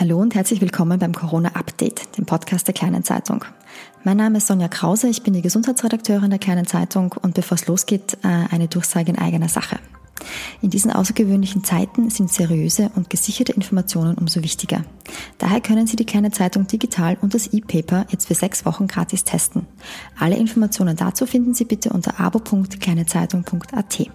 Hallo 0.00 0.20
und 0.20 0.36
herzlich 0.36 0.60
willkommen 0.60 1.00
beim 1.00 1.12
Corona 1.12 1.56
Update, 1.56 2.16
dem 2.16 2.24
Podcast 2.24 2.68
der 2.68 2.72
Kleinen 2.72 3.02
Zeitung. 3.02 3.44
Mein 4.04 4.18
Name 4.18 4.38
ist 4.38 4.46
Sonja 4.46 4.68
Krause, 4.68 5.08
ich 5.08 5.24
bin 5.24 5.34
die 5.34 5.42
Gesundheitsredakteurin 5.42 6.30
der 6.30 6.38
Kleinen 6.38 6.68
Zeitung 6.68 7.16
und 7.20 7.34
bevor 7.34 7.56
es 7.56 7.66
losgeht, 7.66 8.16
äh, 8.22 8.28
eine 8.28 8.68
Durchsage 8.68 9.10
in 9.10 9.18
eigener 9.18 9.48
Sache. 9.48 9.80
In 10.62 10.70
diesen 10.70 10.92
außergewöhnlichen 10.92 11.64
Zeiten 11.64 12.10
sind 12.10 12.32
seriöse 12.32 12.92
und 12.94 13.10
gesicherte 13.10 13.54
Informationen 13.54 14.16
umso 14.16 14.44
wichtiger. 14.44 14.84
Daher 15.38 15.60
können 15.60 15.88
Sie 15.88 15.96
die 15.96 16.06
Kleine 16.06 16.30
Zeitung 16.30 16.68
digital 16.68 17.18
und 17.20 17.34
das 17.34 17.48
E-Paper 17.48 18.06
jetzt 18.10 18.28
für 18.28 18.36
sechs 18.36 18.64
Wochen 18.64 18.86
gratis 18.86 19.24
testen. 19.24 19.66
Alle 20.16 20.36
Informationen 20.36 20.94
dazu 20.94 21.26
finden 21.26 21.54
Sie 21.54 21.64
bitte 21.64 21.90
unter 21.90 22.20
abo.kleinezeitung.at. 22.20 24.10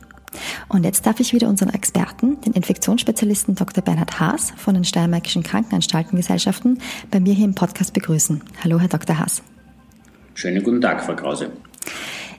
Und 0.68 0.84
jetzt 0.84 1.06
darf 1.06 1.20
ich 1.20 1.34
wieder 1.34 1.48
unseren 1.48 1.70
Experten, 1.70 2.42
den 2.42 2.54
Infektionsspezialisten 2.54 3.56
Dr. 3.56 3.84
Bernhard 3.84 4.20
Haas 4.20 4.54
von 4.58 4.74
den 4.74 4.84
Steiermärkischen 4.84 5.44
Krankenanstaltengesellschaften, 5.44 6.80
bei 7.12 7.20
mir 7.20 7.34
hier 7.34 7.46
im 7.46 7.56
Podcast 7.56 7.94
begrüßen. 7.94 8.42
Hallo, 8.64 8.80
Herr 8.80 8.90
Dr. 8.90 9.20
Haas. 9.20 9.42
Schönen 10.36 10.64
guten 10.64 10.82
Tag, 10.82 11.04
Frau 11.04 11.16
Krause. 11.16 11.52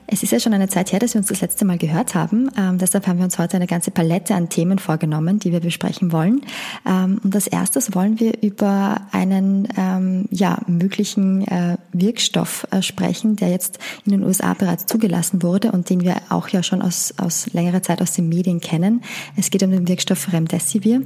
Es 0.07 0.21
ist 0.21 0.31
ja 0.31 0.39
schon 0.39 0.53
eine 0.53 0.69
Zeit 0.69 0.91
her, 0.91 0.99
dass 0.99 1.13
wir 1.13 1.19
uns 1.19 1.29
das 1.29 1.41
letzte 1.41 1.65
Mal 1.65 1.77
gehört 1.77 2.13
haben. 2.13 2.51
Ähm, 2.57 2.77
deshalb 2.77 3.07
haben 3.07 3.17
wir 3.17 3.25
uns 3.25 3.39
heute 3.39 3.55
eine 3.57 3.65
ganze 3.65 3.89
Palette 3.89 4.35
an 4.35 4.49
Themen 4.49 4.77
vorgenommen, 4.77 5.39
die 5.39 5.51
wir 5.51 5.61
besprechen 5.61 6.11
wollen. 6.11 6.41
Ähm, 6.85 7.19
und 7.23 7.33
als 7.33 7.47
erstes 7.47 7.95
wollen 7.95 8.19
wir 8.19 8.43
über 8.43 9.01
einen 9.11 9.67
ähm, 9.77 10.25
ja, 10.29 10.59
möglichen 10.67 11.47
äh, 11.47 11.77
Wirkstoff 11.91 12.67
äh, 12.69 12.83
sprechen, 12.83 13.35
der 13.35 13.49
jetzt 13.49 13.79
in 14.05 14.11
den 14.11 14.23
USA 14.23 14.53
bereits 14.53 14.85
zugelassen 14.85 15.41
wurde 15.41 15.71
und 15.71 15.89
den 15.89 16.01
wir 16.01 16.17
auch 16.29 16.49
ja 16.49 16.61
schon 16.61 16.83
aus, 16.83 17.13
aus 17.17 17.51
längerer 17.53 17.81
Zeit 17.81 18.01
aus 18.01 18.13
den 18.13 18.29
Medien 18.29 18.59
kennen. 18.59 19.01
Es 19.35 19.49
geht 19.49 19.63
um 19.63 19.71
den 19.71 19.87
Wirkstoff 19.87 20.31
Remdesivir. 20.31 21.01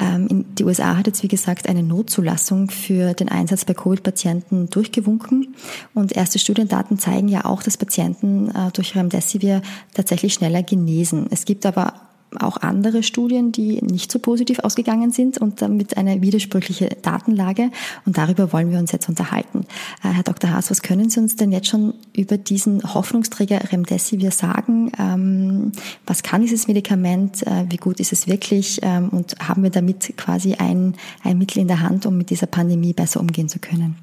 Ähm, 0.00 0.26
in, 0.28 0.54
die 0.54 0.64
USA 0.64 0.96
hat 0.96 1.06
jetzt, 1.06 1.22
wie 1.22 1.28
gesagt, 1.28 1.68
eine 1.68 1.82
Notzulassung 1.82 2.70
für 2.70 3.12
den 3.12 3.28
Einsatz 3.28 3.66
bei 3.66 3.74
Covid-Patienten 3.74 4.70
durchgewunken. 4.70 5.54
Und 5.92 6.16
erste 6.16 6.38
Studiendaten 6.38 6.98
zeigen 6.98 7.28
ja 7.28 7.44
auch, 7.44 7.62
dass 7.62 7.76
Patienten 7.76 8.21
Patienten 8.22 8.48
äh, 8.48 8.70
durch 8.72 8.94
Remdesivir 8.94 9.62
tatsächlich 9.94 10.34
schneller 10.34 10.62
genesen. 10.62 11.26
Es 11.30 11.44
gibt 11.44 11.66
aber 11.66 11.94
auch 12.40 12.56
andere 12.56 13.02
Studien, 13.02 13.52
die 13.52 13.82
nicht 13.82 14.10
so 14.10 14.18
positiv 14.18 14.60
ausgegangen 14.60 15.10
sind 15.10 15.36
und 15.36 15.60
damit 15.60 15.98
eine 15.98 16.22
widersprüchliche 16.22 16.88
Datenlage. 17.02 17.70
Und 18.06 18.16
darüber 18.16 18.54
wollen 18.54 18.70
wir 18.70 18.78
uns 18.78 18.90
jetzt 18.90 19.10
unterhalten. 19.10 19.66
Äh, 20.02 20.08
Herr 20.08 20.22
Dr. 20.22 20.50
Haas, 20.50 20.70
was 20.70 20.80
können 20.80 21.10
Sie 21.10 21.20
uns 21.20 21.36
denn 21.36 21.52
jetzt 21.52 21.68
schon 21.68 21.92
über 22.16 22.38
diesen 22.38 22.94
Hoffnungsträger 22.94 23.70
Remdesivir 23.70 24.30
sagen? 24.30 24.92
Ähm, 24.98 25.72
was 26.06 26.22
kann 26.22 26.40
dieses 26.40 26.68
Medikament? 26.68 27.46
Äh, 27.46 27.66
wie 27.68 27.76
gut 27.76 28.00
ist 28.00 28.12
es 28.12 28.26
wirklich? 28.26 28.80
Ähm, 28.82 29.10
und 29.10 29.34
haben 29.38 29.62
wir 29.62 29.70
damit 29.70 30.16
quasi 30.16 30.54
ein, 30.54 30.94
ein 31.22 31.36
Mittel 31.36 31.58
in 31.58 31.68
der 31.68 31.80
Hand, 31.80 32.06
um 32.06 32.16
mit 32.16 32.30
dieser 32.30 32.46
Pandemie 32.46 32.94
besser 32.94 33.20
umgehen 33.20 33.50
zu 33.50 33.58
können? 33.58 33.96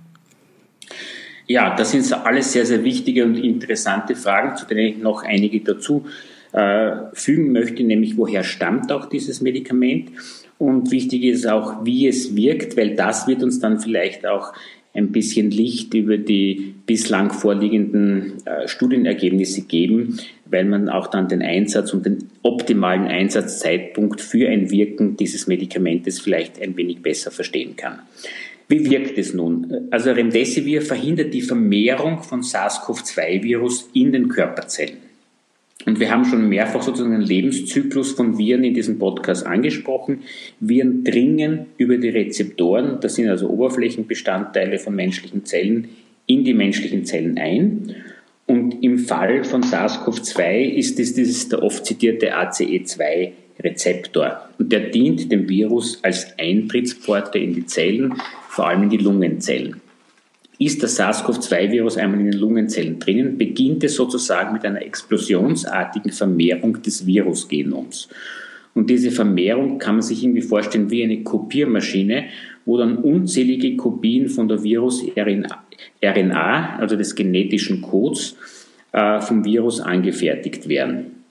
Ja, 1.51 1.75
das 1.75 1.91
sind 1.91 2.13
alles 2.13 2.53
sehr, 2.53 2.63
sehr 2.67 2.83
wichtige 2.83 3.25
und 3.25 3.35
interessante 3.35 4.15
Fragen, 4.15 4.55
zu 4.55 4.67
denen 4.67 4.81
ich 4.81 4.97
noch 4.99 5.23
einige 5.23 5.59
dazu 5.61 6.05
äh, 6.51 6.91
fügen 7.13 7.51
möchte, 7.51 7.83
nämlich 7.83 8.17
woher 8.17 8.43
stammt 8.43 8.91
auch 8.91 9.07
dieses 9.07 9.41
Medikament 9.41 10.11
und 10.59 10.91
wichtig 10.91 11.23
ist 11.23 11.47
auch, 11.47 11.83
wie 11.83 12.07
es 12.07 12.35
wirkt, 12.35 12.77
weil 12.77 12.93
das 12.93 13.27
wird 13.27 13.41
uns 13.41 13.59
dann 13.59 13.79
vielleicht 13.79 14.27
auch 14.27 14.53
ein 14.93 15.11
bisschen 15.11 15.49
Licht 15.49 15.95
über 15.95 16.19
die 16.19 16.75
bislang 16.85 17.31
vorliegenden 17.31 18.45
äh, 18.45 18.67
Studienergebnisse 18.67 19.63
geben, 19.63 20.19
weil 20.45 20.65
man 20.65 20.87
auch 20.87 21.07
dann 21.07 21.29
den 21.29 21.41
Einsatz 21.41 21.93
und 21.93 22.05
den 22.05 22.29
optimalen 22.43 23.07
Einsatzzeitpunkt 23.07 24.21
für 24.21 24.49
ein 24.49 24.69
Wirken 24.69 25.17
dieses 25.17 25.47
Medikamentes 25.47 26.19
vielleicht 26.19 26.61
ein 26.61 26.77
wenig 26.77 27.01
besser 27.01 27.31
verstehen 27.31 27.75
kann. 27.75 28.01
Wie 28.71 28.87
wirkt 28.87 29.17
es 29.17 29.33
nun? 29.33 29.87
Also 29.89 30.11
Remdesivir 30.11 30.83
verhindert 30.83 31.33
die 31.33 31.41
Vermehrung 31.41 32.21
von 32.21 32.43
SARS-CoV-2-Virus 32.43 33.89
in 33.93 34.11
den 34.11 34.29
Körperzellen. 34.29 34.97
Und 35.87 35.99
wir 35.99 36.11
haben 36.11 36.23
schon 36.23 36.47
mehrfach 36.47 36.83
sozusagen 36.83 37.13
den 37.13 37.21
Lebenszyklus 37.21 38.11
von 38.11 38.37
Viren 38.37 38.63
in 38.63 38.75
diesem 38.75 38.99
Podcast 38.99 39.47
angesprochen. 39.47 40.21
Viren 40.59 41.03
dringen 41.03 41.65
über 41.77 41.97
die 41.97 42.09
Rezeptoren, 42.09 42.99
das 43.01 43.15
sind 43.15 43.27
also 43.27 43.49
Oberflächenbestandteile 43.49 44.77
von 44.77 44.95
menschlichen 44.95 45.45
Zellen, 45.45 45.89
in 46.27 46.43
die 46.43 46.53
menschlichen 46.53 47.05
Zellen 47.05 47.39
ein. 47.39 47.95
Und 48.45 48.83
im 48.83 48.99
Fall 48.99 49.43
von 49.45 49.63
SARS-CoV-2 49.63 50.75
ist 50.75 50.99
es 50.99 51.15
dieses 51.15 51.49
der 51.49 51.63
oft 51.63 51.87
zitierte 51.87 52.37
ACE2 52.37 53.31
Rezeptor. 53.61 54.49
Und 54.57 54.71
der 54.71 54.91
dient 54.91 55.31
dem 55.31 55.49
Virus 55.49 56.03
als 56.03 56.37
Eintrittspforte 56.37 57.39
in 57.39 57.53
die 57.55 57.65
Zellen, 57.65 58.13
vor 58.59 58.67
allem 58.67 58.83
in 58.83 58.89
die 58.89 58.97
Lungenzellen. 58.97 59.79
Ist 60.57 60.83
das 60.83 60.97
SARS-CoV-2-Virus 60.97 61.95
einmal 61.95 62.19
in 62.19 62.29
den 62.29 62.41
Lungenzellen 62.41 62.99
drinnen, 62.99 63.37
beginnt 63.37 63.85
es 63.85 63.95
sozusagen 63.95 64.51
mit 64.51 64.65
einer 64.65 64.81
explosionsartigen 64.81 66.11
Vermehrung 66.11 66.81
des 66.81 67.07
Virusgenoms. 67.07 68.09
Und 68.73 68.89
diese 68.89 69.11
Vermehrung 69.11 69.79
kann 69.79 69.95
man 69.95 70.01
sich 70.01 70.21
irgendwie 70.21 70.41
vorstellen 70.41 70.91
wie 70.91 71.05
eine 71.05 71.23
Kopiermaschine, 71.23 72.25
wo 72.65 72.75
dann 72.75 72.97
unzählige 72.97 73.77
Kopien 73.77 74.27
von 74.27 74.49
der 74.49 74.61
Virus-RNA, 74.61 76.79
also 76.79 76.97
des 76.97 77.15
genetischen 77.15 77.81
Codes, 77.81 78.35
äh, 78.91 79.21
vom 79.21 79.45
Virus 79.45 79.79
angefertigt 79.79 80.67
werden. 80.67 81.23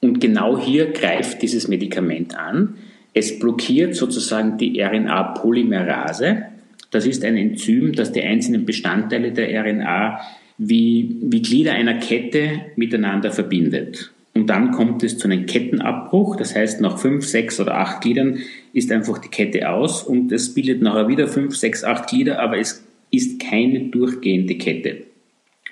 Und 0.00 0.18
genau 0.18 0.58
hier 0.58 0.92
greift 0.92 1.42
dieses 1.42 1.68
Medikament 1.68 2.38
an. 2.38 2.76
Es 3.12 3.38
blockiert 3.38 3.94
sozusagen 3.94 4.56
die 4.56 4.80
RNA-Polymerase, 4.80 6.53
das 6.94 7.06
ist 7.06 7.24
ein 7.24 7.36
Enzym, 7.36 7.92
das 7.92 8.12
die 8.12 8.22
einzelnen 8.22 8.64
Bestandteile 8.64 9.32
der 9.32 9.64
RNA 9.64 10.20
wie, 10.58 11.16
wie 11.22 11.42
Glieder 11.42 11.72
einer 11.72 11.94
Kette 11.94 12.60
miteinander 12.76 13.32
verbindet. 13.32 14.12
Und 14.34 14.48
dann 14.48 14.72
kommt 14.72 15.02
es 15.02 15.18
zu 15.18 15.28
einem 15.28 15.46
Kettenabbruch. 15.46 16.36
Das 16.36 16.54
heißt, 16.54 16.80
nach 16.80 16.98
fünf, 16.98 17.24
sechs 17.24 17.60
oder 17.60 17.76
acht 17.76 18.00
Gliedern 18.02 18.38
ist 18.72 18.92
einfach 18.92 19.18
die 19.18 19.28
Kette 19.28 19.68
aus 19.70 20.02
und 20.02 20.30
es 20.32 20.54
bildet 20.54 20.82
nachher 20.82 21.08
wieder 21.08 21.28
fünf, 21.28 21.56
sechs, 21.56 21.84
acht 21.84 22.08
Glieder, 22.08 22.40
aber 22.40 22.58
es 22.58 22.84
ist 23.10 23.40
keine 23.40 23.88
durchgehende 23.88 24.56
Kette. 24.56 25.04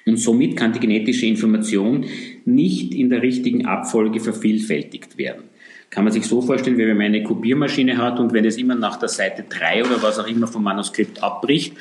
Und 0.05 0.17
somit 0.17 0.57
kann 0.57 0.73
die 0.73 0.81
genetische 0.81 1.27
Information 1.27 2.05
nicht 2.45 2.95
in 2.95 3.11
der 3.11 3.23
richtigen 3.23 3.67
Abfolge 3.67 4.19
vervielfältigt 4.19 5.19
werden 5.19 5.45
kann 5.93 6.05
man 6.05 6.13
sich 6.13 6.27
so 6.27 6.41
vorstellen, 6.41 6.79
wie 6.79 6.87
wenn 6.87 6.97
man 6.97 7.07
eine 7.07 7.23
Kopiermaschine 7.23 7.99
hat 7.99 8.19
und 8.19 8.33
wenn 8.33 8.47
es 8.47 8.57
immer 8.57 8.75
nach 8.75 8.97
der 8.97 9.11
Seite 9.11 9.45
3 9.49 9.85
oder 9.85 10.03
was 10.03 10.19
auch 10.19 10.27
immer 10.27 10.47
vom 10.47 10.65
Manuskript 10.65 11.23
abbricht, 11.23 11.77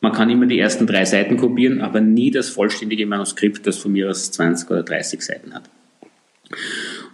man 0.00 0.12
kann 0.12 0.30
immer 0.30 0.46
die 0.46 0.58
ersten 0.58 0.88
drei 0.88 1.04
Seiten 1.04 1.36
kopieren, 1.36 1.80
aber 1.80 2.00
nie 2.00 2.32
das 2.32 2.48
vollständige 2.48 3.06
Manuskript, 3.06 3.64
das 3.68 3.78
von 3.78 3.92
mir 3.92 4.10
aus 4.10 4.32
20 4.32 4.68
oder 4.68 4.82
30 4.82 5.22
Seiten 5.22 5.54
hat. 5.54 5.70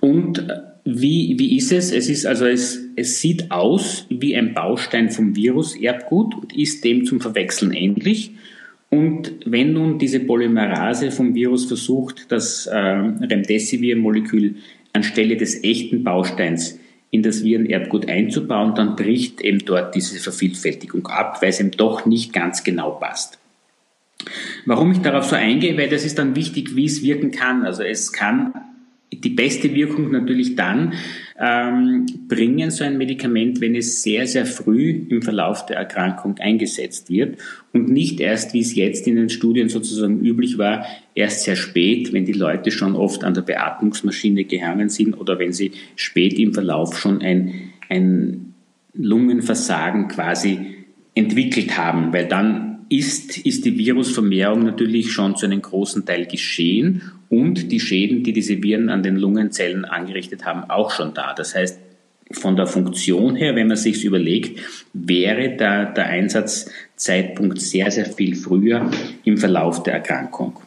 Und 0.00 0.38
äh, 0.38 0.60
wie, 0.86 1.38
wie 1.38 1.58
ist 1.58 1.70
es? 1.70 1.92
Es 1.92 2.08
ist 2.08 2.24
also, 2.24 2.46
es, 2.46 2.80
es 2.96 3.20
sieht 3.20 3.50
aus 3.50 4.06
wie 4.08 4.34
ein 4.34 4.54
Baustein 4.54 5.10
vom 5.10 5.36
Virus-Erbgut 5.36 6.34
und 6.34 6.56
ist 6.56 6.82
dem 6.82 7.04
zum 7.04 7.20
Verwechseln 7.20 7.74
ähnlich. 7.74 8.32
Und 8.88 9.32
wenn 9.44 9.74
nun 9.74 9.98
diese 9.98 10.20
Polymerase 10.20 11.10
vom 11.10 11.34
Virus 11.34 11.66
versucht, 11.66 12.32
das 12.32 12.66
äh, 12.66 12.74
Remdesivir-Molekül 12.78 14.54
anstelle 14.92 15.36
des 15.36 15.62
echten 15.62 16.04
Bausteins 16.04 16.78
in 17.10 17.22
das 17.22 17.42
Virenerbgut 17.42 18.08
einzubauen, 18.08 18.74
dann 18.74 18.96
bricht 18.96 19.40
eben 19.40 19.60
dort 19.64 19.94
diese 19.94 20.18
Vervielfältigung 20.18 21.06
ab, 21.06 21.40
weil 21.40 21.50
es 21.50 21.60
eben 21.60 21.70
doch 21.70 22.04
nicht 22.04 22.32
ganz 22.32 22.64
genau 22.64 22.90
passt. 22.90 23.38
Warum 24.66 24.92
ich 24.92 24.98
darauf 24.98 25.24
so 25.24 25.36
eingehe, 25.36 25.76
weil 25.78 25.88
das 25.88 26.04
ist 26.04 26.18
dann 26.18 26.36
wichtig, 26.36 26.76
wie 26.76 26.84
es 26.84 27.02
wirken 27.02 27.30
kann. 27.30 27.64
Also 27.64 27.82
es 27.82 28.12
kann 28.12 28.52
die 29.12 29.30
beste 29.30 29.74
Wirkung 29.74 30.10
natürlich 30.10 30.56
dann 30.56 30.94
ähm, 31.40 32.06
bringen, 32.26 32.70
so 32.70 32.82
ein 32.82 32.98
Medikament, 32.98 33.60
wenn 33.60 33.76
es 33.76 34.02
sehr, 34.02 34.26
sehr 34.26 34.44
früh 34.44 35.06
im 35.08 35.22
Verlauf 35.22 35.66
der 35.66 35.76
Erkrankung 35.76 36.38
eingesetzt 36.38 37.10
wird 37.10 37.38
und 37.72 37.88
nicht 37.88 38.20
erst, 38.20 38.54
wie 38.54 38.60
es 38.60 38.74
jetzt 38.74 39.06
in 39.06 39.14
den 39.16 39.28
Studien 39.28 39.68
sozusagen 39.68 40.20
üblich 40.20 40.58
war, 40.58 40.84
erst 41.14 41.44
sehr 41.44 41.54
spät, 41.54 42.12
wenn 42.12 42.24
die 42.24 42.32
Leute 42.32 42.72
schon 42.72 42.96
oft 42.96 43.22
an 43.22 43.34
der 43.34 43.42
Beatmungsmaschine 43.42 44.44
gehangen 44.44 44.88
sind 44.88 45.14
oder 45.14 45.38
wenn 45.38 45.52
sie 45.52 45.72
spät 45.94 46.38
im 46.38 46.54
Verlauf 46.54 46.98
schon 46.98 47.22
ein, 47.22 47.70
ein 47.88 48.54
Lungenversagen 48.94 50.08
quasi 50.08 50.58
entwickelt 51.14 51.78
haben, 51.78 52.12
weil 52.12 52.26
dann 52.26 52.80
ist, 52.88 53.38
ist 53.38 53.64
die 53.64 53.78
Virusvermehrung 53.78 54.64
natürlich 54.64 55.12
schon 55.12 55.36
zu 55.36 55.46
einem 55.46 55.62
großen 55.62 56.04
Teil 56.04 56.26
geschehen 56.26 57.02
und 57.30 57.70
die 57.70 57.80
Schäden, 57.80 58.22
die 58.22 58.32
diese 58.32 58.62
Viren 58.62 58.88
an 58.88 59.02
den 59.02 59.16
Lungenzellen 59.16 59.84
angerichtet 59.84 60.44
haben, 60.44 60.68
auch 60.70 60.90
schon 60.90 61.14
da. 61.14 61.34
Das 61.34 61.54
heißt, 61.54 61.78
von 62.30 62.56
der 62.56 62.66
Funktion 62.66 63.36
her, 63.36 63.56
wenn 63.56 63.68
man 63.68 63.76
sich 63.76 64.04
überlegt, 64.04 64.60
wäre 64.92 65.56
da 65.56 65.86
der 65.86 66.06
Einsatzzeitpunkt 66.06 67.60
sehr, 67.60 67.90
sehr 67.90 68.06
viel 68.06 68.34
früher 68.36 68.90
im 69.24 69.38
Verlauf 69.38 69.82
der 69.82 69.94
Erkrankung. 69.94 70.60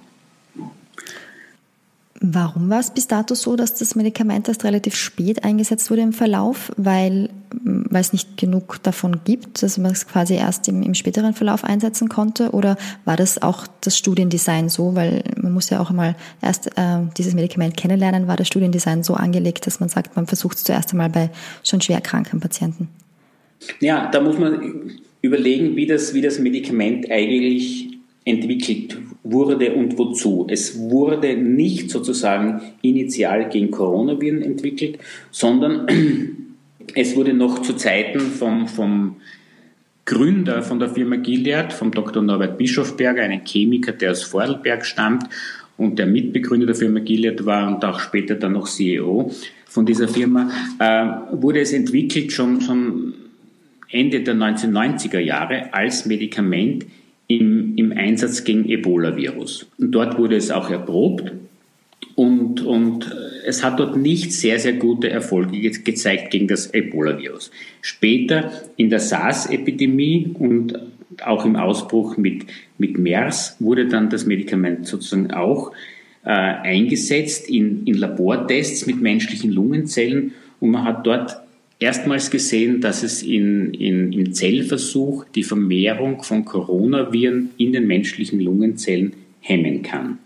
Warum 2.23 2.69
war 2.69 2.79
es 2.79 2.91
bis 2.91 3.07
dato 3.07 3.33
so, 3.33 3.55
dass 3.55 3.73
das 3.73 3.95
Medikament 3.95 4.47
erst 4.47 4.63
relativ 4.63 4.95
spät 4.95 5.43
eingesetzt 5.43 5.89
wurde 5.89 6.03
im 6.03 6.13
Verlauf? 6.13 6.71
Weil, 6.77 7.31
weil 7.49 8.01
es 8.01 8.13
nicht 8.13 8.37
genug 8.37 8.77
davon 8.83 9.21
gibt, 9.25 9.63
dass 9.63 9.79
man 9.79 9.91
es 9.91 10.05
quasi 10.05 10.35
erst 10.35 10.67
im, 10.67 10.83
im 10.83 10.93
späteren 10.93 11.33
Verlauf 11.33 11.63
einsetzen 11.63 12.09
konnte? 12.09 12.51
Oder 12.51 12.77
war 13.05 13.17
das 13.17 13.41
auch 13.41 13.65
das 13.81 13.97
Studiendesign 13.97 14.69
so? 14.69 14.93
Weil 14.93 15.23
man 15.41 15.51
muss 15.51 15.71
ja 15.71 15.79
auch 15.79 15.89
einmal 15.89 16.15
erst 16.43 16.67
äh, 16.77 16.99
dieses 17.17 17.33
Medikament 17.33 17.75
kennenlernen. 17.75 18.27
War 18.27 18.37
das 18.37 18.45
Studiendesign 18.45 19.01
so 19.01 19.15
angelegt, 19.15 19.65
dass 19.65 19.79
man 19.79 19.89
sagt, 19.89 20.15
man 20.15 20.27
versucht 20.27 20.57
es 20.57 20.63
zuerst 20.63 20.91
einmal 20.91 21.09
bei 21.09 21.31
schon 21.63 21.81
schwer 21.81 22.01
kranken 22.01 22.39
Patienten? 22.39 22.87
Ja, 23.79 24.11
da 24.11 24.21
muss 24.21 24.37
man 24.37 24.91
überlegen, 25.23 25.75
wie 25.75 25.87
das, 25.87 26.13
wie 26.13 26.21
das 26.21 26.37
Medikament 26.37 27.09
eigentlich 27.09 27.97
entwickelt 28.25 28.95
wurde 29.23 29.73
und 29.73 29.97
wozu. 29.97 30.47
Es 30.49 30.77
wurde 30.79 31.35
nicht 31.35 31.89
sozusagen 31.91 32.61
initial 32.81 33.49
gegen 33.49 33.71
Coronaviren 33.71 34.41
entwickelt, 34.41 34.97
sondern 35.29 35.87
es 36.95 37.15
wurde 37.15 37.33
noch 37.33 37.61
zu 37.61 37.73
Zeiten 37.73 38.19
vom, 38.19 38.67
vom 38.67 39.17
Gründer 40.05 40.63
von 40.63 40.79
der 40.79 40.89
Firma 40.89 41.17
Gilead, 41.17 41.71
vom 41.71 41.91
Dr. 41.91 42.23
Norbert 42.23 42.57
Bischofberger, 42.57 43.23
einem 43.23 43.41
Chemiker, 43.45 43.91
der 43.91 44.11
aus 44.11 44.23
Vordelberg 44.23 44.85
stammt 44.85 45.25
und 45.77 45.99
der 45.99 46.07
Mitbegründer 46.07 46.65
der 46.65 46.75
Firma 46.75 46.99
Gilead 46.99 47.45
war 47.45 47.73
und 47.73 47.85
auch 47.85 47.99
später 47.99 48.35
dann 48.35 48.53
noch 48.53 48.67
CEO 48.67 49.31
von 49.65 49.85
dieser 49.85 50.07
Firma, 50.07 50.51
äh, 50.79 51.39
wurde 51.39 51.61
es 51.61 51.71
entwickelt 51.71 52.33
schon, 52.33 52.59
schon 52.59 53.13
Ende 53.89 54.21
der 54.21 54.35
1990er 54.35 55.19
Jahre 55.19 55.73
als 55.73 56.05
Medikament 56.05 56.85
im, 57.37 57.73
im 57.77 57.91
Einsatz 57.91 58.43
gegen 58.43 58.67
Ebola-Virus. 58.67 59.67
Und 59.77 59.91
dort 59.91 60.17
wurde 60.17 60.35
es 60.35 60.51
auch 60.51 60.69
erprobt 60.69 61.31
und, 62.15 62.61
und 62.61 63.15
es 63.45 63.63
hat 63.63 63.79
dort 63.79 63.97
nicht 63.97 64.33
sehr, 64.33 64.59
sehr 64.59 64.73
gute 64.73 65.09
Erfolge 65.09 65.59
ge 65.59 65.71
gezeigt 65.83 66.31
gegen 66.31 66.47
das 66.47 66.73
Ebola-Virus. 66.73 67.51
Später 67.81 68.51
in 68.77 68.89
der 68.89 68.99
SARS-Epidemie 68.99 70.35
und 70.37 70.79
auch 71.23 71.45
im 71.45 71.55
Ausbruch 71.55 72.17
mit, 72.17 72.45
mit 72.77 72.97
MERS 72.97 73.57
wurde 73.59 73.87
dann 73.87 74.09
das 74.09 74.25
Medikament 74.25 74.87
sozusagen 74.87 75.31
auch 75.31 75.71
äh, 76.23 76.29
eingesetzt 76.29 77.49
in, 77.49 77.85
in 77.85 77.95
Labortests 77.95 78.85
mit 78.85 79.01
menschlichen 79.01 79.51
Lungenzellen 79.51 80.33
und 80.59 80.71
man 80.71 80.83
hat 80.83 81.05
dort 81.05 81.40
erstmals 81.81 82.29
gesehen, 82.29 82.79
dass 82.79 83.03
es 83.03 83.23
in, 83.23 83.73
in, 83.73 84.13
im 84.13 84.33
Zellversuch 84.33 85.25
die 85.35 85.43
Vermehrung 85.43 86.23
von 86.23 86.45
Coronaviren 86.45 87.49
in 87.57 87.73
den 87.73 87.87
menschlichen 87.87 88.39
Lungenzellen 88.39 89.13
hemmen 89.41 89.81
kann. 89.81 90.19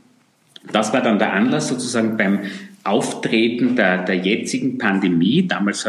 Das 0.71 0.93
war 0.93 1.01
dann 1.01 1.17
der 1.17 1.33
Anlass 1.33 1.69
sozusagen 1.69 2.17
beim 2.17 2.41
Auftreten 2.83 3.75
der, 3.75 4.03
der 4.03 4.17
jetzigen 4.17 4.77
Pandemie, 4.77 5.47
damals 5.47 5.87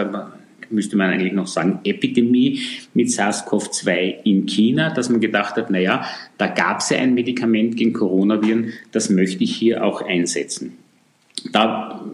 müsste 0.70 0.96
man 0.96 1.10
eigentlich 1.10 1.32
noch 1.32 1.46
sagen 1.46 1.80
Epidemie 1.84 2.60
mit 2.94 3.08
SARS-CoV-2 3.08 4.22
in 4.24 4.46
China, 4.46 4.90
dass 4.90 5.08
man 5.08 5.20
gedacht 5.20 5.56
hat, 5.56 5.70
naja, 5.70 6.04
da 6.38 6.46
gab 6.46 6.80
es 6.80 6.90
ja 6.90 6.98
ein 6.98 7.14
Medikament 7.14 7.76
gegen 7.76 7.92
Coronaviren, 7.92 8.72
das 8.92 9.10
möchte 9.10 9.44
ich 9.44 9.54
hier 9.54 9.84
auch 9.84 10.02
einsetzen. 10.02 10.72
Da 11.52 12.04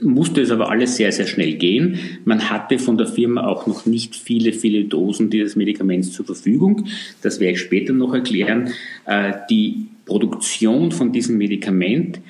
musste 0.00 0.40
es 0.40 0.50
aber 0.50 0.70
alles 0.70 0.96
sehr, 0.96 1.10
sehr 1.12 1.26
schnell 1.26 1.54
gehen. 1.54 1.98
Man 2.24 2.50
hatte 2.50 2.78
von 2.78 2.96
der 2.96 3.06
Firma 3.06 3.46
auch 3.46 3.66
noch 3.66 3.86
nicht 3.86 4.14
viele, 4.14 4.52
viele 4.52 4.84
Dosen 4.84 5.30
dieses 5.30 5.56
Medikaments 5.56 6.12
zur 6.12 6.24
Verfügung. 6.24 6.86
Das 7.22 7.40
werde 7.40 7.54
ich 7.54 7.60
später 7.60 7.92
noch 7.92 8.14
erklären. 8.14 8.70
Äh, 9.06 9.32
die 9.50 9.86
Produktion 10.06 10.92
von 10.92 11.12
diesem 11.12 11.36
Medikament 11.38 12.20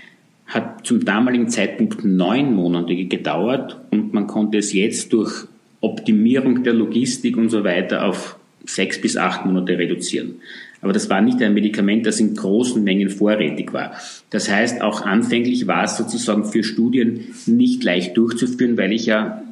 hat 0.46 0.86
zum 0.86 1.04
damaligen 1.04 1.48
Zeitpunkt 1.48 2.04
neun 2.04 2.54
Monate 2.54 2.96
gedauert 3.04 3.78
und 3.90 4.14
man 4.14 4.26
konnte 4.26 4.58
es 4.58 4.72
jetzt 4.72 5.12
durch 5.12 5.46
Optimierung 5.80 6.64
der 6.64 6.72
Logistik 6.72 7.36
und 7.36 7.50
so 7.50 7.64
weiter 7.64 8.06
auf 8.06 8.38
sechs 8.64 9.00
bis 9.00 9.16
acht 9.16 9.44
Monate 9.44 9.78
reduzieren. 9.78 10.36
Aber 10.80 10.92
das 10.92 11.10
war 11.10 11.20
nicht 11.20 11.42
ein 11.42 11.54
Medikament, 11.54 12.06
das 12.06 12.20
in 12.20 12.34
großen 12.34 12.82
Mengen 12.84 13.10
vorrätig 13.10 13.72
war. 13.72 13.92
Das 14.30 14.50
heißt, 14.50 14.80
auch 14.80 15.02
anfänglich 15.02 15.66
war 15.66 15.84
es 15.84 15.96
sozusagen 15.96 16.44
für 16.44 16.62
Studien 16.62 17.34
nicht 17.46 17.82
leicht 17.82 18.16
durchzuführen, 18.16 18.76
weil 18.76 18.92
ich 18.92 19.06
ja 19.06 19.42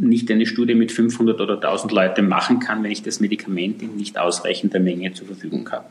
nicht 0.00 0.30
eine 0.30 0.46
Studie 0.46 0.74
mit 0.74 0.92
500 0.92 1.40
oder 1.40 1.54
1000 1.54 1.92
Leuten 1.92 2.28
machen 2.28 2.58
kann, 2.58 2.82
wenn 2.82 2.90
ich 2.90 3.02
das 3.02 3.20
Medikament 3.20 3.82
in 3.82 3.96
nicht 3.96 4.18
ausreichender 4.18 4.80
Menge 4.80 5.12
zur 5.12 5.26
Verfügung 5.26 5.70
habe. 5.70 5.84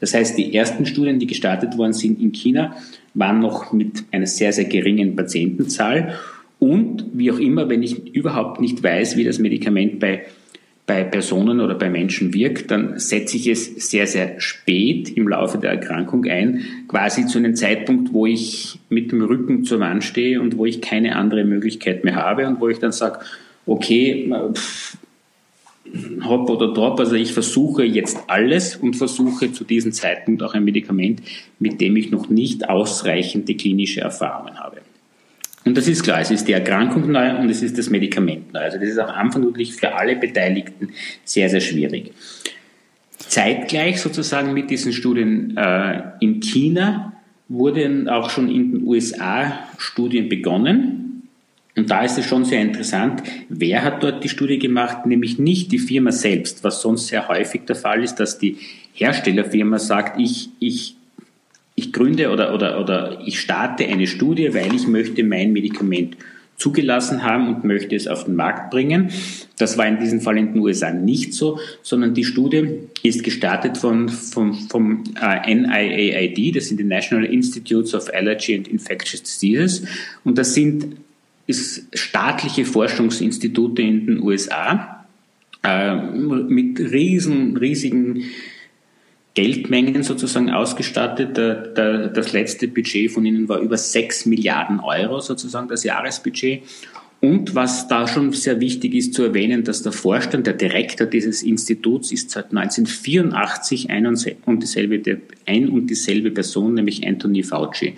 Das 0.00 0.12
heißt, 0.12 0.36
die 0.36 0.54
ersten 0.54 0.84
Studien, 0.84 1.18
die 1.18 1.26
gestartet 1.26 1.78
worden 1.78 1.94
sind 1.94 2.20
in 2.20 2.32
China, 2.32 2.76
waren 3.14 3.40
noch 3.40 3.72
mit 3.72 4.04
einer 4.10 4.26
sehr, 4.26 4.52
sehr 4.52 4.66
geringen 4.66 5.16
Patientenzahl. 5.16 6.14
Und 6.58 7.06
wie 7.14 7.30
auch 7.30 7.38
immer, 7.38 7.68
wenn 7.68 7.82
ich 7.82 8.14
überhaupt 8.14 8.60
nicht 8.60 8.82
weiß, 8.82 9.16
wie 9.16 9.24
das 9.24 9.38
Medikament 9.38 9.98
bei 9.98 10.24
bei 10.86 11.02
Personen 11.02 11.60
oder 11.60 11.74
bei 11.74 11.88
Menschen 11.88 12.34
wirkt, 12.34 12.70
dann 12.70 12.98
setze 12.98 13.38
ich 13.38 13.46
es 13.46 13.90
sehr, 13.90 14.06
sehr 14.06 14.38
spät 14.40 15.08
im 15.16 15.28
Laufe 15.28 15.56
der 15.56 15.70
Erkrankung 15.70 16.26
ein, 16.26 16.64
quasi 16.88 17.26
zu 17.26 17.38
einem 17.38 17.56
Zeitpunkt, 17.56 18.12
wo 18.12 18.26
ich 18.26 18.78
mit 18.90 19.10
dem 19.10 19.22
Rücken 19.22 19.64
zur 19.64 19.80
Wand 19.80 20.04
stehe 20.04 20.40
und 20.42 20.58
wo 20.58 20.66
ich 20.66 20.82
keine 20.82 21.16
andere 21.16 21.44
Möglichkeit 21.44 22.04
mehr 22.04 22.16
habe 22.16 22.46
und 22.46 22.60
wo 22.60 22.68
ich 22.68 22.80
dann 22.80 22.92
sage, 22.92 23.20
okay, 23.64 24.30
pff, 24.52 24.98
hopp 26.24 26.50
oder 26.50 26.72
drop, 26.72 26.98
also 27.00 27.14
ich 27.14 27.32
versuche 27.32 27.84
jetzt 27.84 28.18
alles 28.26 28.76
und 28.76 28.96
versuche 28.96 29.52
zu 29.52 29.64
diesem 29.64 29.92
Zeitpunkt 29.92 30.42
auch 30.42 30.54
ein 30.54 30.64
Medikament, 30.64 31.22
mit 31.58 31.80
dem 31.80 31.96
ich 31.96 32.10
noch 32.10 32.28
nicht 32.28 32.68
ausreichende 32.68 33.54
klinische 33.54 34.00
Erfahrungen 34.00 34.58
habe. 34.58 34.78
Und 35.64 35.76
das 35.76 35.88
ist 35.88 36.02
klar, 36.02 36.20
es 36.20 36.30
ist 36.30 36.46
die 36.46 36.52
Erkrankung 36.52 37.10
neu 37.10 37.38
und 37.38 37.48
es 37.48 37.62
ist 37.62 37.78
das 37.78 37.88
Medikament 37.88 38.52
neu. 38.52 38.60
Also 38.60 38.78
das 38.78 38.88
ist 38.88 38.98
Anfang 38.98 39.44
natürlich 39.44 39.74
für 39.74 39.94
alle 39.94 40.16
Beteiligten 40.16 40.90
sehr, 41.24 41.48
sehr 41.48 41.60
schwierig. 41.60 42.12
Zeitgleich 43.18 44.00
sozusagen 44.00 44.52
mit 44.52 44.70
diesen 44.70 44.92
Studien 44.92 45.56
äh, 45.56 46.02
in 46.20 46.40
China 46.40 47.12
wurden 47.48 48.08
auch 48.08 48.30
schon 48.30 48.50
in 48.50 48.72
den 48.72 48.82
USA 48.84 49.58
Studien 49.78 50.28
begonnen. 50.28 51.28
Und 51.76 51.90
da 51.90 52.04
ist 52.04 52.18
es 52.18 52.26
schon 52.26 52.44
sehr 52.44 52.60
interessant, 52.60 53.22
wer 53.48 53.82
hat 53.82 54.02
dort 54.02 54.22
die 54.22 54.28
Studie 54.28 54.58
gemacht, 54.58 55.06
nämlich 55.06 55.38
nicht 55.38 55.72
die 55.72 55.78
Firma 55.78 56.12
selbst, 56.12 56.62
was 56.62 56.80
sonst 56.80 57.08
sehr 57.08 57.26
häufig 57.26 57.62
der 57.66 57.74
Fall 57.74 58.04
ist, 58.04 58.16
dass 58.16 58.38
die 58.38 58.58
Herstellerfirma 58.92 59.78
sagt, 59.78 60.20
ich, 60.20 60.50
ich 60.60 60.94
ich 61.74 61.92
gründe 61.92 62.30
oder, 62.30 62.54
oder, 62.54 62.80
oder 62.80 63.20
ich 63.24 63.40
starte 63.40 63.86
eine 63.86 64.06
Studie, 64.06 64.54
weil 64.54 64.74
ich 64.74 64.86
möchte 64.86 65.24
mein 65.24 65.52
Medikament 65.52 66.16
zugelassen 66.56 67.24
haben 67.24 67.52
und 67.52 67.64
möchte 67.64 67.96
es 67.96 68.06
auf 68.06 68.24
den 68.24 68.36
Markt 68.36 68.70
bringen. 68.70 69.10
Das 69.58 69.76
war 69.76 69.88
in 69.88 69.98
diesem 69.98 70.20
Fall 70.20 70.38
in 70.38 70.52
den 70.52 70.62
USA 70.62 70.92
nicht 70.92 71.34
so, 71.34 71.58
sondern 71.82 72.14
die 72.14 72.24
Studie 72.24 72.80
ist 73.02 73.24
gestartet 73.24 73.76
von, 73.76 74.08
von, 74.08 74.54
vom 74.54 75.02
äh, 75.20 75.52
NIAID, 75.52 76.54
das 76.54 76.68
sind 76.68 76.78
die 76.78 76.84
National 76.84 77.24
Institutes 77.24 77.92
of 77.92 78.08
Allergy 78.14 78.54
and 78.54 78.68
Infectious 78.68 79.22
Diseases, 79.22 79.84
und 80.22 80.38
das 80.38 80.54
sind 80.54 80.96
ist 81.46 81.86
staatliche 81.92 82.64
Forschungsinstitute 82.64 83.82
in 83.82 84.06
den 84.06 84.22
USA 84.22 85.04
äh, 85.62 85.94
mit 85.94 86.78
riesen, 86.78 87.56
riesigen 87.56 88.24
Geldmengen 89.34 90.02
sozusagen 90.04 90.50
ausgestattet. 90.50 91.36
Der, 91.36 91.54
der, 91.54 92.08
das 92.08 92.32
letzte 92.32 92.68
Budget 92.68 93.10
von 93.10 93.26
ihnen 93.26 93.48
war 93.48 93.58
über 93.58 93.76
6 93.76 94.26
Milliarden 94.26 94.80
Euro 94.80 95.20
sozusagen 95.20 95.68
das 95.68 95.84
Jahresbudget. 95.84 96.62
Und 97.20 97.54
was 97.54 97.88
da 97.88 98.06
schon 98.06 98.32
sehr 98.32 98.60
wichtig 98.60 98.94
ist 98.94 99.14
zu 99.14 99.22
erwähnen, 99.22 99.64
dass 99.64 99.82
der 99.82 99.92
Vorstand, 99.92 100.46
der 100.46 100.52
Direktor 100.52 101.06
dieses 101.06 101.42
Instituts 101.42 102.12
ist 102.12 102.30
seit 102.30 102.54
1984 102.54 103.88
ein 103.88 104.06
und 104.06 104.62
dieselbe, 104.62 105.20
ein 105.46 105.70
und 105.70 105.86
dieselbe 105.86 106.30
Person, 106.30 106.74
nämlich 106.74 107.06
Anthony 107.06 107.42
Fauci. 107.42 107.94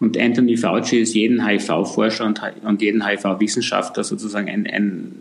Und 0.00 0.18
Anthony 0.18 0.56
Fauci 0.56 1.00
ist 1.00 1.14
jeden 1.14 1.46
HIV-Forscher 1.46 2.24
und, 2.24 2.80
jeden 2.80 3.06
HIV-Wissenschaftler 3.06 4.04
sozusagen 4.04 4.48
ein, 4.48 4.66
ein 4.66 5.12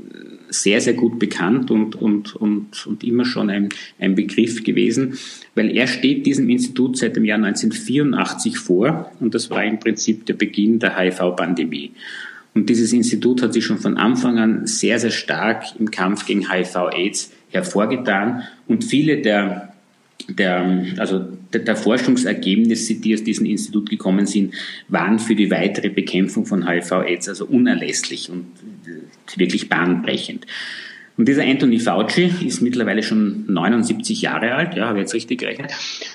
sehr, 0.51 0.81
sehr 0.81 0.93
gut 0.93 1.17
bekannt 1.17 1.71
und, 1.71 1.95
und, 1.95 2.35
und, 2.35 2.85
und 2.85 3.03
immer 3.03 3.25
schon 3.25 3.49
ein, 3.49 3.69
ein 3.99 4.15
Begriff 4.15 4.63
gewesen, 4.63 5.17
weil 5.55 5.75
er 5.75 5.87
steht 5.87 6.25
diesem 6.25 6.49
Institut 6.49 6.97
seit 6.97 7.15
dem 7.15 7.25
Jahr 7.25 7.37
1984 7.37 8.57
vor 8.57 9.11
und 9.19 9.33
das 9.33 9.49
war 9.49 9.63
im 9.63 9.79
Prinzip 9.79 10.25
der 10.25 10.33
Beginn 10.33 10.79
der 10.79 10.97
HIV-Pandemie. 10.97 11.91
Und 12.53 12.69
dieses 12.69 12.91
Institut 12.91 13.41
hat 13.41 13.53
sich 13.53 13.65
schon 13.65 13.77
von 13.77 13.97
Anfang 13.97 14.37
an 14.37 14.67
sehr, 14.67 14.99
sehr 14.99 15.11
stark 15.11 15.63
im 15.79 15.89
Kampf 15.89 16.25
gegen 16.25 16.51
HIV-Aids 16.51 17.31
hervorgetan 17.49 18.43
und 18.67 18.83
viele 18.83 19.21
der 19.21 19.70
der, 20.29 20.85
also 20.97 21.19
der, 21.53 21.61
der, 21.61 21.75
Forschungsergebnisse, 21.75 22.95
die 22.95 23.13
aus 23.13 23.23
diesem 23.23 23.45
Institut 23.45 23.89
gekommen 23.89 24.25
sind, 24.25 24.53
waren 24.87 25.19
für 25.19 25.35
die 25.35 25.51
weitere 25.51 25.89
Bekämpfung 25.89 26.45
von 26.45 26.67
HIV-Aids 26.67 27.29
also 27.29 27.45
unerlässlich 27.45 28.29
und 28.29 28.47
wirklich 29.35 29.69
bahnbrechend. 29.69 30.45
Und 31.17 31.27
dieser 31.27 31.43
Anthony 31.43 31.79
Fauci 31.79 32.31
ist 32.45 32.61
mittlerweile 32.61 33.03
schon 33.03 33.45
79 33.51 34.21
Jahre 34.21 34.53
alt, 34.53 34.75
ja, 34.75 34.87
habe 34.87 34.99
ich 34.99 35.03
jetzt 35.03 35.13
richtig 35.13 35.39
gerechnet, 35.39 35.71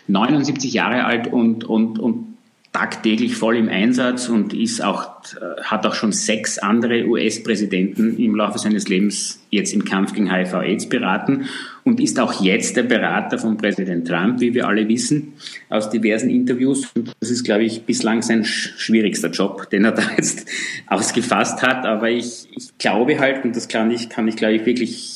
79 0.08 0.72
Jahre 0.72 1.04
alt 1.04 1.32
und, 1.32 1.64
und, 1.64 1.98
und 1.98 2.36
tagtäglich 2.72 3.36
voll 3.36 3.56
im 3.56 3.68
Einsatz 3.68 4.28
und 4.28 4.52
ist 4.52 4.82
auch, 4.82 5.22
äh, 5.34 5.62
hat 5.62 5.86
auch 5.86 5.94
schon 5.94 6.12
sechs 6.12 6.58
andere 6.58 7.06
US-Präsidenten 7.06 8.18
im 8.18 8.34
Laufe 8.34 8.58
seines 8.58 8.88
Lebens 8.88 9.40
jetzt 9.50 9.72
im 9.72 9.84
Kampf 9.84 10.12
gegen 10.12 10.30
HIV-Aids 10.30 10.88
beraten 10.88 11.46
und 11.86 12.00
ist 12.00 12.18
auch 12.18 12.42
jetzt 12.42 12.76
der 12.76 12.82
Berater 12.82 13.38
von 13.38 13.56
Präsident 13.56 14.08
Trump, 14.08 14.40
wie 14.40 14.52
wir 14.52 14.66
alle 14.66 14.88
wissen, 14.88 15.34
aus 15.68 15.88
diversen 15.88 16.28
Interviews. 16.28 16.90
Und 16.96 17.14
das 17.20 17.30
ist, 17.30 17.44
glaube 17.44 17.62
ich, 17.62 17.82
bislang 17.82 18.22
sein 18.22 18.44
schwierigster 18.44 19.30
Job, 19.30 19.70
den 19.70 19.84
er 19.84 19.92
da 19.92 20.02
jetzt 20.16 20.46
ausgefasst 20.88 21.62
hat. 21.62 21.86
Aber 21.86 22.10
ich, 22.10 22.48
ich 22.50 22.76
glaube 22.76 23.20
halt, 23.20 23.44
und 23.44 23.54
das 23.54 23.68
kann 23.68 23.92
ich, 23.92 24.08
kann 24.08 24.26
ich, 24.26 24.34
glaube 24.34 24.54
ich, 24.54 24.66
wirklich 24.66 25.15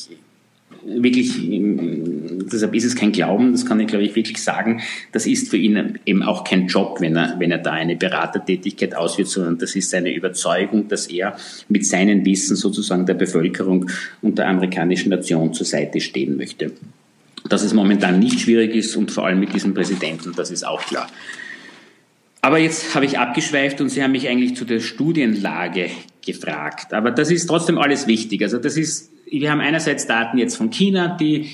wirklich, 0.85 1.39
deshalb 2.51 2.73
ist 2.75 2.85
es 2.85 2.95
kein 2.95 3.11
Glauben, 3.11 3.51
das 3.51 3.65
kann 3.65 3.79
ich 3.79 3.87
glaube 3.87 4.03
ich 4.03 4.15
wirklich 4.15 4.41
sagen, 4.41 4.81
das 5.11 5.25
ist 5.25 5.49
für 5.49 5.57
ihn 5.57 5.99
eben 6.05 6.23
auch 6.23 6.43
kein 6.43 6.67
Job, 6.67 6.97
wenn 6.99 7.15
er, 7.15 7.35
wenn 7.39 7.51
er 7.51 7.57
da 7.57 7.71
eine 7.71 7.95
Beratertätigkeit 7.95 8.95
ausführt, 8.95 9.27
sondern 9.27 9.57
das 9.57 9.75
ist 9.75 9.89
seine 9.89 10.13
Überzeugung, 10.13 10.87
dass 10.87 11.07
er 11.07 11.37
mit 11.69 11.85
seinem 11.85 12.25
Wissen 12.25 12.55
sozusagen 12.55 13.05
der 13.05 13.13
Bevölkerung 13.13 13.89
und 14.21 14.37
der 14.37 14.47
amerikanischen 14.47 15.09
Nation 15.09 15.53
zur 15.53 15.65
Seite 15.65 16.01
stehen 16.01 16.37
möchte. 16.37 16.71
Dass 17.49 17.63
es 17.63 17.73
momentan 17.73 18.19
nicht 18.19 18.39
schwierig 18.39 18.75
ist 18.75 18.95
und 18.95 19.11
vor 19.11 19.25
allem 19.25 19.39
mit 19.39 19.53
diesem 19.53 19.73
Präsidenten, 19.73 20.33
das 20.35 20.51
ist 20.51 20.65
auch 20.65 20.81
klar. 20.85 21.07
Aber 22.41 22.57
jetzt 22.57 22.95
habe 22.95 23.05
ich 23.05 23.19
abgeschweift 23.19 23.81
und 23.81 23.89
Sie 23.89 24.01
haben 24.01 24.13
mich 24.13 24.27
eigentlich 24.27 24.55
zu 24.55 24.65
der 24.65 24.79
Studienlage 24.79 25.91
gefragt. 26.25 26.93
Aber 26.93 27.11
das 27.11 27.29
ist 27.29 27.45
trotzdem 27.45 27.77
alles 27.77 28.07
wichtig. 28.07 28.41
Also 28.41 28.57
das 28.57 28.77
ist 28.77 29.11
wir 29.39 29.51
haben 29.51 29.61
einerseits 29.61 30.05
Daten 30.05 30.37
jetzt 30.37 30.57
von 30.57 30.69
China, 30.69 31.15
die 31.19 31.49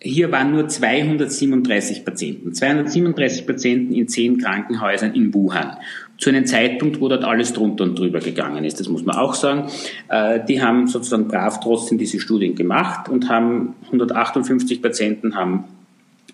hier 0.00 0.30
waren 0.32 0.50
nur 0.50 0.68
237 0.68 2.04
Patienten, 2.04 2.52
237 2.52 3.46
Patienten 3.46 3.94
in 3.94 4.08
zehn 4.08 4.38
Krankenhäusern 4.38 5.14
in 5.14 5.32
Wuhan. 5.32 5.76
Zu 6.18 6.30
einem 6.30 6.46
Zeitpunkt, 6.46 7.00
wo 7.00 7.08
dort 7.08 7.24
alles 7.24 7.52
drunter 7.52 7.84
und 7.84 7.98
drüber 7.98 8.20
gegangen 8.20 8.64
ist, 8.64 8.80
das 8.80 8.88
muss 8.88 9.04
man 9.04 9.16
auch 9.16 9.34
sagen. 9.34 9.68
Äh, 10.08 10.40
die 10.46 10.62
haben 10.62 10.86
sozusagen 10.86 11.28
brav 11.28 11.60
trotzdem 11.60 11.98
diese 11.98 12.20
Studien 12.20 12.54
gemacht 12.54 13.08
und 13.08 13.28
haben 13.28 13.74
158 13.86 14.80
Patienten 14.80 15.34
haben 15.34 15.64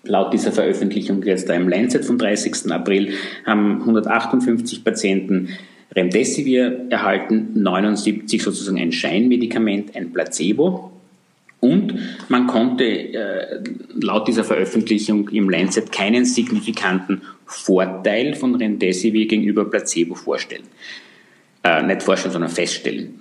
laut 0.03 0.33
dieser 0.33 0.51
Veröffentlichung 0.51 1.23
jetzt 1.23 1.49
da 1.49 1.53
im 1.53 1.69
Lancet 1.69 2.05
vom 2.05 2.17
30. 2.17 2.71
April 2.71 3.13
haben 3.45 3.81
158 3.81 4.83
Patienten 4.83 5.49
Remdesivir 5.95 6.87
erhalten 6.89 7.61
79 7.61 8.41
sozusagen 8.41 8.79
ein 8.79 8.91
Scheinmedikament, 8.91 9.95
ein 9.95 10.13
Placebo. 10.13 10.91
Und 11.59 11.93
man 12.29 12.47
konnte 12.47 12.85
äh, 12.85 13.59
laut 13.99 14.27
dieser 14.27 14.43
Veröffentlichung 14.43 15.29
im 15.29 15.49
Lancet 15.49 15.91
keinen 15.91 16.25
signifikanten 16.25 17.21
Vorteil 17.45 18.33
von 18.33 18.55
Remdesivir 18.55 19.27
gegenüber 19.27 19.65
Placebo 19.65 20.15
vorstellen. 20.15 20.63
Äh, 21.63 21.83
nicht 21.83 22.01
vorstellen, 22.01 22.31
sondern 22.31 22.49
feststellen. 22.49 23.19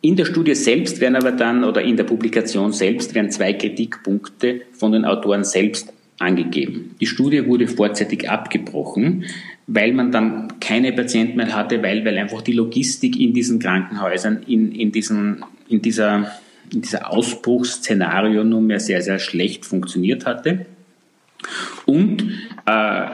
In 0.00 0.16
der 0.16 0.24
Studie 0.24 0.54
selbst 0.54 1.00
werden 1.00 1.16
aber 1.16 1.32
dann, 1.32 1.64
oder 1.64 1.82
in 1.82 1.96
der 1.96 2.04
Publikation 2.04 2.72
selbst, 2.72 3.14
werden 3.14 3.30
zwei 3.30 3.52
Kritikpunkte 3.52 4.62
von 4.72 4.92
den 4.92 5.04
Autoren 5.04 5.44
selbst 5.44 5.92
angegeben. 6.18 6.94
Die 7.00 7.06
Studie 7.06 7.46
wurde 7.46 7.66
vorzeitig 7.66 8.30
abgebrochen, 8.30 9.24
weil 9.68 9.92
man 9.92 10.10
dann 10.10 10.60
keine 10.60 10.92
Patienten 10.92 11.36
mehr 11.36 11.54
hatte, 11.54 11.82
weil, 11.82 12.04
weil 12.04 12.16
einfach 12.16 12.40
die 12.40 12.54
Logistik 12.54 13.20
in 13.20 13.34
diesen 13.34 13.58
Krankenhäusern, 13.58 14.42
in, 14.46 14.72
in, 14.72 14.92
diesen, 14.92 15.44
in 15.68 15.82
dieser, 15.82 16.32
in 16.72 16.80
dieser 16.80 17.10
Ausbruchsszenario 17.12 18.44
nunmehr 18.44 18.80
sehr, 18.80 19.02
sehr 19.02 19.18
schlecht 19.18 19.66
funktioniert 19.66 20.24
hatte. 20.24 20.64
Und 21.84 22.22
äh, 22.64 23.06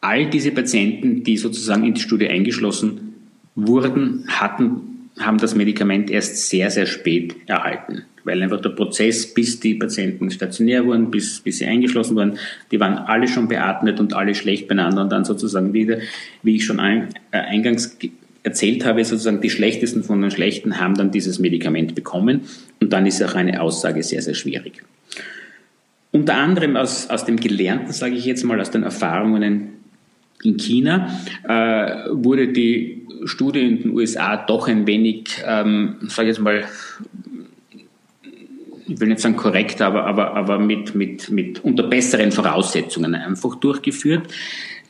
all 0.00 0.26
diese 0.30 0.50
Patienten, 0.50 1.22
die 1.22 1.36
sozusagen 1.36 1.84
in 1.84 1.94
die 1.94 2.00
Studie 2.00 2.28
eingeschlossen 2.28 3.14
wurden, 3.54 4.24
hatten, 4.26 4.89
haben 5.20 5.38
das 5.38 5.54
Medikament 5.54 6.10
erst 6.10 6.48
sehr, 6.48 6.70
sehr 6.70 6.86
spät 6.86 7.36
erhalten 7.46 8.04
weil 8.24 8.42
einfach 8.42 8.60
der 8.60 8.70
Prozess, 8.70 9.32
bis 9.32 9.60
die 9.60 9.74
Patienten 9.74 10.30
stationär 10.30 10.84
wurden, 10.84 11.10
bis, 11.10 11.40
bis 11.40 11.58
sie 11.58 11.66
eingeschlossen 11.66 12.16
wurden, 12.16 12.38
die 12.70 12.80
waren 12.80 12.98
alle 12.98 13.28
schon 13.28 13.48
beatmet 13.48 14.00
und 14.00 14.14
alle 14.14 14.34
schlecht 14.34 14.68
beieinander 14.68 15.02
und 15.02 15.10
dann 15.10 15.24
sozusagen 15.24 15.72
wieder, 15.72 15.98
wie 16.42 16.56
ich 16.56 16.64
schon 16.64 16.80
ein, 16.80 17.08
äh, 17.30 17.38
eingangs 17.38 17.96
erzählt 18.42 18.84
habe, 18.84 19.04
sozusagen 19.04 19.40
die 19.40 19.50
Schlechtesten 19.50 20.02
von 20.02 20.20
den 20.22 20.30
Schlechten 20.30 20.80
haben 20.80 20.94
dann 20.94 21.10
dieses 21.10 21.38
Medikament 21.38 21.94
bekommen 21.94 22.42
und 22.80 22.92
dann 22.92 23.06
ist 23.06 23.22
auch 23.22 23.34
eine 23.34 23.60
Aussage 23.60 24.02
sehr, 24.02 24.22
sehr 24.22 24.34
schwierig. 24.34 24.82
Unter 26.12 26.34
anderem 26.34 26.76
aus, 26.76 27.08
aus 27.08 27.24
dem 27.24 27.36
Gelernten, 27.36 27.92
sage 27.92 28.14
ich 28.16 28.24
jetzt 28.24 28.42
mal, 28.44 28.60
aus 28.60 28.70
den 28.70 28.82
Erfahrungen 28.82 29.79
in 30.42 30.56
China, 30.56 31.08
äh, 31.46 32.10
wurde 32.10 32.48
die 32.48 33.06
Studie 33.24 33.60
in 33.60 33.82
den 33.82 33.90
USA 33.92 34.36
doch 34.36 34.68
ein 34.68 34.86
wenig, 34.86 35.42
ähm, 35.44 35.96
sage 36.08 36.30
ich 36.30 36.36
jetzt 36.36 36.42
mal, 36.42 36.64
ich 38.86 38.98
will 39.00 39.08
nicht 39.08 39.20
sagen 39.20 39.36
korrekt, 39.36 39.80
aber, 39.82 40.04
aber, 40.04 40.34
aber 40.34 40.58
mit, 40.58 40.94
mit, 40.94 41.30
mit 41.30 41.62
unter 41.64 41.84
besseren 41.84 42.32
Voraussetzungen 42.32 43.14
einfach 43.14 43.54
durchgeführt. 43.56 44.26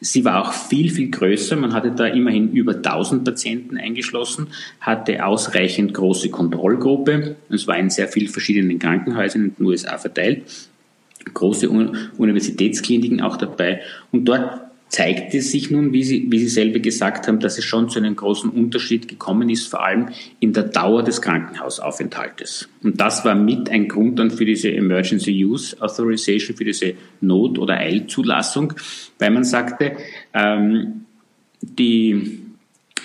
Sie 0.00 0.24
war 0.24 0.40
auch 0.40 0.54
viel, 0.54 0.90
viel 0.90 1.10
größer. 1.10 1.56
Man 1.56 1.74
hatte 1.74 1.90
da 1.90 2.06
immerhin 2.06 2.52
über 2.52 2.76
1000 2.76 3.22
Patienten 3.22 3.76
eingeschlossen, 3.76 4.46
hatte 4.80 5.26
ausreichend 5.26 5.92
große 5.92 6.30
Kontrollgruppe. 6.30 7.36
Es 7.50 7.66
war 7.66 7.76
in 7.76 7.90
sehr 7.90 8.08
vielen 8.08 8.28
verschiedenen 8.28 8.78
Krankenhäusern 8.78 9.44
in 9.44 9.54
den 9.54 9.66
USA 9.66 9.98
verteilt. 9.98 10.44
Große 11.34 11.68
Universitätskliniken 11.68 13.20
auch 13.20 13.36
dabei. 13.36 13.82
Und 14.10 14.24
dort 14.24 14.69
zeigte 14.90 15.40
sich 15.40 15.70
nun, 15.70 15.92
wie 15.92 16.02
Sie, 16.02 16.26
wie 16.30 16.40
Sie 16.40 16.48
selber 16.48 16.80
gesagt 16.80 17.28
haben, 17.28 17.38
dass 17.38 17.56
es 17.58 17.64
schon 17.64 17.88
zu 17.88 18.00
einem 18.00 18.16
großen 18.16 18.50
Unterschied 18.50 19.06
gekommen 19.06 19.48
ist, 19.48 19.68
vor 19.68 19.84
allem 19.84 20.08
in 20.40 20.52
der 20.52 20.64
Dauer 20.64 21.04
des 21.04 21.22
Krankenhausaufenthaltes. 21.22 22.68
Und 22.82 23.00
das 23.00 23.24
war 23.24 23.36
mit 23.36 23.70
ein 23.70 23.86
Grund 23.86 24.18
dann 24.18 24.32
für 24.32 24.44
diese 24.44 24.72
Emergency 24.72 25.44
Use 25.44 25.80
Authorization, 25.80 26.56
für 26.56 26.64
diese 26.64 26.94
Not- 27.20 27.58
oder 27.58 27.78
Eilzulassung, 27.78 28.74
weil 29.20 29.30
man 29.30 29.44
sagte, 29.44 29.92
ähm, 30.34 31.06
die, 31.62 32.40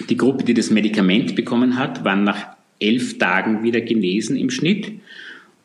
die 0.10 0.18
Gruppe, 0.18 0.44
die 0.44 0.56
das 0.56 0.72
Medikament 0.72 1.36
bekommen 1.36 1.78
hat, 1.78 2.04
waren 2.04 2.24
nach 2.24 2.48
elf 2.80 3.20
Tagen 3.20 3.64
wieder 3.64 3.82
genesen 3.82 4.38
im 4.38 4.50
Schnitt 4.50 4.92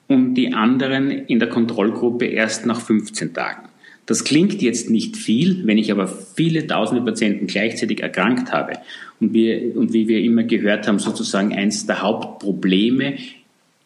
und 0.06 0.34
die 0.34 0.52
anderen 0.52 1.10
in 1.10 1.38
der 1.38 1.48
Kontrollgruppe 1.48 2.26
erst 2.26 2.66
nach 2.66 2.80
15 2.80 3.32
Tagen. 3.32 3.69
Das 4.10 4.24
klingt 4.24 4.60
jetzt 4.60 4.90
nicht 4.90 5.16
viel, 5.16 5.64
wenn 5.68 5.78
ich 5.78 5.92
aber 5.92 6.08
viele 6.08 6.66
tausende 6.66 7.00
Patienten 7.00 7.46
gleichzeitig 7.46 8.02
erkrankt 8.02 8.50
habe 8.50 8.72
und, 9.20 9.32
wir, 9.32 9.76
und 9.76 9.92
wie 9.92 10.08
wir 10.08 10.18
immer 10.18 10.42
gehört 10.42 10.88
haben, 10.88 10.98
sozusagen 10.98 11.52
eins 11.52 11.86
der 11.86 12.02
Hauptprobleme 12.02 13.18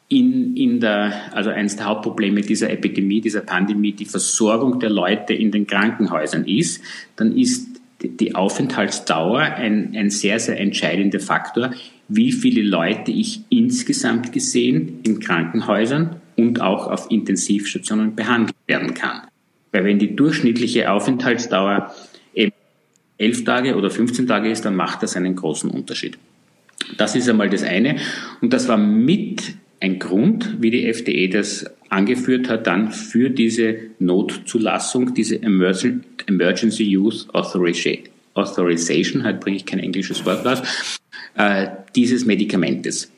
in, 0.09 0.57
in 0.57 0.81
der, 0.81 1.13
also 1.35 1.51
eines 1.51 1.77
der 1.77 1.85
Hauptprobleme 1.85 2.41
dieser 2.41 2.71
Epidemie, 2.71 3.21
dieser 3.21 3.43
Pandemie, 3.43 3.93
die 3.93 4.07
Versorgung 4.07 4.81
der 4.81 4.89
Leute 4.89 5.35
in 5.35 5.51
den 5.51 5.67
Krankenhäusern 5.67 6.47
ist, 6.47 6.83
dann 7.17 7.37
ist 7.37 7.83
die 8.01 8.35
Aufenthaltsdauer 8.35 9.41
ein, 9.41 9.95
ein 9.95 10.09
sehr, 10.09 10.41
sehr 10.41 10.59
entscheidender 10.59 11.21
Faktor, 11.21 11.75
wie 12.09 12.33
viele 12.33 12.63
Leute 12.63 13.11
ich 13.11 13.43
insgesamt 13.51 14.33
gesehen 14.33 15.01
in 15.03 15.21
Krankenhäusern 15.21 16.17
und 16.37 16.63
auch 16.63 16.87
auf 16.87 17.11
Intensivstationen 17.11 18.15
behandelt 18.15 18.57
werden 18.67 18.95
kann. 18.95 19.21
Weil 19.75 19.85
wenn 19.85 19.99
die 19.99 20.15
durchschnittliche 20.15 20.89
Aufenthaltsdauer 20.93 21.93
eben 22.33 22.53
elf 23.19 23.43
Tage 23.43 23.75
oder 23.75 23.91
15 23.91 24.29
Tage 24.29 24.49
ist, 24.49 24.65
dann 24.65 24.77
macht 24.77 25.03
das 25.03 25.17
einen 25.17 25.35
großen 25.35 25.69
Unterschied. 25.69 26.17
Das 26.97 27.17
ist 27.17 27.29
einmal 27.29 27.51
das 27.51 27.65
eine. 27.65 27.97
Und 28.41 28.53
das 28.53 28.69
war 28.69 28.77
mit 28.77 29.57
ein 29.81 29.99
Grund, 29.99 30.63
wie 30.63 30.71
die 30.71 30.87
FDE 30.87 31.29
das 31.29 31.67
angeführt 31.89 32.49
hat, 32.49 32.69
dann 32.69 32.93
für 32.93 33.31
diese 33.31 33.77
Notzulassung, 33.99 35.13
diese 35.13 35.43
Emergency 35.43 36.97
Use 36.97 37.27
Authorization, 37.33 39.25
halt 39.25 39.41
bringe 39.41 39.57
ich 39.57 39.67
kein 39.67 39.81
englisches 39.81 40.25
Wort 40.25 40.47
raus, 40.47 40.63
äh, 41.37 41.67
dieses 41.97 42.27
Medikamentes. 42.27 43.11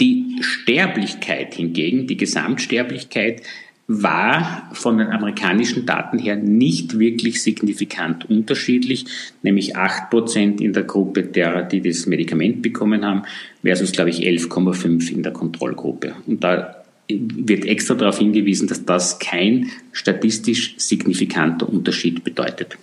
Die 0.00 0.36
Sterblichkeit 0.42 1.54
hingegen, 1.54 2.06
die 2.06 2.18
Gesamtsterblichkeit, 2.18 3.42
war 3.88 4.68
von 4.72 4.98
den 4.98 5.08
amerikanischen 5.08 5.86
Daten 5.86 6.18
her 6.18 6.34
nicht 6.36 6.98
wirklich 6.98 7.42
signifikant 7.42 8.28
unterschiedlich, 8.28 9.06
nämlich 9.42 9.76
8% 9.76 10.60
in 10.60 10.72
der 10.72 10.82
Gruppe 10.82 11.22
derer, 11.22 11.62
die 11.62 11.80
das 11.80 12.06
Medikament 12.06 12.62
bekommen 12.62 13.04
haben, 13.04 13.22
versus, 13.62 13.92
glaube 13.92 14.10
ich, 14.10 14.20
11,5 14.20 15.12
in 15.12 15.22
der 15.22 15.32
Kontrollgruppe. 15.32 16.14
Und 16.26 16.42
da 16.42 16.82
wird 17.08 17.64
extra 17.64 17.94
darauf 17.94 18.18
hingewiesen, 18.18 18.66
dass 18.66 18.84
das 18.84 19.20
kein 19.20 19.70
statistisch 19.92 20.74
signifikanter 20.78 21.68
Unterschied 21.68 22.24
bedeutet. 22.24 22.76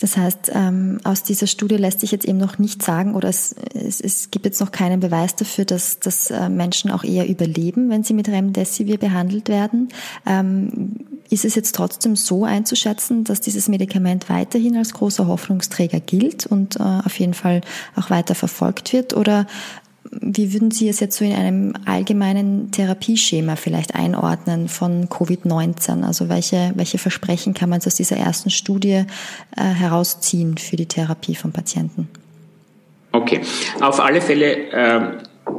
Das 0.00 0.16
heißt, 0.16 0.50
ähm, 0.54 0.98
aus 1.04 1.22
dieser 1.22 1.46
Studie 1.46 1.76
lässt 1.76 2.00
sich 2.00 2.10
jetzt 2.10 2.24
eben 2.24 2.38
noch 2.38 2.58
nicht 2.58 2.82
sagen 2.82 3.14
oder 3.14 3.28
es, 3.28 3.54
es, 3.74 4.00
es 4.00 4.30
gibt 4.30 4.46
jetzt 4.46 4.58
noch 4.58 4.72
keinen 4.72 4.98
Beweis 4.98 5.36
dafür, 5.36 5.66
dass, 5.66 6.00
dass 6.00 6.30
äh, 6.30 6.48
Menschen 6.48 6.90
auch 6.90 7.04
eher 7.04 7.28
überleben, 7.28 7.90
wenn 7.90 8.02
sie 8.02 8.14
mit 8.14 8.26
Remdesivir 8.28 8.96
behandelt 8.96 9.50
werden. 9.50 9.88
Ähm, 10.24 10.96
ist 11.28 11.44
es 11.44 11.54
jetzt 11.54 11.76
trotzdem 11.76 12.16
so 12.16 12.44
einzuschätzen, 12.44 13.24
dass 13.24 13.40
dieses 13.40 13.68
Medikament 13.68 14.30
weiterhin 14.30 14.76
als 14.76 14.94
großer 14.94 15.26
Hoffnungsträger 15.26 16.00
gilt 16.00 16.46
und 16.46 16.76
äh, 16.76 16.82
auf 16.82 17.20
jeden 17.20 17.34
Fall 17.34 17.60
auch 17.94 18.08
weiter 18.08 18.34
verfolgt 18.34 18.94
wird? 18.94 19.14
Oder 19.14 19.46
wie 20.10 20.52
würden 20.52 20.70
Sie 20.70 20.88
es 20.88 21.00
jetzt 21.00 21.16
so 21.16 21.24
in 21.24 21.32
einem 21.32 21.72
allgemeinen 21.84 22.70
Therapieschema 22.72 23.56
vielleicht 23.56 23.94
einordnen 23.94 24.68
von 24.68 25.08
Covid-19? 25.08 26.02
Also 26.02 26.28
welche, 26.28 26.72
welche 26.74 26.98
Versprechen 26.98 27.54
kann 27.54 27.70
man 27.70 27.80
aus 27.80 27.94
dieser 27.94 28.16
ersten 28.16 28.50
Studie 28.50 29.04
äh, 29.56 29.62
herausziehen 29.62 30.58
für 30.58 30.76
die 30.76 30.86
Therapie 30.86 31.36
von 31.36 31.52
Patienten? 31.52 32.08
Okay, 33.12 33.40
auf 33.80 34.00
alle 34.00 34.20
Fälle 34.20 34.70
äh, 34.72 35.00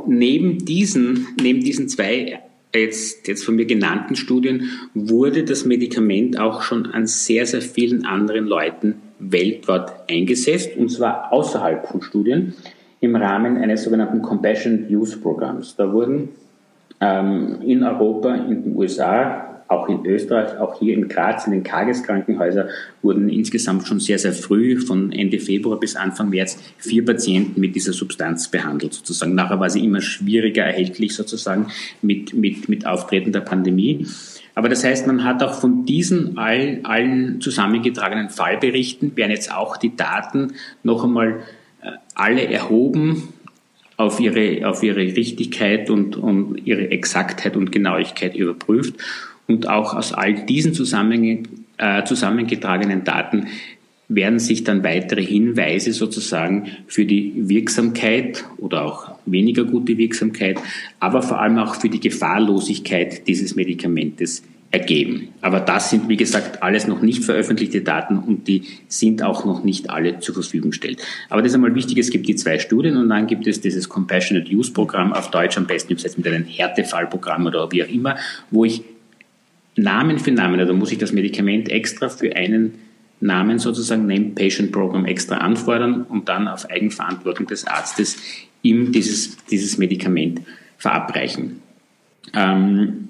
neben 0.08 0.66
diesen, 0.66 1.28
neben 1.42 1.62
diesen 1.62 1.88
zwei 1.88 2.42
jetzt, 2.74 3.28
jetzt 3.28 3.44
von 3.46 3.56
mir 3.56 3.66
genannten 3.66 4.16
Studien 4.16 4.70
wurde 4.94 5.44
das 5.44 5.66
Medikament 5.66 6.38
auch 6.40 6.62
schon 6.62 6.88
an 6.88 7.08
sehr, 7.08 7.46
sehr 7.46 7.62
vielen 7.62 8.06
anderen 8.06 8.46
Leuten 8.46 8.96
weltweit 9.20 10.10
eingesetzt, 10.10 10.72
und 10.78 10.90
zwar 10.90 11.32
außerhalb 11.32 11.88
von 11.88 12.02
Studien 12.02 12.54
im 13.02 13.16
Rahmen 13.16 13.58
eines 13.58 13.84
sogenannten 13.84 14.22
Compassion 14.22 14.86
Use 14.90 15.18
Programms. 15.18 15.76
Da 15.76 15.92
wurden 15.92 16.30
ähm, 17.02 17.58
in 17.66 17.84
Europa, 17.84 18.34
in 18.36 18.64
den 18.64 18.76
USA, 18.76 19.52
auch 19.68 19.88
in 19.88 20.06
Österreich, 20.06 20.60
auch 20.60 20.80
hier 20.80 20.94
in 20.94 21.08
Graz, 21.08 21.48
in 21.48 21.54
den 21.54 21.64
Tageskrankenhäusern 21.64 22.70
wurden 23.02 23.30
insgesamt 23.30 23.88
schon 23.88 24.00
sehr, 24.00 24.20
sehr 24.20 24.34
früh, 24.34 24.78
von 24.78 25.12
Ende 25.14 25.40
Februar 25.40 25.80
bis 25.80 25.96
Anfang 25.96 26.30
März, 26.30 26.58
vier 26.78 27.06
Patienten 27.06 27.60
mit 27.60 27.76
dieser 27.76 27.94
Substanz 27.94 28.50
behandelt, 28.50 28.94
sozusagen. 28.94 29.34
Nachher 29.34 29.60
war 29.60 29.70
sie 29.70 29.84
immer 29.84 30.02
schwieriger 30.02 30.64
erhältlich, 30.64 31.16
sozusagen, 31.16 31.68
mit, 32.02 32.34
mit, 32.34 32.68
mit 32.68 32.86
Auftreten 32.86 33.32
der 33.32 33.42
Pandemie. 33.42 34.06
Aber 34.56 34.68
das 34.68 34.84
heißt, 34.84 35.08
man 35.08 35.24
hat 35.24 35.42
auch 35.42 35.54
von 35.54 35.86
diesen 35.86 36.38
allen, 36.38 36.86
allen 36.86 37.40
zusammengetragenen 37.40 38.30
Fallberichten, 38.30 39.16
werden 39.16 39.32
jetzt 39.32 39.54
auch 39.54 39.78
die 39.78 39.96
Daten 39.96 40.54
noch 40.84 41.06
einmal 41.06 41.40
alle 42.16 42.48
erhoben 42.48 43.30
auf 43.98 44.20
ihre, 44.20 44.68
auf 44.68 44.84
ihre 44.84 45.00
Richtigkeit 45.00 45.90
und, 45.90 46.16
und 46.16 46.66
ihre 46.66 46.92
Exaktheit 46.92 47.56
und 47.56 47.72
Genauigkeit 47.72 48.36
überprüft. 48.36 48.96
Und 49.48 49.68
auch 49.68 49.94
aus 49.94 50.14
all 50.14 50.46
diesen 50.46 50.74
zusammen, 50.74 51.48
äh, 51.78 52.04
zusammengetragenen 52.04 53.04
Daten 53.04 53.48
werden 54.08 54.40
sich 54.40 54.64
dann 54.64 54.84
weitere 54.84 55.24
Hinweise 55.24 55.94
sozusagen 55.94 56.68
für 56.88 57.06
die 57.06 57.34
Wirksamkeit 57.36 58.44
oder 58.58 58.84
auch 58.84 59.12
weniger 59.26 59.64
gute 59.64 59.98
Wirksamkeit, 59.98 60.60
aber 61.00 61.22
vor 61.22 61.40
allem 61.40 61.58
auch 61.58 61.76
für 61.76 61.90
die 61.90 62.00
Gefahrlosigkeit 62.00 63.28
dieses 63.28 63.56
Medikamentes 63.56 64.44
ergeben. 64.72 65.30
Aber 65.42 65.60
das 65.60 65.90
sind, 65.90 66.08
wie 66.08 66.16
gesagt, 66.16 66.64
alles 66.64 66.88
noch 66.88 67.02
nicht 67.02 67.26
veröffentlichte 67.26 67.82
Daten 67.82 68.18
und 68.18 68.48
die 68.48 68.64
sind 68.88 69.22
auch 69.22 69.44
noch 69.44 69.64
nicht 69.66 69.90
alle 69.90 70.20
zur 70.20 70.34
Verfügung 70.34 70.72
gestellt. 70.72 71.02
Aber 71.30 71.42
das 71.42 71.52
ist 71.52 71.56
einmal 71.56 71.76
wichtig, 71.76 71.98
es 71.98 72.10
gibt 72.10 72.28
die 72.28 72.36
zwei 72.36 72.58
Studien 72.58 72.96
und 72.96 73.10
dann 73.10 73.28
gibt 73.28 73.48
es 73.48 73.60
dieses 73.60 73.90
Compassionate 73.90 74.50
Use 74.50 74.72
Programm 74.72 75.12
auf 75.12 75.30
Deutsch 75.30 75.58
am 75.58 75.68
besten 75.68 75.92
übersetzt 75.92 76.18
mit 76.18 76.28
einem 76.28 76.46
Härtefallprogramm 76.46 77.46
oder 77.46 77.70
wie 77.72 77.84
auch 77.84 77.90
immer, 77.90 78.16
wo 78.50 78.64
ich 78.64 78.82
Namen 79.76 80.20
für 80.20 80.32
Namen, 80.32 80.60
also 80.60 80.74
muss 80.74 80.92
ich 80.92 80.98
das 80.98 81.12
Medikament 81.12 81.70
extra 81.70 82.08
für 82.08 82.36
einen 82.36 82.76
Namen 83.20 83.60
sozusagen 83.60 84.08
Named 84.08 84.36
Patient 84.36 84.72
Program 84.72 85.06
extra 85.06 85.38
anfordern 85.38 86.04
und 86.04 86.30
dann 86.30 86.48
auf 86.48 86.70
Eigenverantwortung 86.70 87.46
des 87.46 87.68
Arztes 87.68 88.18
ihm 88.64 88.92
dieses, 88.92 89.38
dieses 89.46 89.78
Medikament 89.78 90.42
verabreichen. 90.78 91.62
Ähm, 92.34 93.10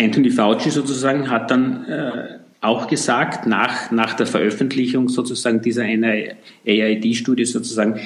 Anthony 0.00 0.30
Fauci 0.30 0.70
sozusagen 0.70 1.30
hat 1.30 1.50
dann 1.50 1.84
äh, 1.84 2.38
auch 2.60 2.86
gesagt, 2.86 3.46
nach, 3.46 3.90
nach 3.90 4.14
der 4.14 4.26
Veröffentlichung 4.26 5.08
sozusagen 5.08 5.62
dieser 5.62 5.84
AID-Studie 5.84 7.44
sozusagen, 7.44 8.00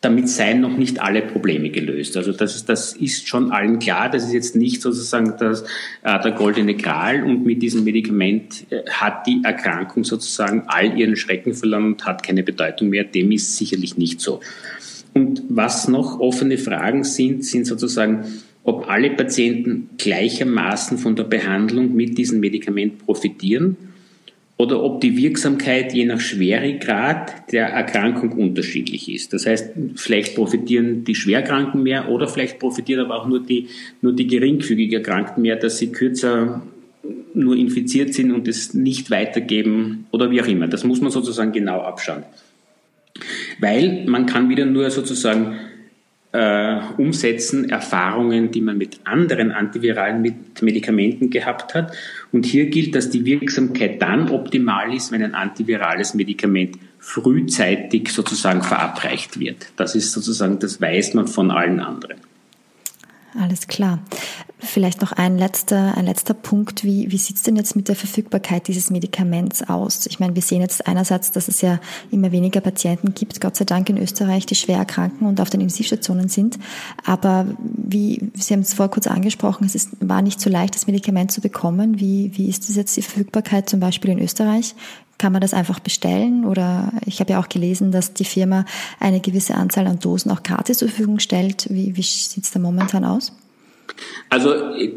damit 0.00 0.28
seien 0.28 0.60
noch 0.60 0.76
nicht 0.76 1.00
alle 1.00 1.22
Probleme 1.22 1.70
gelöst. 1.70 2.16
Also 2.16 2.32
das, 2.32 2.56
ist, 2.56 2.68
das 2.68 2.92
ist 2.92 3.26
schon 3.26 3.52
allen 3.52 3.78
klar. 3.78 4.10
Das 4.10 4.24
ist 4.24 4.32
jetzt 4.32 4.56
nicht 4.56 4.82
sozusagen 4.82 5.34
das, 5.38 5.62
äh, 6.02 6.20
der 6.20 6.32
goldene 6.32 6.74
Gral 6.74 7.22
und 7.22 7.46
mit 7.46 7.62
diesem 7.62 7.84
Medikament 7.84 8.66
äh, 8.70 8.82
hat 8.90 9.26
die 9.26 9.40
Erkrankung 9.44 10.04
sozusagen 10.04 10.64
all 10.66 10.98
ihren 10.98 11.16
Schrecken 11.16 11.54
verloren 11.54 11.84
und 11.84 12.04
hat 12.04 12.22
keine 12.22 12.42
Bedeutung 12.42 12.90
mehr. 12.90 13.04
Dem 13.04 13.32
ist 13.32 13.56
sicherlich 13.56 13.96
nicht 13.96 14.20
so. 14.20 14.40
Und 15.14 15.42
was 15.48 15.86
noch 15.86 16.18
offene 16.18 16.58
Fragen 16.58 17.04
sind, 17.04 17.44
sind 17.44 17.66
sozusagen, 17.66 18.24
ob 18.64 18.88
alle 18.88 19.10
Patienten 19.10 19.90
gleichermaßen 19.98 20.98
von 20.98 21.14
der 21.14 21.24
Behandlung 21.24 21.94
mit 21.94 22.16
diesem 22.18 22.40
Medikament 22.40 22.98
profitieren 23.04 23.76
oder 24.56 24.82
ob 24.82 25.00
die 25.00 25.16
Wirksamkeit 25.16 25.92
je 25.92 26.06
nach 26.06 26.20
Schweregrad 26.20 27.52
der 27.52 27.66
Erkrankung 27.66 28.32
unterschiedlich 28.32 29.12
ist. 29.12 29.32
Das 29.32 29.46
heißt, 29.46 29.72
vielleicht 29.96 30.34
profitieren 30.34 31.04
die 31.04 31.14
Schwerkranken 31.14 31.82
mehr 31.82 32.08
oder 32.08 32.26
vielleicht 32.26 32.58
profitieren 32.58 33.04
aber 33.04 33.20
auch 33.20 33.26
nur 33.26 33.44
die, 33.44 33.68
nur 34.00 34.14
die 34.14 34.26
geringfügig 34.26 34.92
Erkrankten 34.92 35.42
mehr, 35.42 35.56
dass 35.56 35.78
sie 35.78 35.92
kürzer 35.92 36.62
nur 37.34 37.56
infiziert 37.56 38.14
sind 38.14 38.32
und 38.32 38.48
es 38.48 38.72
nicht 38.72 39.10
weitergeben 39.10 40.06
oder 40.10 40.30
wie 40.30 40.40
auch 40.40 40.46
immer. 40.46 40.68
Das 40.68 40.84
muss 40.84 41.00
man 41.00 41.10
sozusagen 41.10 41.52
genau 41.52 41.80
abschauen. 41.80 42.22
Weil 43.58 44.04
man 44.06 44.24
kann 44.26 44.48
wieder 44.48 44.64
nur 44.64 44.88
sozusagen 44.90 45.56
äh, 46.34 46.80
umsetzen, 46.98 47.70
Erfahrungen, 47.70 48.50
die 48.50 48.60
man 48.60 48.76
mit 48.76 48.98
anderen 49.04 49.52
antiviralen 49.52 50.34
Medikamenten 50.60 51.30
gehabt 51.30 51.74
hat. 51.74 51.96
Und 52.32 52.44
hier 52.44 52.66
gilt, 52.66 52.96
dass 52.96 53.08
die 53.08 53.24
Wirksamkeit 53.24 54.02
dann 54.02 54.28
optimal 54.28 54.92
ist, 54.92 55.12
wenn 55.12 55.22
ein 55.22 55.34
antivirales 55.36 56.14
Medikament 56.14 56.76
frühzeitig 56.98 58.08
sozusagen 58.08 58.62
verabreicht 58.62 59.38
wird. 59.38 59.66
Das 59.76 59.94
ist 59.94 60.12
sozusagen, 60.12 60.58
das 60.58 60.80
weiß 60.80 61.14
man 61.14 61.28
von 61.28 61.52
allen 61.52 61.78
anderen. 61.78 62.16
Alles 63.36 63.66
klar. 63.66 63.98
Vielleicht 64.60 65.00
noch 65.00 65.12
ein 65.12 65.36
letzter, 65.36 65.96
ein 65.96 66.06
letzter 66.06 66.34
Punkt. 66.34 66.84
Wie, 66.84 67.10
wie 67.10 67.18
sieht 67.18 67.36
es 67.36 67.42
denn 67.42 67.56
jetzt 67.56 67.74
mit 67.74 67.88
der 67.88 67.96
Verfügbarkeit 67.96 68.68
dieses 68.68 68.90
Medikaments 68.90 69.68
aus? 69.68 70.06
Ich 70.06 70.20
meine, 70.20 70.34
wir 70.36 70.42
sehen 70.42 70.60
jetzt 70.60 70.86
einerseits, 70.86 71.32
dass 71.32 71.48
es 71.48 71.60
ja 71.60 71.80
immer 72.12 72.30
weniger 72.30 72.60
Patienten 72.60 73.12
gibt, 73.12 73.40
Gott 73.40 73.56
sei 73.56 73.64
Dank 73.64 73.90
in 73.90 73.98
Österreich, 73.98 74.46
die 74.46 74.54
schwer 74.54 74.78
erkranken 74.78 75.26
und 75.26 75.40
auf 75.40 75.50
den 75.50 75.60
Intensivstationen 75.60 76.28
sind. 76.28 76.58
Aber 77.04 77.46
wie, 77.60 78.30
Sie 78.34 78.54
haben 78.54 78.60
es 78.60 78.74
vor 78.74 78.88
kurz 78.88 79.08
angesprochen, 79.08 79.64
es 79.66 79.74
ist, 79.74 79.90
war 80.00 80.22
nicht 80.22 80.40
so 80.40 80.48
leicht, 80.48 80.76
das 80.76 80.86
Medikament 80.86 81.32
zu 81.32 81.40
bekommen. 81.40 81.98
Wie, 81.98 82.30
wie 82.36 82.48
ist 82.48 82.68
das 82.68 82.76
jetzt 82.76 82.96
die 82.96 83.02
Verfügbarkeit 83.02 83.68
zum 83.68 83.80
Beispiel 83.80 84.10
in 84.12 84.20
Österreich? 84.20 84.76
Kann 85.18 85.32
man 85.32 85.40
das 85.40 85.54
einfach 85.54 85.80
bestellen? 85.80 86.44
Oder 86.44 86.92
ich 87.06 87.20
habe 87.20 87.32
ja 87.32 87.40
auch 87.40 87.48
gelesen, 87.48 87.92
dass 87.92 88.14
die 88.14 88.24
Firma 88.24 88.64
eine 89.00 89.20
gewisse 89.20 89.54
Anzahl 89.54 89.86
an 89.86 89.98
Dosen 89.98 90.30
auch 90.30 90.42
gratis 90.42 90.78
zur 90.78 90.88
Verfügung 90.88 91.18
stellt. 91.18 91.66
Wie, 91.70 91.96
wie 91.96 92.02
sieht 92.02 92.44
es 92.44 92.50
da 92.50 92.58
momentan 92.58 93.04
aus? 93.04 93.32
Also 94.28 94.54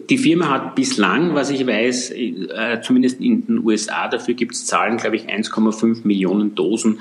die 0.10 0.18
Firma 0.18 0.50
hat 0.50 0.76
bislang, 0.76 1.36
was 1.36 1.50
ich 1.50 1.66
weiß, 1.68 2.12
äh, 2.12 2.82
zumindest 2.82 3.20
in 3.22 3.46
den 3.46 3.60
USA, 3.64 4.08
dafür 4.08 4.34
gibt 4.34 4.54
es 4.54 4.66
Zahlen, 4.66 4.98
glaube 4.98 5.18
ich, 5.18 5.28
1,5 5.30 6.08
Millionen 6.08 6.56
Dosen 6.56 7.00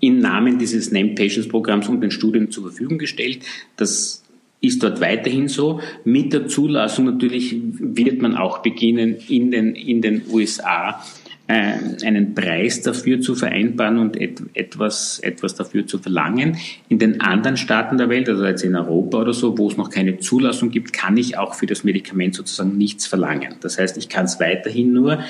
im 0.00 0.18
Namen 0.18 0.58
dieses 0.58 0.92
Named 0.92 1.16
Patients 1.16 1.48
Programms 1.48 1.88
und 1.88 2.00
den 2.00 2.10
Studien 2.10 2.50
zur 2.50 2.64
Verfügung 2.64 2.98
gestellt. 2.98 3.40
Das 3.76 4.22
ist 4.60 4.82
dort 4.82 5.00
weiterhin 5.00 5.48
so. 5.48 5.80
Mit 6.04 6.32
der 6.32 6.48
Zulassung 6.48 7.06
natürlich 7.06 7.56
wird 7.78 8.20
man 8.20 8.36
auch 8.36 8.58
beginnen, 8.58 9.16
in 9.28 9.50
den, 9.50 9.74
in 9.74 10.02
den 10.02 10.22
USA 10.30 11.04
einen 11.48 12.34
Preis 12.34 12.82
dafür 12.82 13.22
zu 13.22 13.34
vereinbaren 13.34 13.98
und 13.98 14.20
et 14.20 14.42
etwas, 14.52 15.18
etwas 15.20 15.54
dafür 15.54 15.86
zu 15.86 15.98
verlangen. 15.98 16.58
In 16.90 16.98
den 16.98 17.22
anderen 17.22 17.56
Staaten 17.56 17.96
der 17.96 18.10
Welt, 18.10 18.28
also 18.28 18.44
jetzt 18.44 18.64
in 18.64 18.76
Europa 18.76 19.18
oder 19.18 19.32
so, 19.32 19.56
wo 19.56 19.68
es 19.68 19.78
noch 19.78 19.88
keine 19.88 20.18
Zulassung 20.18 20.70
gibt, 20.70 20.92
kann 20.92 21.16
ich 21.16 21.38
auch 21.38 21.54
für 21.54 21.64
das 21.64 21.84
Medikament 21.84 22.34
sozusagen 22.34 22.76
nichts 22.76 23.06
verlangen. 23.06 23.54
Das 23.62 23.78
heißt, 23.78 23.96
ich 23.96 24.10
kann 24.10 24.26
es 24.26 24.38
weiterhin 24.40 24.92
nur 24.92 25.20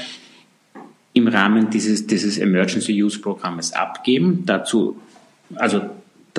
im 1.13 1.29
Rahmen 1.29 1.71
dieses, 1.71 2.09
dieses 2.09 2.37
Emergency 2.37 3.01
Use 3.01 3.21
Programmes 3.21 3.73
abgeben. 3.73 4.43
Dazu, 4.45 5.01
also 5.55 5.83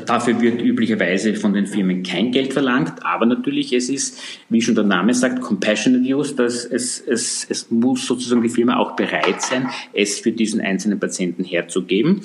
Dafür 0.05 0.41
wird 0.41 0.61
üblicherweise 0.61 1.35
von 1.35 1.53
den 1.53 1.67
Firmen 1.67 2.03
kein 2.03 2.31
Geld 2.31 2.53
verlangt, 2.53 3.05
aber 3.05 3.25
natürlich 3.25 3.73
es 3.73 3.89
ist, 3.89 4.21
wie 4.49 4.61
schon 4.61 4.75
der 4.75 4.83
Name 4.83 5.13
sagt, 5.13 5.41
Compassionate 5.41 6.03
Use, 6.15 6.35
dass 6.35 6.65
es, 6.65 6.99
es, 6.99 7.45
es 7.49 7.71
muss 7.71 8.05
sozusagen 8.05 8.41
die 8.41 8.49
Firma 8.49 8.77
auch 8.77 8.95
bereit 8.95 9.41
sein, 9.41 9.69
es 9.93 10.19
für 10.19 10.31
diesen 10.31 10.61
einzelnen 10.61 10.99
Patienten 10.99 11.43
herzugeben. 11.43 12.21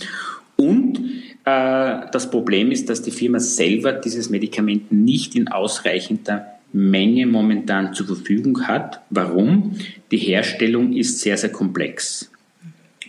Und 0.56 0.98
äh, 1.44 2.00
das 2.12 2.30
Problem 2.30 2.70
ist, 2.70 2.88
dass 2.88 3.02
die 3.02 3.10
Firma 3.10 3.40
selber 3.40 3.92
dieses 3.92 4.30
Medikament 4.30 4.92
nicht 4.92 5.34
in 5.34 5.48
ausreichender 5.48 6.46
Menge 6.72 7.26
momentan 7.26 7.94
zur 7.94 8.06
Verfügung 8.06 8.66
hat. 8.66 9.00
Warum? 9.10 9.76
Die 10.10 10.18
Herstellung 10.18 10.92
ist 10.92 11.20
sehr, 11.20 11.36
sehr 11.36 11.52
komplex. 11.52 12.30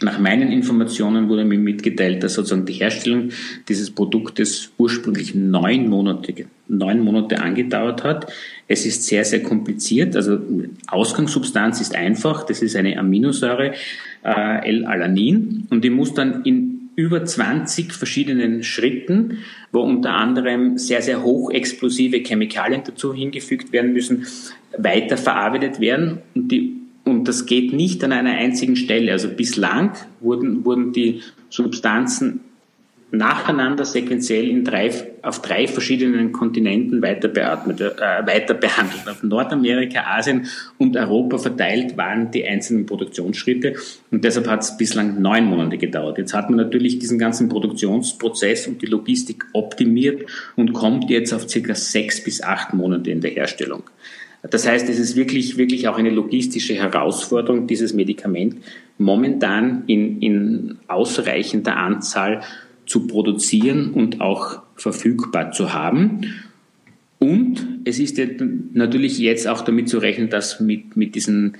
Nach 0.02 0.20
meinen 0.20 0.52
Informationen 0.52 1.30
wurde 1.30 1.46
mir 1.46 1.58
mitgeteilt, 1.58 2.22
dass 2.24 2.34
sozusagen 2.34 2.66
die 2.66 2.74
Herstellung 2.74 3.30
dieses 3.70 3.92
Produktes 3.92 4.72
ursprünglich 4.78 5.36
neun 5.36 5.88
Monate, 5.88 6.34
neun 6.68 7.00
Monate 7.02 7.42
angedauert 7.42 8.04
hat. 8.04 8.32
Es 8.68 8.86
ist 8.86 9.04
sehr, 9.04 9.24
sehr 9.24 9.42
kompliziert. 9.42 10.16
Also 10.16 10.40
Ausgangssubstanz 10.88 11.80
ist 11.80 11.96
einfach. 11.96 12.46
Das 12.46 12.62
ist 12.62 12.76
eine 12.76 12.98
Aminosäure 12.98 13.74
äh, 14.24 14.70
L-Alanin 14.70 15.68
und 15.70 15.84
die 15.84 15.90
muss 15.90 16.14
dann 16.14 16.44
in 16.44 16.76
über 16.96 17.26
20 17.26 17.94
verschiedenen 17.94 18.64
Schritten, 18.64 19.40
wo 19.72 19.82
unter 19.82 20.14
anderem 20.14 20.78
sehr, 20.78 21.02
sehr 21.02 21.24
hochexplosive 21.24 22.20
Chemikalien 22.20 22.84
dazu 22.86 23.14
hingefügt 23.14 23.74
werden 23.74 23.94
müssen, 23.94 24.26
weiterverarbeitet 24.78 25.80
werden. 25.80 26.20
Und, 26.34 26.52
die, 26.52 26.85
und 27.06 27.28
das 27.28 27.46
geht 27.46 27.72
nicht 27.72 28.04
an 28.04 28.12
einer 28.12 28.32
einzigen 28.32 28.76
Stelle. 28.76 29.12
Also 29.12 29.30
bislang 29.30 29.92
wurden, 30.20 30.66
wurden 30.66 30.92
die 30.92 31.22
Substanzen 31.50 32.42
nacheinander 33.12 33.86
sequenziell 33.86 34.50
in 34.50 34.66
drei, 34.66 34.92
auf 35.22 35.42
drei 35.42 35.68
verschiedenen 35.68 36.32
Kontinenten 36.32 37.02
weiter, 37.02 37.28
beatmet, 37.28 37.80
äh, 37.80 37.92
weiter 38.26 38.56
behandelt. 38.56 39.08
Auf 39.08 39.24
Nordamerika, 39.24 40.02
Asien 40.18 40.48
und 40.78 40.98
Europa 40.98 41.38
verteilt 41.38 41.98
waren 41.98 42.32
die 42.32 42.46
einzelnen 42.46 42.86
Produktionsschritte 42.86 43.76
und 44.12 44.24
deshalb 44.24 44.48
hat 44.48 44.64
es 44.64 44.76
bislang 44.76 45.22
neun 45.22 45.46
Monate 45.46 45.78
gedauert. 45.78 46.18
Jetzt 46.18 46.34
hat 46.34 46.50
man 46.50 46.58
natürlich 46.58 47.00
diesen 47.00 47.20
ganzen 47.20 47.48
Produktionsprozess 47.48 48.68
und 48.68 48.82
die 48.82 48.88
Logistik 48.88 49.46
optimiert 49.54 50.30
und 50.56 50.74
kommt 50.74 51.10
jetzt 51.10 51.34
auf 51.34 51.48
circa 51.48 51.76
sechs 51.76 52.24
bis 52.24 52.42
acht 52.42 52.74
Monate 52.74 53.12
in 53.12 53.22
der 53.22 53.32
Herstellung. 53.32 53.84
Das 54.50 54.68
heißt, 54.68 54.90
es 54.90 55.00
ist 55.00 55.16
wirklich, 55.16 55.58
wirklich 55.58 55.88
auch 55.88 55.98
eine 55.98 56.10
logistische 56.10 56.76
Herausforderung, 56.76 57.68
dieses 57.68 57.94
Medikament 57.94 58.58
momentan 58.98 59.84
in, 59.88 60.22
in 60.22 60.78
ausreichender 60.88 61.78
Anzahl 61.78 62.42
zu 62.86 63.08
produzieren 63.08 63.92
und 63.92 64.22
auch 64.22 64.62
verfügbar 64.76 65.52
zu 65.52 65.74
haben. 65.74 66.34
Und 67.20 67.80
es 67.86 68.00
ist 68.00 68.20
natürlich 68.74 69.18
jetzt 69.20 69.48
auch 69.48 69.62
damit 69.62 69.90
zu 69.90 69.98
rechnen, 69.98 70.30
dass 70.30 70.60
mit, 70.60 70.96
mit 70.96 71.16
diesem 71.16 71.54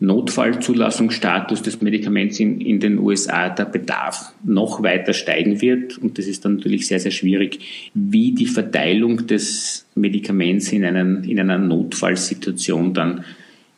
Notfallzulassungsstatus 0.00 1.62
des 1.62 1.80
Medikaments 1.80 2.40
in, 2.40 2.60
in 2.60 2.80
den 2.80 2.98
USA 2.98 3.48
der 3.48 3.64
Bedarf 3.64 4.32
noch 4.44 4.82
weiter 4.82 5.12
steigen 5.12 5.60
wird. 5.60 5.98
Und 5.98 6.18
das 6.18 6.26
ist 6.26 6.44
dann 6.44 6.56
natürlich 6.56 6.86
sehr, 6.86 7.00
sehr 7.00 7.12
schwierig, 7.12 7.90
wie 7.94 8.32
die 8.32 8.46
Verteilung 8.46 9.26
des 9.26 9.86
Medikaments 9.94 10.72
in, 10.72 10.84
einen, 10.84 11.24
in 11.24 11.38
einer 11.38 11.58
Notfallsituation 11.58 12.92
dann 12.92 13.24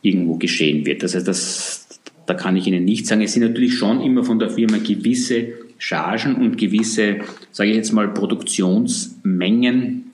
irgendwo 0.02 0.36
geschehen 0.36 0.86
wird. 0.86 1.02
Das 1.02 1.14
heißt, 1.14 1.28
das, 1.28 2.00
da 2.26 2.34
kann 2.34 2.56
ich 2.56 2.66
Ihnen 2.66 2.84
nicht 2.84 3.06
sagen. 3.06 3.20
Es 3.20 3.34
sind 3.34 3.42
natürlich 3.42 3.74
schon 3.74 4.00
immer 4.00 4.24
von 4.24 4.38
der 4.38 4.50
Firma 4.50 4.78
gewisse 4.78 5.48
Chargen 5.78 6.36
und 6.36 6.56
gewisse, 6.56 7.18
sage 7.52 7.70
ich 7.70 7.76
jetzt 7.76 7.92
mal, 7.92 8.08
Produktionsmengen 8.08 10.12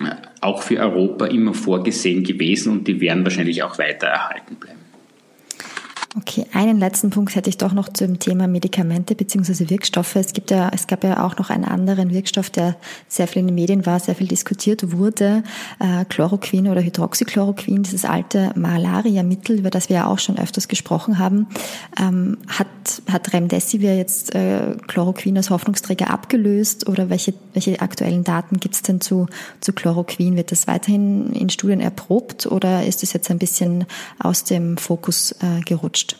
äh, 0.00 0.14
auch 0.40 0.62
für 0.62 0.78
Europa 0.78 1.26
immer 1.26 1.52
vorgesehen 1.52 2.24
gewesen 2.24 2.72
und 2.72 2.88
die 2.88 3.00
werden 3.00 3.24
wahrscheinlich 3.24 3.62
auch 3.62 3.78
weiter 3.78 4.06
erhalten 4.06 4.56
bleiben. 4.56 4.81
Okay, 6.14 6.44
einen 6.52 6.78
letzten 6.78 7.08
Punkt 7.08 7.34
hätte 7.34 7.48
ich 7.48 7.56
doch 7.56 7.72
noch 7.72 7.88
zum 7.88 8.18
Thema 8.18 8.46
Medikamente 8.46 9.14
bzw. 9.14 9.70
Wirkstoffe. 9.70 10.16
Es 10.16 10.34
gibt 10.34 10.50
ja, 10.50 10.70
es 10.74 10.86
gab 10.86 11.04
ja 11.04 11.24
auch 11.24 11.38
noch 11.38 11.48
einen 11.48 11.64
anderen 11.64 12.10
Wirkstoff, 12.10 12.50
der 12.50 12.76
sehr 13.08 13.26
viel 13.26 13.40
in 13.40 13.46
den 13.46 13.54
Medien 13.54 13.86
war, 13.86 13.98
sehr 13.98 14.14
viel 14.14 14.28
diskutiert 14.28 14.92
wurde. 14.92 15.42
Äh, 15.80 16.04
Chloroquin 16.04 16.68
oder 16.68 16.82
Hydroxychloroquin, 16.82 17.84
dieses 17.84 18.04
alte 18.04 18.52
Malaria-Mittel, 18.56 19.58
über 19.58 19.70
das 19.70 19.88
wir 19.88 19.96
ja 19.96 20.06
auch 20.06 20.18
schon 20.18 20.36
öfters 20.36 20.68
gesprochen 20.68 21.18
haben, 21.18 21.46
ähm, 21.98 22.36
hat, 22.46 22.66
hat 23.10 23.32
Remdesivir 23.32 23.96
jetzt 23.96 24.34
äh, 24.34 24.76
Chloroquin 24.88 25.38
als 25.38 25.48
Hoffnungsträger 25.48 26.10
abgelöst 26.10 26.88
oder 26.88 27.08
welche, 27.08 27.32
welche 27.54 27.80
aktuellen 27.80 28.22
Daten 28.22 28.60
gibt 28.60 28.74
es 28.74 28.82
denn 28.82 29.00
zu, 29.00 29.28
zu 29.60 29.72
Chloroquin? 29.72 30.36
Wird 30.36 30.52
das 30.52 30.66
weiterhin 30.66 31.32
in 31.32 31.48
Studien 31.48 31.80
erprobt 31.80 32.44
oder 32.44 32.84
ist 32.84 33.02
es 33.02 33.14
jetzt 33.14 33.30
ein 33.30 33.38
bisschen 33.38 33.86
aus 34.18 34.44
dem 34.44 34.76
Fokus 34.76 35.32
äh, 35.40 35.62
gerutscht? 35.64 36.01
Erforscht? 36.02 36.16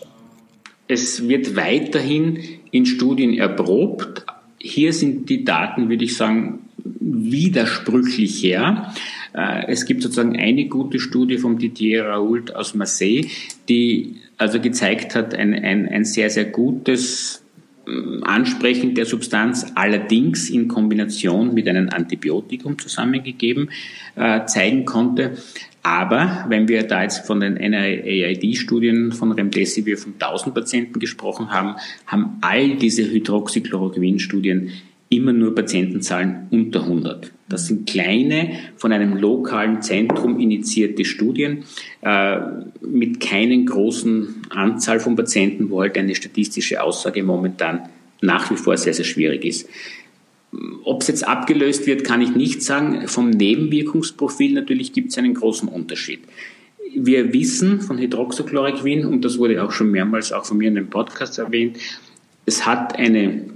Es 0.88 1.28
wird 1.28 1.56
weiterhin 1.56 2.38
in 2.70 2.86
Studien 2.86 3.34
erprobt. 3.34 4.24
Hier 4.58 4.92
sind 4.92 5.28
die 5.28 5.44
Daten, 5.44 5.88
würde 5.88 6.04
ich 6.04 6.16
sagen, 6.16 6.60
widersprüchlich 6.84 8.42
her. 8.42 8.92
Äh, 9.34 9.66
es 9.68 9.86
gibt 9.86 10.02
sozusagen 10.02 10.36
eine 10.36 10.66
gute 10.66 11.00
Studie 11.00 11.38
vom 11.38 11.58
Didier 11.58 12.04
Raoult 12.04 12.54
aus 12.54 12.74
Marseille, 12.74 13.26
die 13.68 14.16
also 14.36 14.60
gezeigt 14.60 15.14
hat, 15.14 15.34
ein, 15.34 15.54
ein, 15.54 15.88
ein 15.88 16.04
sehr, 16.04 16.30
sehr 16.30 16.44
gutes 16.44 17.44
ähm, 17.86 18.22
Ansprechen 18.24 18.94
der 18.94 19.06
Substanz, 19.06 19.66
allerdings 19.74 20.50
in 20.50 20.68
Kombination 20.68 21.54
mit 21.54 21.68
einem 21.68 21.88
Antibiotikum 21.88 22.78
zusammengegeben, 22.78 23.70
äh, 24.16 24.44
zeigen 24.46 24.84
konnte, 24.84 25.36
aber 25.82 26.44
wenn 26.48 26.68
wir 26.68 26.84
da 26.84 27.02
jetzt 27.02 27.26
von 27.26 27.40
den 27.40 27.54
NIAID-Studien 27.54 29.12
von 29.12 29.32
Remdesivir 29.32 29.98
von 29.98 30.14
1000 30.14 30.54
Patienten 30.54 31.00
gesprochen 31.00 31.50
haben, 31.50 31.74
haben 32.06 32.38
all 32.40 32.76
diese 32.76 33.02
Hydroxychloroquin-Studien 33.02 34.70
immer 35.08 35.32
nur 35.32 35.54
Patientenzahlen 35.54 36.46
unter 36.50 36.82
100. 36.84 37.32
Das 37.48 37.66
sind 37.66 37.88
kleine, 37.88 38.52
von 38.76 38.92
einem 38.92 39.16
lokalen 39.16 39.82
Zentrum 39.82 40.40
initiierte 40.40 41.04
Studien 41.04 41.64
äh, 42.00 42.38
mit 42.80 43.20
keinen 43.20 43.66
großen 43.66 44.46
Anzahl 44.50 45.00
von 45.00 45.16
Patienten, 45.16 45.68
wo 45.68 45.82
halt 45.82 45.98
eine 45.98 46.14
statistische 46.14 46.82
Aussage 46.82 47.22
momentan 47.22 47.88
nach 48.22 48.50
wie 48.50 48.56
vor 48.56 48.76
sehr, 48.76 48.94
sehr 48.94 49.04
schwierig 49.04 49.44
ist. 49.44 49.68
Ob 50.84 51.00
es 51.00 51.08
jetzt 51.08 51.26
abgelöst 51.26 51.86
wird, 51.86 52.04
kann 52.04 52.20
ich 52.20 52.34
nicht 52.34 52.62
sagen. 52.62 53.08
Vom 53.08 53.30
Nebenwirkungsprofil 53.30 54.52
natürlich 54.52 54.92
gibt 54.92 55.10
es 55.10 55.18
einen 55.18 55.34
großen 55.34 55.68
Unterschied. 55.68 56.20
Wir 56.94 57.32
wissen 57.32 57.80
von 57.80 57.96
Hydroxychloroquin, 57.96 59.06
und 59.06 59.24
das 59.24 59.38
wurde 59.38 59.62
auch 59.64 59.72
schon 59.72 59.90
mehrmals 59.90 60.30
auch 60.30 60.44
von 60.44 60.58
mir 60.58 60.68
in 60.68 60.74
dem 60.74 60.90
Podcast 60.90 61.38
erwähnt, 61.38 61.78
es 62.44 62.66
hat 62.66 62.96
eine, 62.98 63.46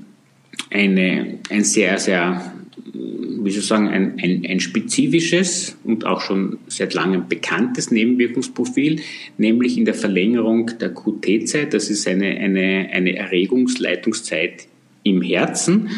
eine, 0.71 1.39
ein 1.51 1.65
sehr, 1.65 1.99
sehr, 1.99 2.55
wie 2.95 3.51
soll 3.51 3.61
ich 3.61 3.67
sagen, 3.67 3.89
ein, 3.89 4.19
ein, 4.23 4.47
ein 4.49 4.61
spezifisches 4.61 5.77
und 5.85 6.07
auch 6.07 6.23
schon 6.23 6.59
seit 6.69 6.95
langem 6.95 7.29
bekanntes 7.29 7.91
Nebenwirkungsprofil, 7.91 9.01
nämlich 9.37 9.77
in 9.77 9.85
der 9.85 9.95
Verlängerung 9.95 10.71
der 10.81 10.95
QT-Zeit. 10.95 11.75
Das 11.75 11.91
ist 11.91 12.09
eine, 12.09 12.29
eine, 12.39 12.89
eine 12.91 13.17
Erregungsleitungszeit 13.17 14.67
im 15.03 15.21
Herzen 15.21 15.91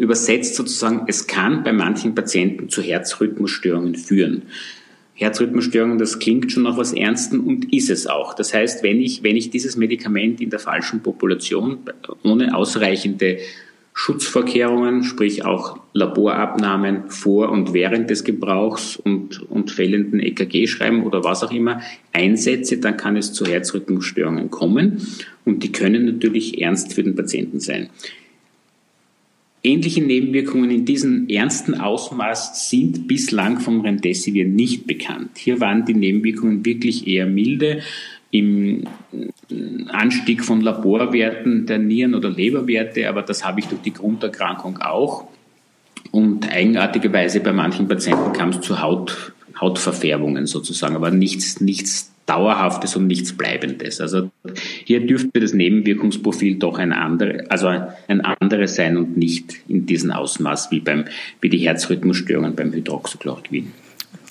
übersetzt 0.00 0.54
sozusagen, 0.54 1.04
es 1.08 1.26
kann 1.26 1.62
bei 1.62 1.72
manchen 1.72 2.14
Patienten 2.14 2.70
zu 2.70 2.80
Herzrhythmusstörungen 2.80 3.96
führen. 3.96 4.42
Herzrhythmusstörungen, 5.14 5.98
das 5.98 6.18
klingt 6.18 6.50
schon 6.50 6.62
nach 6.62 6.78
was 6.78 6.94
Ernstem 6.94 7.46
und 7.46 7.70
ist 7.74 7.90
es 7.90 8.06
auch. 8.06 8.32
Das 8.32 8.54
heißt, 8.54 8.82
wenn 8.82 8.98
ich, 9.02 9.22
wenn 9.22 9.36
ich 9.36 9.50
dieses 9.50 9.76
Medikament 9.76 10.40
in 10.40 10.48
der 10.48 10.58
falschen 10.58 11.02
Population 11.02 11.80
ohne 12.24 12.56
ausreichende 12.56 13.36
Schutzvorkehrungen, 13.92 15.04
sprich 15.04 15.44
auch 15.44 15.78
Laborabnahmen 15.92 17.10
vor 17.10 17.50
und 17.50 17.74
während 17.74 18.08
des 18.08 18.24
Gebrauchs 18.24 18.96
und, 18.96 19.42
und 19.50 19.70
fehlenden 19.70 20.20
EKG-Schreiben 20.20 21.02
oder 21.02 21.22
was 21.24 21.44
auch 21.44 21.52
immer 21.52 21.82
einsetze, 22.14 22.78
dann 22.78 22.96
kann 22.96 23.18
es 23.18 23.34
zu 23.34 23.44
Herzrhythmusstörungen 23.44 24.50
kommen 24.50 25.06
und 25.44 25.62
die 25.62 25.72
können 25.72 26.06
natürlich 26.06 26.62
ernst 26.62 26.94
für 26.94 27.02
den 27.02 27.14
Patienten 27.14 27.60
sein. 27.60 27.90
Ähnliche 29.62 30.02
Nebenwirkungen 30.02 30.70
in 30.70 30.84
diesem 30.86 31.28
ernsten 31.28 31.74
Ausmaß 31.74 32.70
sind 32.70 33.06
bislang 33.06 33.60
vom 33.60 33.82
Remdesivir 33.82 34.46
nicht 34.46 34.86
bekannt. 34.86 35.32
Hier 35.36 35.60
waren 35.60 35.84
die 35.84 35.92
Nebenwirkungen 35.92 36.64
wirklich 36.64 37.06
eher 37.06 37.26
milde. 37.26 37.82
Im 38.30 38.84
Anstieg 39.88 40.44
von 40.44 40.62
Laborwerten 40.62 41.66
der 41.66 41.78
Nieren- 41.78 42.14
oder 42.14 42.30
Leberwerte, 42.30 43.08
aber 43.08 43.22
das 43.22 43.44
habe 43.44 43.60
ich 43.60 43.66
durch 43.66 43.82
die 43.82 43.92
Grunderkrankung 43.92 44.78
auch. 44.78 45.28
Und 46.10 46.50
eigenartigerweise 46.50 47.40
bei 47.40 47.52
manchen 47.52 47.86
Patienten 47.86 48.32
kam 48.32 48.50
es 48.50 48.60
zu 48.62 48.80
Haut, 48.80 49.34
Hautverfärbungen 49.60 50.46
sozusagen, 50.46 50.96
aber 50.96 51.10
nichts, 51.10 51.60
nichts 51.60 52.12
Dauerhaftes 52.30 52.94
und 52.94 53.08
nichts 53.08 53.36
Bleibendes. 53.36 54.00
Also 54.00 54.30
hier 54.84 55.04
dürfte 55.04 55.40
das 55.40 55.52
Nebenwirkungsprofil 55.52 56.60
doch 56.60 56.78
ein, 56.78 56.92
andere, 56.92 57.50
also 57.50 57.66
ein 57.66 58.20
anderes 58.20 58.76
sein 58.76 58.96
und 58.96 59.16
nicht 59.16 59.56
in 59.66 59.84
diesem 59.84 60.12
Ausmaß 60.12 60.70
wie, 60.70 60.78
beim, 60.78 61.06
wie 61.40 61.48
die 61.48 61.58
Herzrhythmusstörungen 61.58 62.54
beim 62.54 62.72
Hydroxychloroquin. 62.72 63.72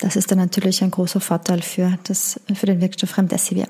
Das 0.00 0.16
ist 0.16 0.30
dann 0.30 0.38
natürlich 0.38 0.82
ein 0.82 0.90
großer 0.90 1.20
Vorteil 1.20 1.62
für, 1.62 1.98
das, 2.04 2.40
für 2.54 2.66
den 2.66 2.80
Wirkstoff 2.80 3.16
Remdesivir. 3.18 3.66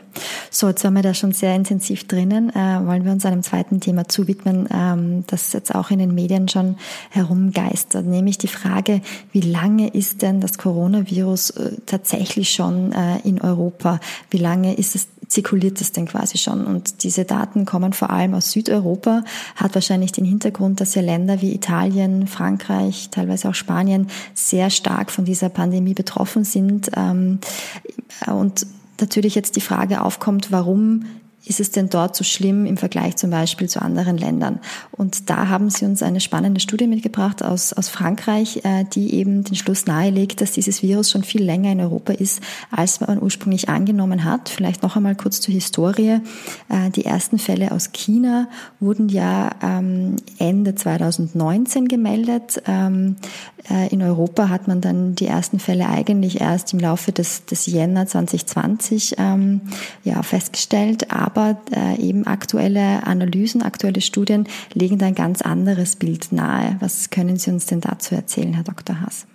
So, 0.50 0.68
jetzt 0.68 0.84
waren 0.84 0.94
wir 0.94 1.02
da 1.02 1.12
schon 1.12 1.32
sehr 1.32 1.54
intensiv 1.54 2.06
drinnen. 2.06 2.50
Äh, 2.50 2.86
wollen 2.86 3.04
wir 3.04 3.12
uns 3.12 3.26
einem 3.26 3.42
zweiten 3.42 3.80
Thema 3.80 4.08
zuwidmen, 4.08 4.68
ähm, 4.72 5.24
das 5.26 5.52
jetzt 5.52 5.74
auch 5.74 5.90
in 5.90 5.98
den 5.98 6.14
Medien 6.14 6.48
schon 6.48 6.76
herumgeistert, 7.10 8.06
nämlich 8.06 8.38
die 8.38 8.48
Frage, 8.48 9.02
wie 9.32 9.40
lange 9.40 9.88
ist 9.88 10.22
denn 10.22 10.40
das 10.40 10.58
Coronavirus 10.58 11.50
äh, 11.50 11.72
tatsächlich 11.86 12.50
schon 12.50 12.92
äh, 12.92 13.18
in 13.24 13.40
Europa? 13.40 14.00
Wie 14.30 14.38
lange 14.38 14.74
ist 14.74 14.94
es 14.94 15.08
zirkuliert 15.30 15.80
das 15.80 15.92
denn 15.92 16.06
quasi 16.06 16.36
schon? 16.36 16.66
Und 16.66 17.02
diese 17.04 17.24
Daten 17.24 17.64
kommen 17.64 17.92
vor 17.92 18.10
allem 18.10 18.34
aus 18.34 18.50
Südeuropa, 18.50 19.24
hat 19.56 19.74
wahrscheinlich 19.74 20.12
den 20.12 20.24
Hintergrund, 20.24 20.80
dass 20.80 20.94
ja 20.94 21.02
Länder 21.02 21.40
wie 21.40 21.54
Italien, 21.54 22.26
Frankreich, 22.26 23.08
teilweise 23.10 23.48
auch 23.48 23.54
Spanien 23.54 24.08
sehr 24.34 24.68
stark 24.70 25.10
von 25.10 25.24
dieser 25.24 25.48
Pandemie 25.48 25.94
betroffen 25.94 26.44
sind. 26.44 26.90
Ähm, 26.96 27.38
und 28.26 28.66
natürlich 29.00 29.34
jetzt 29.34 29.56
die 29.56 29.62
Frage 29.62 30.02
aufkommt, 30.02 30.52
warum 30.52 31.06
ist 31.44 31.58
es 31.60 31.70
denn 31.70 31.88
dort 31.88 32.16
so 32.16 32.22
schlimm 32.22 32.66
im 32.66 32.76
Vergleich 32.76 33.16
zum 33.16 33.30
Beispiel 33.30 33.68
zu 33.68 33.80
anderen 33.80 34.18
Ländern? 34.18 34.60
Und 34.92 35.30
da 35.30 35.48
haben 35.48 35.70
Sie 35.70 35.86
uns 35.86 36.02
eine 36.02 36.20
spannende 36.20 36.60
Studie 36.60 36.86
mitgebracht 36.86 37.42
aus, 37.42 37.72
aus 37.72 37.88
Frankreich, 37.88 38.64
äh, 38.64 38.84
die 38.92 39.14
eben 39.14 39.44
den 39.44 39.54
Schluss 39.54 39.86
nahelegt, 39.86 40.40
dass 40.40 40.52
dieses 40.52 40.82
Virus 40.82 41.10
schon 41.10 41.24
viel 41.24 41.42
länger 41.42 41.72
in 41.72 41.80
Europa 41.80 42.12
ist, 42.12 42.40
als 42.70 43.00
man 43.00 43.22
ursprünglich 43.22 43.68
angenommen 43.68 44.24
hat. 44.24 44.50
Vielleicht 44.50 44.82
noch 44.82 44.96
einmal 44.96 45.14
kurz 45.14 45.40
zur 45.40 45.54
Historie. 45.54 46.20
Äh, 46.68 46.90
die 46.94 47.06
ersten 47.06 47.38
Fälle 47.38 47.72
aus 47.72 47.92
China 47.92 48.48
wurden 48.78 49.08
ja 49.08 49.50
ähm, 49.62 50.16
Ende 50.38 50.74
2019 50.74 51.88
gemeldet. 51.88 52.62
Ähm, 52.66 53.16
äh, 53.68 53.88
in 53.88 54.02
Europa 54.02 54.48
hat 54.48 54.68
man 54.68 54.80
dann 54.80 55.14
die 55.14 55.26
ersten 55.26 55.58
Fälle 55.58 55.88
eigentlich 55.88 56.40
erst 56.40 56.72
im 56.72 56.80
Laufe 56.80 57.12
des, 57.12 57.44
des 57.44 57.66
Jänner 57.66 58.06
2020 58.06 59.16
ähm, 59.18 59.60
ja, 60.04 60.22
festgestellt. 60.22 61.10
Aber 61.12 61.29
aber 61.34 61.60
äh, 61.74 62.00
eben 62.00 62.26
aktuelle 62.26 63.06
Analysen, 63.06 63.62
aktuelle 63.62 64.00
Studien 64.00 64.46
legen 64.74 64.98
da 64.98 65.06
ein 65.06 65.14
ganz 65.14 65.42
anderes 65.42 65.96
Bild 65.96 66.32
nahe. 66.32 66.76
Was 66.80 67.10
können 67.10 67.36
Sie 67.36 67.50
uns 67.50 67.66
denn 67.66 67.80
dazu 67.80 68.14
erzählen, 68.14 68.54
Herr 68.54 68.64
Dr. 68.64 69.00
Haas? 69.00 69.26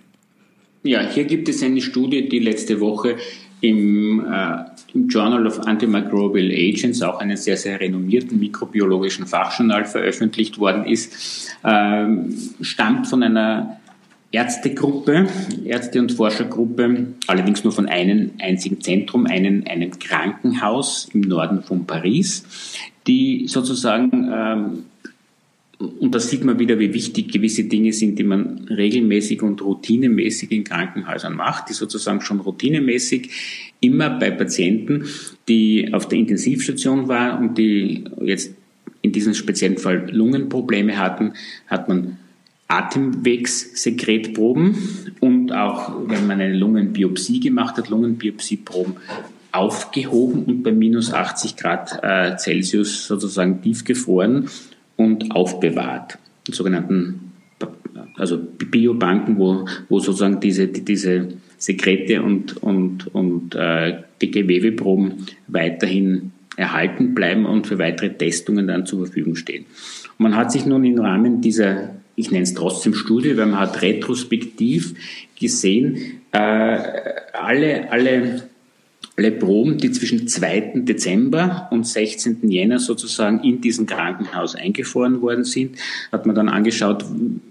Ja, 0.82 1.00
hier 1.00 1.24
gibt 1.24 1.48
es 1.48 1.62
eine 1.62 1.80
Studie, 1.80 2.28
die 2.28 2.38
letzte 2.38 2.80
Woche 2.80 3.16
im, 3.60 4.24
äh, 4.24 4.64
im 4.94 5.08
Journal 5.08 5.46
of 5.46 5.60
Antimicrobial 5.60 6.50
Agents, 6.50 7.02
auch 7.02 7.18
einen 7.18 7.36
sehr, 7.36 7.56
sehr 7.56 7.80
renommierten 7.80 8.38
mikrobiologischen 8.38 9.26
Fachjournal, 9.26 9.84
veröffentlicht 9.86 10.58
worden 10.58 10.84
ist, 10.84 11.50
äh, 11.64 12.06
stammt 12.60 13.06
von 13.08 13.22
einer 13.22 13.80
Ärztegruppe, 14.36 15.28
Ärzte- 15.64 15.98
und 15.98 16.12
Forschergruppe, 16.12 17.06
allerdings 17.26 17.64
nur 17.64 17.72
von 17.72 17.88
einem 17.88 18.32
einzigen 18.38 18.82
Zentrum, 18.82 19.24
einem, 19.24 19.64
einem 19.66 19.98
Krankenhaus 19.98 21.08
im 21.14 21.22
Norden 21.22 21.62
von 21.62 21.86
Paris, 21.86 22.44
die 23.06 23.46
sozusagen, 23.48 24.30
ähm, 24.30 24.84
und 25.78 26.14
da 26.14 26.20
sieht 26.20 26.44
man 26.44 26.58
wieder, 26.58 26.78
wie 26.78 26.92
wichtig 26.92 27.32
gewisse 27.32 27.64
Dinge 27.64 27.94
sind, 27.94 28.18
die 28.18 28.24
man 28.24 28.66
regelmäßig 28.68 29.42
und 29.42 29.62
routinemäßig 29.62 30.52
in 30.52 30.64
Krankenhäusern 30.64 31.34
macht, 31.34 31.70
die 31.70 31.74
sozusagen 31.74 32.20
schon 32.20 32.40
routinemäßig 32.40 33.30
immer 33.80 34.10
bei 34.10 34.30
Patienten, 34.30 35.06
die 35.48 35.94
auf 35.94 36.08
der 36.08 36.18
Intensivstation 36.18 37.08
waren 37.08 37.48
und 37.48 37.58
die 37.58 38.04
jetzt 38.20 38.54
in 39.00 39.12
diesem 39.12 39.32
speziellen 39.32 39.78
Fall 39.78 40.10
Lungenprobleme 40.14 40.98
hatten, 40.98 41.32
hat 41.68 41.88
man 41.88 42.18
Atemwegssekretproben 42.68 44.76
und 45.20 45.52
auch, 45.52 45.92
wenn 46.08 46.26
man 46.26 46.40
eine 46.40 46.56
Lungenbiopsie 46.56 47.40
gemacht 47.40 47.76
hat, 47.76 47.88
Lungenbiopsieproben 47.88 48.96
aufgehoben 49.52 50.44
und 50.44 50.62
bei 50.62 50.72
minus 50.72 51.12
80 51.12 51.56
Grad 51.56 52.00
äh, 52.02 52.36
Celsius 52.36 53.06
sozusagen 53.06 53.62
tiefgefroren 53.62 54.48
und 54.96 55.30
aufbewahrt. 55.30 56.18
In 56.46 56.54
sogenannten 56.54 57.32
also 58.16 58.38
Biobanken, 58.38 59.38
wo, 59.38 59.66
wo 59.88 60.00
sozusagen 60.00 60.40
diese, 60.40 60.68
diese 60.68 61.28
Sekrete 61.58 62.22
und, 62.22 62.62
und, 62.62 63.14
und 63.14 63.54
äh, 63.54 64.02
Gewebeproben 64.18 65.26
weiterhin 65.46 66.32
erhalten 66.56 67.14
bleiben 67.14 67.46
und 67.46 67.66
für 67.66 67.78
weitere 67.78 68.10
Testungen 68.10 68.66
dann 68.66 68.86
zur 68.86 69.06
Verfügung 69.06 69.36
stehen. 69.36 69.66
Man 70.18 70.34
hat 70.34 70.50
sich 70.50 70.64
nun 70.64 70.84
im 70.84 70.98
Rahmen 70.98 71.42
dieser 71.42 71.90
ich 72.16 72.30
nenne 72.30 72.44
es 72.44 72.54
trotzdem 72.54 72.94
Studie, 72.94 73.36
weil 73.36 73.46
man 73.46 73.60
hat 73.60 73.82
retrospektiv 73.82 74.94
gesehen, 75.38 76.22
äh, 76.32 76.78
alle, 77.32 77.90
alle 77.90 78.48
alle 79.18 79.32
Proben, 79.32 79.78
die 79.78 79.90
zwischen 79.92 80.28
2. 80.28 80.72
Dezember 80.76 81.68
und 81.70 81.86
16. 81.86 82.50
Jänner 82.50 82.78
sozusagen 82.78 83.42
in 83.42 83.62
diesem 83.62 83.86
Krankenhaus 83.86 84.54
eingefroren 84.54 85.22
worden 85.22 85.44
sind, 85.44 85.76
hat 86.12 86.26
man 86.26 86.34
dann 86.34 86.50
angeschaut, 86.50 87.04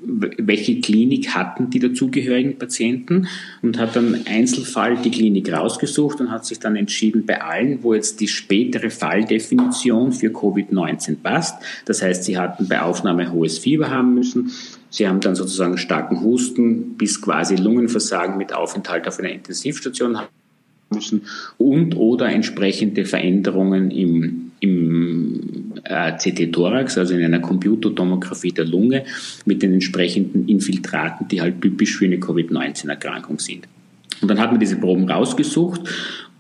welche 0.04 0.80
Klinik 0.80 1.30
hatten 1.30 1.72
die 1.72 1.80
dazugehörigen 1.80 2.60
Patienten 2.60 3.28
und 3.64 3.80
hat 3.80 3.96
dann 3.96 4.22
Einzelfall 4.28 4.98
die 4.98 5.10
Klinik 5.10 5.52
rausgesucht 5.52 6.22
und 6.22 6.30
hat 6.30 6.46
sich 6.46 6.60
dann 6.60 6.76
entschieden, 6.76 7.26
bei 7.26 7.42
allen, 7.42 7.82
wo 7.82 7.96
jetzt 7.96 8.20
die 8.20 8.28
spätere 8.28 8.92
Falldefinition 8.92 10.12
für 10.12 10.28
Covid-19 10.28 11.18
passt, 11.24 11.56
das 11.86 12.04
heißt, 12.04 12.26
sie 12.26 12.38
hatten 12.38 12.68
bei 12.68 12.82
Aufnahme 12.82 13.32
hohes 13.32 13.58
Fieber 13.58 13.90
haben 13.90 14.14
müssen, 14.14 14.52
Sie 14.92 15.10
haben 15.10 15.20
dann 15.20 15.36
sozusagen 15.36 15.78
starken 15.78 16.22
Husten 16.22 16.96
bis 16.96 17.22
quasi 17.22 17.58
Lungenversagen 17.58 18.38
mit 18.38 18.54
Aufenthalt 18.54 19.10
auf 19.10 19.20
einer 19.20 19.32
Intensivstation 19.32 20.18
müssen 20.90 21.24
und 21.58 21.96
oder 21.96 22.30
entsprechende 22.30 23.06
Veränderungen 23.06 23.92
im, 23.92 24.52
im 24.60 25.74
äh, 25.84 26.14
CT-Thorax, 26.14 26.98
also 26.98 27.16
in 27.16 27.24
einer 27.24 27.40
Computertomographie 27.40 28.52
der 28.52 28.66
Lunge 28.66 29.04
mit 29.46 29.62
den 29.62 29.74
entsprechenden 29.74 30.48
Infiltraten, 30.48 31.28
die 31.28 31.42
halt 31.42 31.62
typisch 31.62 31.98
für 31.98 32.06
eine 32.06 32.20
Covid-19-Erkrankung 32.20 33.40
sind. 33.40 33.68
Und 34.22 34.30
dann 34.30 34.40
hat 34.40 34.52
man 34.52 34.60
diese 34.60 34.78
Proben 34.78 35.10
rausgesucht 35.10 35.82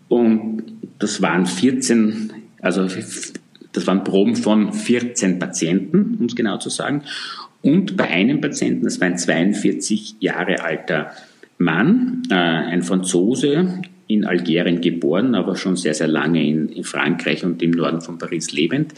und 0.07 0.63
das 0.99 1.21
waren 1.21 1.45
14, 1.45 2.31
also 2.61 2.87
das 3.73 3.87
waren 3.87 4.03
Proben 4.03 4.35
von 4.35 4.71
14 4.71 5.39
Patienten, 5.39 6.17
um 6.19 6.25
es 6.27 6.35
genau 6.35 6.57
zu 6.57 6.69
sagen. 6.69 7.01
Und 7.61 7.97
bei 7.97 8.07
einem 8.09 8.41
Patienten, 8.41 8.85
das 8.85 9.01
war 9.01 9.07
ein 9.07 9.17
42 9.17 10.17
Jahre 10.19 10.63
alter 10.63 11.11
Mann, 11.57 12.23
äh, 12.29 12.35
ein 12.35 12.83
Franzose, 12.83 13.81
in 14.07 14.25
Algerien 14.25 14.81
geboren, 14.81 15.35
aber 15.35 15.55
schon 15.55 15.75
sehr, 15.75 15.93
sehr 15.93 16.07
lange 16.07 16.45
in, 16.45 16.69
in 16.69 16.83
Frankreich 16.83 17.43
und 17.43 17.61
im 17.61 17.71
Norden 17.71 18.01
von 18.01 18.17
Paris 18.17 18.51
lebend. 18.51 18.93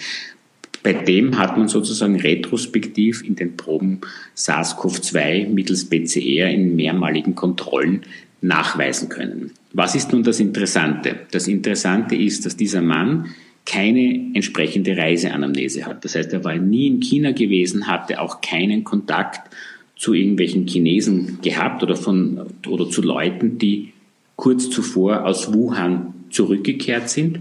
Bei 0.83 0.93
dem 0.93 1.37
hat 1.37 1.57
man 1.57 1.67
sozusagen 1.67 2.19
retrospektiv 2.19 3.23
in 3.23 3.35
den 3.35 3.57
Proben 3.57 4.01
SARS-CoV-2 4.35 5.49
mittels 5.49 5.89
PCR 5.89 6.49
in 6.49 6.75
mehrmaligen 6.75 7.35
Kontrollen 7.35 8.03
nachweisen 8.41 9.09
können. 9.09 9.51
Was 9.73 9.95
ist 9.95 10.11
nun 10.11 10.23
das 10.23 10.39
Interessante? 10.39 11.15
Das 11.31 11.47
Interessante 11.47 12.15
ist, 12.15 12.45
dass 12.45 12.55
dieser 12.55 12.81
Mann 12.81 13.33
keine 13.65 14.31
entsprechende 14.33 14.95
Reiseanamnese 14.95 15.85
hat. 15.85 16.05
Das 16.05 16.15
heißt, 16.15 16.31
er 16.31 16.43
war 16.45 16.55
nie 16.55 16.87
in 16.87 17.01
China 17.01 17.31
gewesen, 17.31 17.87
hatte 17.87 18.21
auch 18.21 18.39
keinen 18.39 18.85
Kontakt 18.85 19.53
zu 19.97 20.13
irgendwelchen 20.13 20.67
Chinesen 20.67 21.39
gehabt 21.41 21.83
oder 21.83 21.95
von, 21.95 22.45
oder 22.67 22.89
zu 22.89 23.01
Leuten, 23.01 23.57
die 23.57 23.91
kurz 24.37 24.69
zuvor 24.69 25.25
aus 25.25 25.53
Wuhan 25.53 26.13
zurückgekehrt 26.29 27.09
sind. 27.09 27.39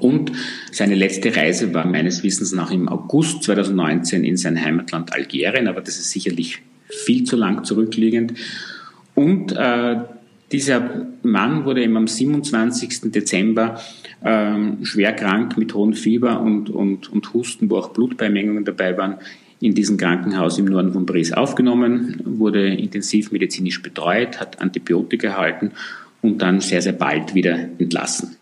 Und 0.00 0.32
seine 0.72 0.94
letzte 0.94 1.36
Reise 1.36 1.74
war 1.74 1.84
meines 1.84 2.22
Wissens 2.22 2.52
nach 2.52 2.70
im 2.70 2.88
August 2.88 3.42
2019 3.42 4.24
in 4.24 4.36
sein 4.36 4.60
Heimatland 4.64 5.12
Algerien, 5.12 5.68
aber 5.68 5.82
das 5.82 5.98
ist 5.98 6.10
sicherlich 6.10 6.62
viel 6.88 7.24
zu 7.24 7.36
lang 7.36 7.64
zurückliegend. 7.64 8.34
Und 9.14 9.52
äh, 9.52 9.96
dieser 10.52 11.06
Mann 11.22 11.64
wurde 11.64 11.82
eben 11.82 11.96
am 11.96 12.06
27. 12.06 13.12
Dezember 13.12 13.80
ähm, 14.24 14.84
schwer 14.84 15.12
krank 15.12 15.56
mit 15.56 15.74
hohem 15.74 15.94
Fieber 15.94 16.40
und, 16.40 16.70
und, 16.70 17.10
und 17.12 17.32
Husten, 17.34 17.68
wo 17.68 17.76
auch 17.76 17.90
Blutbeimengungen 17.90 18.64
dabei 18.64 18.96
waren, 18.96 19.16
in 19.60 19.74
diesem 19.74 19.96
Krankenhaus 19.96 20.58
im 20.58 20.66
Norden 20.66 20.92
von 20.92 21.06
Paris 21.06 21.32
aufgenommen, 21.32 22.20
wurde 22.24 22.68
intensiv 22.68 23.32
medizinisch 23.32 23.82
betreut, 23.82 24.38
hat 24.38 24.60
Antibiotika 24.60 25.28
erhalten 25.28 25.72
und 26.22 26.42
dann 26.42 26.60
sehr, 26.60 26.82
sehr 26.82 26.92
bald 26.92 27.34
wieder 27.34 27.58
entlassen. 27.78 28.36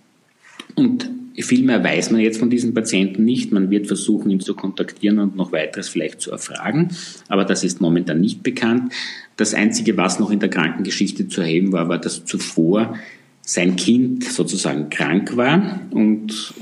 Und 0.75 1.09
viel 1.43 1.65
mehr 1.65 1.83
weiß 1.83 2.11
man 2.11 2.21
jetzt 2.21 2.39
von 2.39 2.51
diesem 2.51 2.75
Patienten 2.75 3.25
nicht. 3.25 3.53
Man 3.53 3.71
wird 3.71 3.87
versuchen, 3.87 4.31
ihn 4.31 4.41
zu 4.41 4.55
kontaktieren 4.55 5.19
und 5.19 5.37
noch 5.37 5.53
weiteres 5.53 5.89
vielleicht 5.89 6.21
zu 6.21 6.31
erfragen, 6.31 6.89
aber 7.29 7.45
das 7.45 7.65
ist 7.65 7.81
momentan 7.81 8.21
nicht 8.21 8.43
bekannt. 8.43 8.93
Das 9.37 9.55
Einzige, 9.55 9.97
was 9.97 10.21
noch 10.21 10.31
in 10.31 10.39
der 10.39 10.51
Krankengeschichte 10.51 11.29
zu 11.29 11.41
erheben 11.41 11.73
war, 11.73 11.89
war, 11.89 11.99
dass 11.99 12.25
zuvor 12.25 12.97
sein 13.43 13.77
Kind 13.77 14.25
sozusagen 14.25 14.91
krank 14.91 15.37
war 15.37 15.81
und 15.91 16.55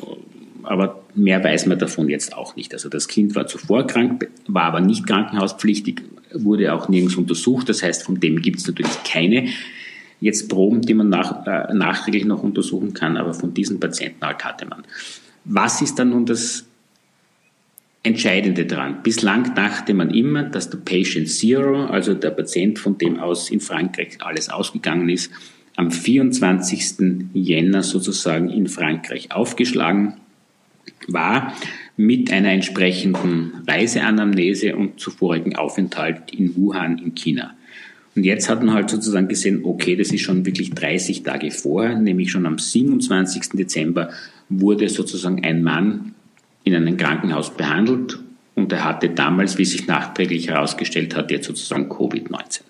aber 0.62 1.01
mehr 1.14 1.42
weiß 1.42 1.66
man 1.66 1.78
davon 1.78 2.08
jetzt 2.08 2.34
auch 2.34 2.56
nicht. 2.56 2.72
Also 2.72 2.88
das 2.88 3.08
Kind 3.08 3.34
war 3.34 3.46
zuvor 3.46 3.86
krank, 3.86 4.28
war 4.46 4.64
aber 4.64 4.80
nicht 4.80 5.06
krankenhauspflichtig, 5.06 6.02
wurde 6.32 6.72
auch 6.72 6.88
nirgends 6.88 7.16
untersucht. 7.16 7.68
Das 7.68 7.82
heißt, 7.82 8.02
von 8.02 8.20
dem 8.20 8.40
gibt 8.40 8.58
es 8.58 8.66
natürlich 8.66 9.02
keine 9.04 9.48
jetzt 10.20 10.48
Proben, 10.48 10.82
die 10.82 10.94
man 10.94 11.08
nach, 11.08 11.46
äh, 11.46 11.74
nachträglich 11.74 12.24
noch 12.24 12.42
untersuchen 12.42 12.94
kann, 12.94 13.16
aber 13.16 13.34
von 13.34 13.52
diesen 13.52 13.80
Patienten 13.80 14.24
halt 14.24 14.44
hatte 14.44 14.66
man. 14.66 14.84
Was 15.44 15.82
ist 15.82 15.98
dann 15.98 16.10
nun 16.10 16.26
das 16.26 16.64
Entscheidende 18.04 18.64
daran? 18.64 19.02
Bislang 19.02 19.54
dachte 19.54 19.94
man 19.94 20.10
immer, 20.10 20.44
dass 20.44 20.70
der 20.70 20.78
Patient 20.78 21.28
Zero, 21.28 21.86
also 21.86 22.14
der 22.14 22.30
Patient, 22.30 22.78
von 22.78 22.98
dem 22.98 23.18
aus 23.18 23.50
in 23.50 23.60
Frankreich 23.60 24.18
alles 24.20 24.48
ausgegangen 24.48 25.08
ist, 25.08 25.32
am 25.74 25.90
24. 25.90 27.28
Jänner 27.32 27.82
sozusagen 27.82 28.48
in 28.48 28.68
Frankreich 28.68 29.32
aufgeschlagen 29.32 30.14
war 31.08 31.54
mit 31.96 32.32
einer 32.32 32.50
entsprechenden 32.50 33.52
Reiseanamnese 33.66 34.76
und 34.76 34.98
zuvorigen 34.98 35.56
Aufenthalt 35.56 36.32
in 36.32 36.56
Wuhan 36.56 36.98
in 36.98 37.14
China. 37.14 37.54
Und 38.14 38.24
jetzt 38.24 38.48
hat 38.48 38.62
man 38.62 38.74
halt 38.74 38.90
sozusagen 38.90 39.28
gesehen, 39.28 39.60
okay, 39.64 39.96
das 39.96 40.12
ist 40.12 40.20
schon 40.20 40.44
wirklich 40.44 40.70
30 40.70 41.22
Tage 41.22 41.50
vorher, 41.50 41.98
nämlich 41.98 42.30
schon 42.30 42.46
am 42.46 42.58
27. 42.58 43.50
Dezember 43.54 44.10
wurde 44.48 44.88
sozusagen 44.88 45.44
ein 45.44 45.62
Mann 45.62 46.14
in 46.64 46.74
einem 46.74 46.96
Krankenhaus 46.96 47.54
behandelt 47.54 48.18
und 48.54 48.70
er 48.70 48.84
hatte 48.84 49.08
damals, 49.08 49.56
wie 49.56 49.64
sich 49.64 49.86
nachträglich 49.86 50.48
herausgestellt 50.48 51.16
hat, 51.16 51.30
jetzt 51.30 51.46
sozusagen 51.46 51.90
Covid-19. 51.90 52.60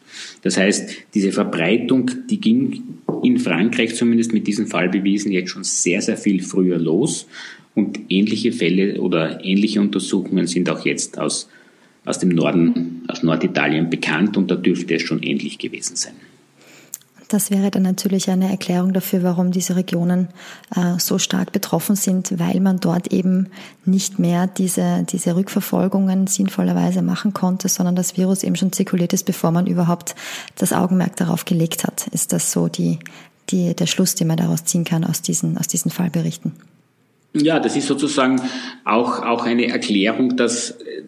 Das 0.42 0.56
heißt, 0.56 0.90
diese 1.14 1.32
Verbreitung, 1.32 2.10
die 2.30 2.40
ging 2.40 2.82
in 3.24 3.38
Frankreich 3.38 3.94
zumindest 3.94 4.32
mit 4.32 4.46
diesem 4.46 4.66
Fall 4.66 4.88
bewiesen 4.88 5.32
jetzt 5.32 5.50
schon 5.50 5.64
sehr, 5.64 6.02
sehr 6.02 6.16
viel 6.16 6.42
früher 6.42 6.78
los 6.78 7.26
und 7.74 8.00
ähnliche 8.10 8.52
Fälle 8.52 9.00
oder 9.00 9.44
ähnliche 9.44 9.80
Untersuchungen 9.80 10.46
sind 10.46 10.68
auch 10.68 10.84
jetzt 10.84 11.18
aus, 11.18 11.48
aus 12.04 12.18
dem 12.18 12.30
Norden, 12.30 13.02
aus 13.08 13.22
Norditalien 13.22 13.88
bekannt 13.88 14.36
und 14.36 14.50
da 14.50 14.56
dürfte 14.56 14.94
es 14.94 15.02
schon 15.02 15.22
ähnlich 15.22 15.58
gewesen 15.58 15.96
sein. 15.96 16.14
Das 17.32 17.50
wäre 17.50 17.70
dann 17.70 17.84
natürlich 17.84 18.28
eine 18.28 18.50
Erklärung 18.50 18.92
dafür, 18.92 19.22
warum 19.22 19.52
diese 19.52 19.74
Regionen 19.74 20.28
äh, 20.76 20.98
so 20.98 21.16
stark 21.16 21.50
betroffen 21.50 21.96
sind, 21.96 22.38
weil 22.38 22.60
man 22.60 22.78
dort 22.78 23.10
eben 23.10 23.46
nicht 23.86 24.18
mehr 24.18 24.46
diese, 24.46 25.06
diese 25.08 25.34
Rückverfolgungen 25.34 26.26
sinnvollerweise 26.26 27.00
machen 27.00 27.32
konnte, 27.32 27.70
sondern 27.70 27.96
das 27.96 28.18
Virus 28.18 28.42
eben 28.42 28.54
schon 28.54 28.72
zirkuliert 28.72 29.14
ist, 29.14 29.24
bevor 29.24 29.50
man 29.50 29.66
überhaupt 29.66 30.14
das 30.56 30.74
Augenmerk 30.74 31.16
darauf 31.16 31.46
gelegt 31.46 31.84
hat. 31.84 32.06
Ist 32.08 32.34
das 32.34 32.52
so 32.52 32.68
die, 32.68 32.98
die, 33.48 33.74
der 33.74 33.86
Schluss, 33.86 34.14
den 34.14 34.26
man 34.26 34.36
daraus 34.36 34.64
ziehen 34.64 34.84
kann 34.84 35.02
aus 35.02 35.22
diesen, 35.22 35.56
aus 35.56 35.68
diesen 35.68 35.90
Fallberichten? 35.90 36.52
Ja, 37.34 37.60
das 37.60 37.76
ist 37.76 37.86
sozusagen 37.86 38.40
auch, 38.84 39.22
auch 39.22 39.44
eine 39.44 39.66
Erklärung, 39.68 40.36
dass 40.36 40.72
äh, 40.72 41.02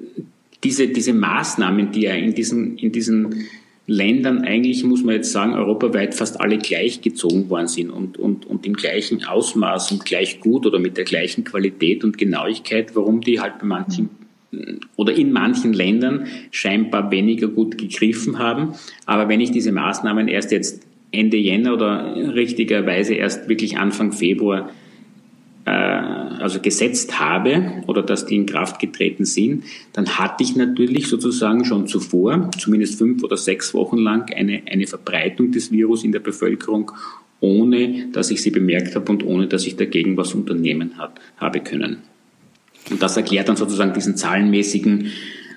diese, 0.63 0.89
diese 0.89 1.13
Maßnahmen, 1.13 1.93
die 1.93 2.03
ja 2.03 2.15
in 2.15 2.35
diesen, 2.35 2.79
in 2.79 2.93
diesen 2.93 3.47
Ländern 3.87 4.43
eigentlich, 4.43 4.83
muss 4.85 5.05
man 5.05 5.17
jetzt 5.17 5.33
sagen, 5.33 5.53
europaweit 5.53 6.15
fast 6.15 6.41
alle 6.41 6.57
gleich 6.57 7.03
gezogen 7.03 7.51
worden 7.51 7.69
sind 7.69 7.91
und, 7.91 8.17
und, 8.17 8.47
und 8.47 8.65
im 8.65 8.73
gleichen 8.73 9.25
Ausmaß 9.25 9.93
und 9.93 10.07
gleich 10.07 10.41
gut 10.41 10.65
oder 10.65 10.79
mit 10.79 10.97
der 10.97 11.05
gleichen 11.05 11.45
Qualität 11.45 12.03
und 12.03 12.17
Genauigkeit, 12.17 12.97
warum 12.97 13.21
die 13.21 13.41
halt 13.41 13.59
bei 13.59 13.67
manchen 13.67 14.09
oder 14.97 15.13
in 15.15 15.33
manchen 15.33 15.73
Ländern 15.73 16.27
scheinbar 16.51 17.11
weniger 17.11 17.49
gut 17.49 17.77
gegriffen 17.77 18.39
haben. 18.39 18.75
Aber 19.05 19.29
wenn 19.29 19.41
ich 19.41 19.51
diese 19.51 19.73
Maßnahmen 19.73 20.29
erst 20.29 20.53
jetzt 20.53 20.83
Ende 21.11 21.37
Jänner 21.37 21.75
oder 21.75 22.35
richtigerweise 22.35 23.15
erst 23.15 23.49
wirklich 23.49 23.79
Anfang 23.79 24.13
Februar 24.13 24.71
äh, 25.64 25.70
also 25.70 26.61
gesetzt 26.61 27.18
habe 27.18 27.83
oder 27.87 28.03
dass 28.03 28.27
die 28.27 28.37
in 28.37 28.46
Kraft 28.46 28.79
getreten 28.79 29.24
sind, 29.24 29.64
dann 29.92 30.18
hatte 30.18 30.42
ich 30.44 30.57
natürlich 30.57 31.09
sozusagen 31.09 31.64
schon 31.64 31.87
zuvor, 31.87 32.50
zumindest 32.59 32.98
fünf 32.98 33.22
oder 33.22 33.37
sechs 33.37 33.72
Wochen 33.74 33.98
lang, 33.98 34.31
eine, 34.35 34.62
eine 34.70 34.87
Verbreitung 34.87 35.53
des 35.53 35.72
Virus 35.72 36.05
in 36.05 36.12
der 36.12 36.20
Bevölkerung, 36.20 36.92
ohne 37.40 38.09
dass 38.12 38.31
ich 38.31 38.42
sie 38.42 38.50
bemerkt 38.50 38.94
habe 38.94 39.11
und 39.11 39.24
ohne 39.24 39.46
dass 39.46 39.66
ich 39.66 39.77
dagegen 39.77 40.16
was 40.16 40.35
unternehmen 40.35 40.98
hat, 40.98 41.20
habe 41.38 41.61
können. 41.61 41.98
Und 42.90 43.03
das 43.03 43.16
erklärt 43.16 43.48
dann 43.48 43.57
sozusagen 43.57 43.94
diesen 43.94 44.16
zahlenmäßigen, 44.16 45.11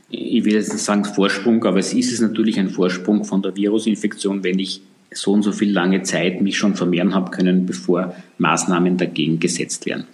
ich 0.09 0.45
will 0.45 0.53
jetzt 0.53 0.71
nicht 0.71 0.83
sagen 0.83 1.03
Vorsprung, 1.03 1.63
aber 1.65 1.79
es 1.79 1.93
ist 1.93 2.13
es 2.13 2.21
natürlich 2.21 2.59
ein 2.59 2.69
Vorsprung 2.69 3.25
von 3.25 3.41
der 3.41 3.55
Virusinfektion, 3.55 4.43
wenn 4.43 4.59
ich 4.59 4.81
so 5.19 5.33
und 5.33 5.43
so 5.43 5.51
viel 5.51 5.71
lange 5.71 6.03
Zeit 6.03 6.41
mich 6.41 6.57
schon 6.57 6.75
vermehren 6.75 7.13
habe 7.13 7.31
können, 7.31 7.65
bevor 7.65 8.15
Maßnahmen 8.37 8.97
dagegen 8.97 9.39
gesetzt 9.39 9.85
werden. 9.85 10.05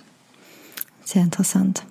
Sehr 1.03 1.23
interessant. 1.23 1.83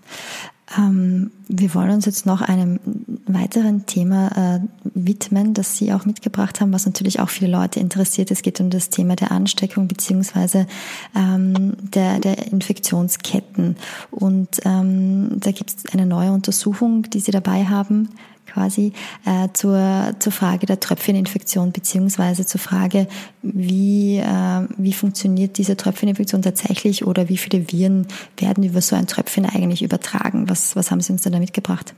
Ähm, 0.79 1.31
wir 1.49 1.75
wollen 1.75 1.91
uns 1.91 2.07
jetzt 2.07 2.25
noch 2.25 2.41
einem 2.41 2.81
weiteren 3.27 3.87
Thema 3.87 4.29
äh, 4.57 4.61
widmen, 4.95 5.55
das 5.55 5.77
Sie 5.77 5.93
auch 5.93 6.07
mitgebracht 6.07 6.61
haben, 6.61 6.73
was 6.73 6.87
natürlich 6.87 7.21
auch 7.21 7.29
viele 7.29 7.51
Leute 7.51 7.81
interessiert. 7.81 8.31
Es 8.31 8.43
geht 8.43 8.61
um 8.61 8.71
das 8.71 8.91
Thema 8.91 9.17
der 9.17 9.33
Ansteckung 9.33 9.89
beziehungsweise 9.89 10.67
ähm, 11.15 11.75
der, 11.83 12.21
der 12.21 12.51
Infektionsketten. 12.53 13.77
Und 14.11 14.61
ähm, 14.65 15.29
da 15.41 15.51
gibt 15.53 15.71
es 15.71 15.93
eine 15.93 16.07
neue 16.07 16.33
Untersuchung, 16.33 17.03
die 17.11 17.21
Sie 17.21 17.33
dabei 17.33 17.67
haben, 17.67 18.09
quasi 18.53 18.93
äh, 19.25 19.49
zur, 19.53 20.15
zur 20.19 20.33
Frage 20.33 20.67
der 20.67 20.81
Tröpfcheninfektion 20.81 21.73
beziehungsweise 21.73 22.47
zur 22.47 22.61
Frage, 22.61 23.07
wie, 23.43 24.19
äh, 24.19 24.67
wie 24.77 24.93
funktioniert 24.93 25.59
diese 25.59 25.77
Tröpfcheninfektion 25.77 26.43
tatsächlich 26.43 27.07
oder 27.07 27.29
wie 27.29 27.37
viele 27.37 27.71
Viren 27.71 28.07
werden 28.37 28.65
über 28.65 28.81
so 28.81 28.97
ein 28.97 29.07
Tröpfchen 29.07 29.47
eigentlich 29.47 29.83
übertragen? 29.83 30.49
Was, 30.49 30.77
was 30.77 30.91
haben 30.91 31.01
Sie 31.01 31.13
uns 31.13 31.23
da 31.23 31.31
mitgebracht? 31.31 31.95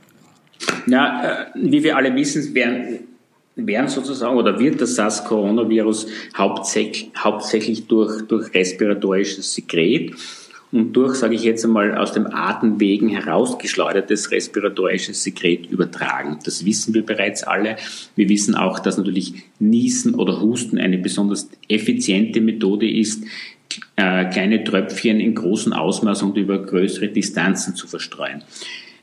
Ja, 0.87 1.23
äh, 1.23 1.45
wie 1.55 1.83
wir 1.83 1.97
alle 1.97 2.15
wissen, 2.15 2.53
werden 2.53 2.99
werden 3.55 3.87
sozusagen 3.87 4.35
oder 4.35 4.59
wird 4.59 4.81
das 4.81 4.95
SARS-Coronavirus 4.95 6.07
hauptsächlich, 6.35 7.11
hauptsächlich 7.17 7.87
durch, 7.87 8.27
durch 8.27 8.53
respiratorisches 8.53 9.53
Sekret 9.53 10.13
und 10.75 10.93
durch, 10.93 11.15
sage 11.15 11.35
ich 11.35 11.43
jetzt 11.43 11.63
einmal, 11.63 11.97
aus 11.97 12.11
dem 12.11 12.27
Atemwegen 12.27 13.09
herausgeschleudertes 13.09 14.31
respiratorisches 14.31 15.23
Sekret 15.23 15.71
übertragen. 15.71 16.39
Das 16.43 16.65
wissen 16.65 16.93
wir 16.93 17.05
bereits 17.05 17.43
alle. 17.43 17.77
Wir 18.15 18.27
wissen 18.29 18.55
auch, 18.55 18.79
dass 18.79 18.97
natürlich 18.97 19.33
Niesen 19.59 20.15
oder 20.15 20.41
Husten 20.41 20.77
eine 20.77 20.97
besonders 20.97 21.49
effiziente 21.69 22.41
Methode 22.41 22.89
ist, 22.89 23.23
äh, 23.95 24.25
kleine 24.25 24.63
Tröpfchen 24.63 25.19
in 25.19 25.33
großem 25.33 25.73
Ausmaß 25.73 26.23
und 26.23 26.37
über 26.37 26.61
größere 26.61 27.07
Distanzen 27.07 27.75
zu 27.75 27.87
verstreuen. 27.87 28.43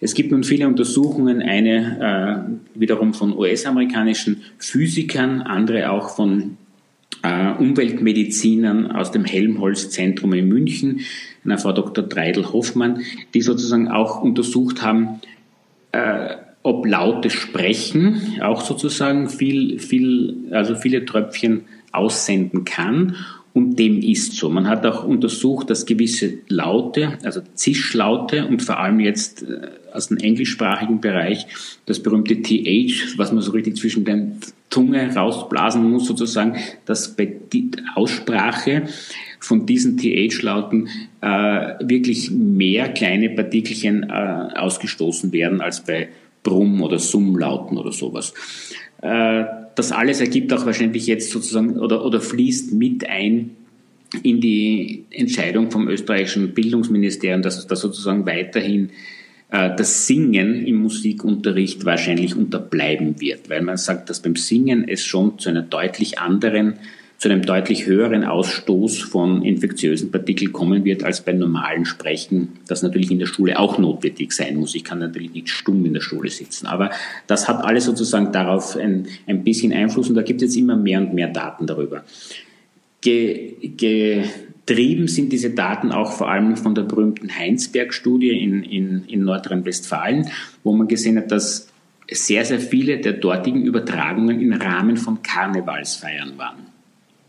Es 0.00 0.14
gibt 0.14 0.32
nun 0.32 0.42
viele 0.42 0.66
Untersuchungen, 0.66 1.40
eine 1.40 2.58
äh, 2.76 2.78
wiederum 2.78 3.14
von 3.14 3.37
US-amerikanischen 3.37 4.42
Physikern, 4.58 5.42
andere 5.42 5.90
auch 5.90 6.16
von 6.16 6.58
Umweltmedizinern 7.28 8.90
aus 8.90 9.11
dem 9.11 9.24
Helmholtz-Zentrum 9.24 10.32
in 10.32 10.48
München, 10.48 11.00
einer 11.44 11.58
Frau 11.58 11.72
Dr. 11.72 12.04
Dreidel 12.04 12.52
Hoffmann, 12.52 13.02
die 13.35 13.42
sozusagen 13.42 13.88
auch 13.88 14.22
untersucht 14.22 14.82
haben, 14.82 15.20
äh, 15.92 16.37
ob 16.62 16.87
lautes 16.87 17.32
Sprechen 17.32 18.40
auch 18.40 18.62
sozusagen 18.62 19.28
viel, 19.28 19.78
viel, 19.78 20.48
also 20.50 20.74
viele 20.74 21.04
Tröpfchen 21.04 21.62
aussenden 21.90 22.64
kann. 22.64 23.16
Und 23.54 23.78
dem 23.78 24.00
ist 24.00 24.32
so. 24.32 24.48
Man 24.48 24.66
hat 24.66 24.86
auch 24.86 25.04
untersucht, 25.04 25.68
dass 25.68 25.84
gewisse 25.84 26.38
Laute, 26.48 27.18
also 27.22 27.42
Zischlaute 27.54 28.46
und 28.46 28.62
vor 28.62 28.78
allem 28.78 28.98
jetzt 28.98 29.42
äh, 29.42 29.68
aus 29.92 30.08
dem 30.08 30.16
englischsprachigen 30.16 31.00
Bereich 31.00 31.46
das 31.84 32.00
berühmte 32.00 32.40
TH, 32.40 33.18
was 33.18 33.30
man 33.30 33.42
so 33.42 33.52
richtig 33.52 33.76
zwischen 33.76 34.06
den 34.06 34.38
Zunge 34.70 35.14
rausblasen 35.14 35.90
muss 35.90 36.06
sozusagen, 36.06 36.56
dass 36.86 37.14
bei 37.14 37.26
der 37.26 37.82
Aussprache 37.94 38.84
von 39.38 39.66
diesen 39.66 39.98
TH-Lauten 39.98 40.88
äh, 41.20 41.74
wirklich 41.80 42.30
mehr 42.30 42.88
kleine 42.88 43.28
Partikelchen 43.30 44.04
äh, 44.04 44.48
ausgestoßen 44.56 45.30
werden 45.32 45.60
als 45.60 45.84
bei 45.84 46.08
Brumm- 46.42 46.82
oder 46.82 46.98
Summlauten 46.98 47.76
oder 47.76 47.92
sowas. 47.92 48.32
Äh, 49.02 49.44
das 49.74 49.92
alles 49.92 50.20
ergibt 50.20 50.52
auch 50.52 50.64
wahrscheinlich 50.64 51.06
jetzt 51.06 51.30
sozusagen 51.30 51.78
oder, 51.78 52.04
oder 52.04 52.20
fließt 52.20 52.72
mit 52.72 53.08
ein 53.08 53.56
in 54.22 54.40
die 54.40 55.04
Entscheidung 55.10 55.70
vom 55.70 55.88
österreichischen 55.88 56.52
Bildungsministerium, 56.52 57.42
dass 57.42 57.66
das 57.66 57.80
sozusagen 57.80 58.26
weiterhin 58.26 58.90
äh, 59.50 59.74
das 59.74 60.06
Singen 60.06 60.66
im 60.66 60.76
Musikunterricht 60.76 61.84
wahrscheinlich 61.84 62.36
unterbleiben 62.36 63.20
wird, 63.20 63.48
weil 63.48 63.62
man 63.62 63.76
sagt, 63.76 64.10
dass 64.10 64.20
beim 64.20 64.36
Singen 64.36 64.86
es 64.86 65.04
schon 65.04 65.38
zu 65.38 65.48
einer 65.48 65.62
deutlich 65.62 66.18
anderen 66.18 66.74
zu 67.22 67.28
einem 67.28 67.42
deutlich 67.42 67.87
höheren 67.87 68.24
Ausstoß 68.24 68.98
von 68.98 69.44
infektiösen 69.44 70.11
Partikeln 70.11 70.52
kommen 70.52 70.85
wird 70.85 71.04
als 71.04 71.20
beim 71.20 71.38
normalen 71.38 71.85
Sprechen, 71.85 72.48
das 72.66 72.82
natürlich 72.82 73.12
in 73.12 73.20
der 73.20 73.26
Schule 73.26 73.61
auch 73.61 73.78
notwendig 73.78 74.32
sein 74.32 74.56
muss. 74.56 74.74
Ich 74.74 74.82
kann 74.82 74.98
natürlich 74.98 75.32
nicht 75.32 75.48
stumm 75.48 75.87
in 75.87 75.94
der 75.94 76.00
Schule 76.00 76.30
sitzen, 76.30 76.66
aber 76.66 76.90
das 77.28 77.46
hat 77.46 77.64
alles 77.64 77.85
sozusagen 77.85 78.32
darauf 78.32 78.76
ein, 78.76 79.06
ein 79.28 79.44
bisschen 79.44 79.72
Einfluss 79.72 80.08
und 80.08 80.16
da 80.16 80.22
gibt 80.22 80.42
es 80.42 80.48
jetzt 80.48 80.61
immer 80.61 80.74
mehr 80.74 80.98
und 80.98 81.14
mehr 81.14 81.28
Daten 81.28 81.68
darüber. 81.68 82.02
Ge, 83.00 83.54
getrieben 83.76 85.06
sind 85.06 85.32
diese 85.32 85.50
Daten 85.50 85.92
auch 85.92 86.11
vor 86.11 86.28
allem 86.28 86.56
von 86.56 86.74
der 86.74 86.82
berühmten 86.82 87.32
Heinsberg-Studie 87.32 88.30
in, 88.30 88.64
in, 88.64 89.04
in 89.04 89.22
Nordrhein-Westfalen, 89.22 90.28
wo 90.64 90.72
man 90.72 90.88
gesehen 90.88 91.18
hat, 91.18 91.30
dass 91.30 91.68
sehr, 92.11 92.44
sehr 92.44 92.59
viele 92.59 92.99
der 92.99 93.12
dortigen 93.12 93.62
Übertragungen 93.62 94.40
im 94.40 94.55
Rahmen 94.55 94.97
von 94.97 95.22
Karnevalsfeiern 95.22 96.36
waren. 96.36 96.72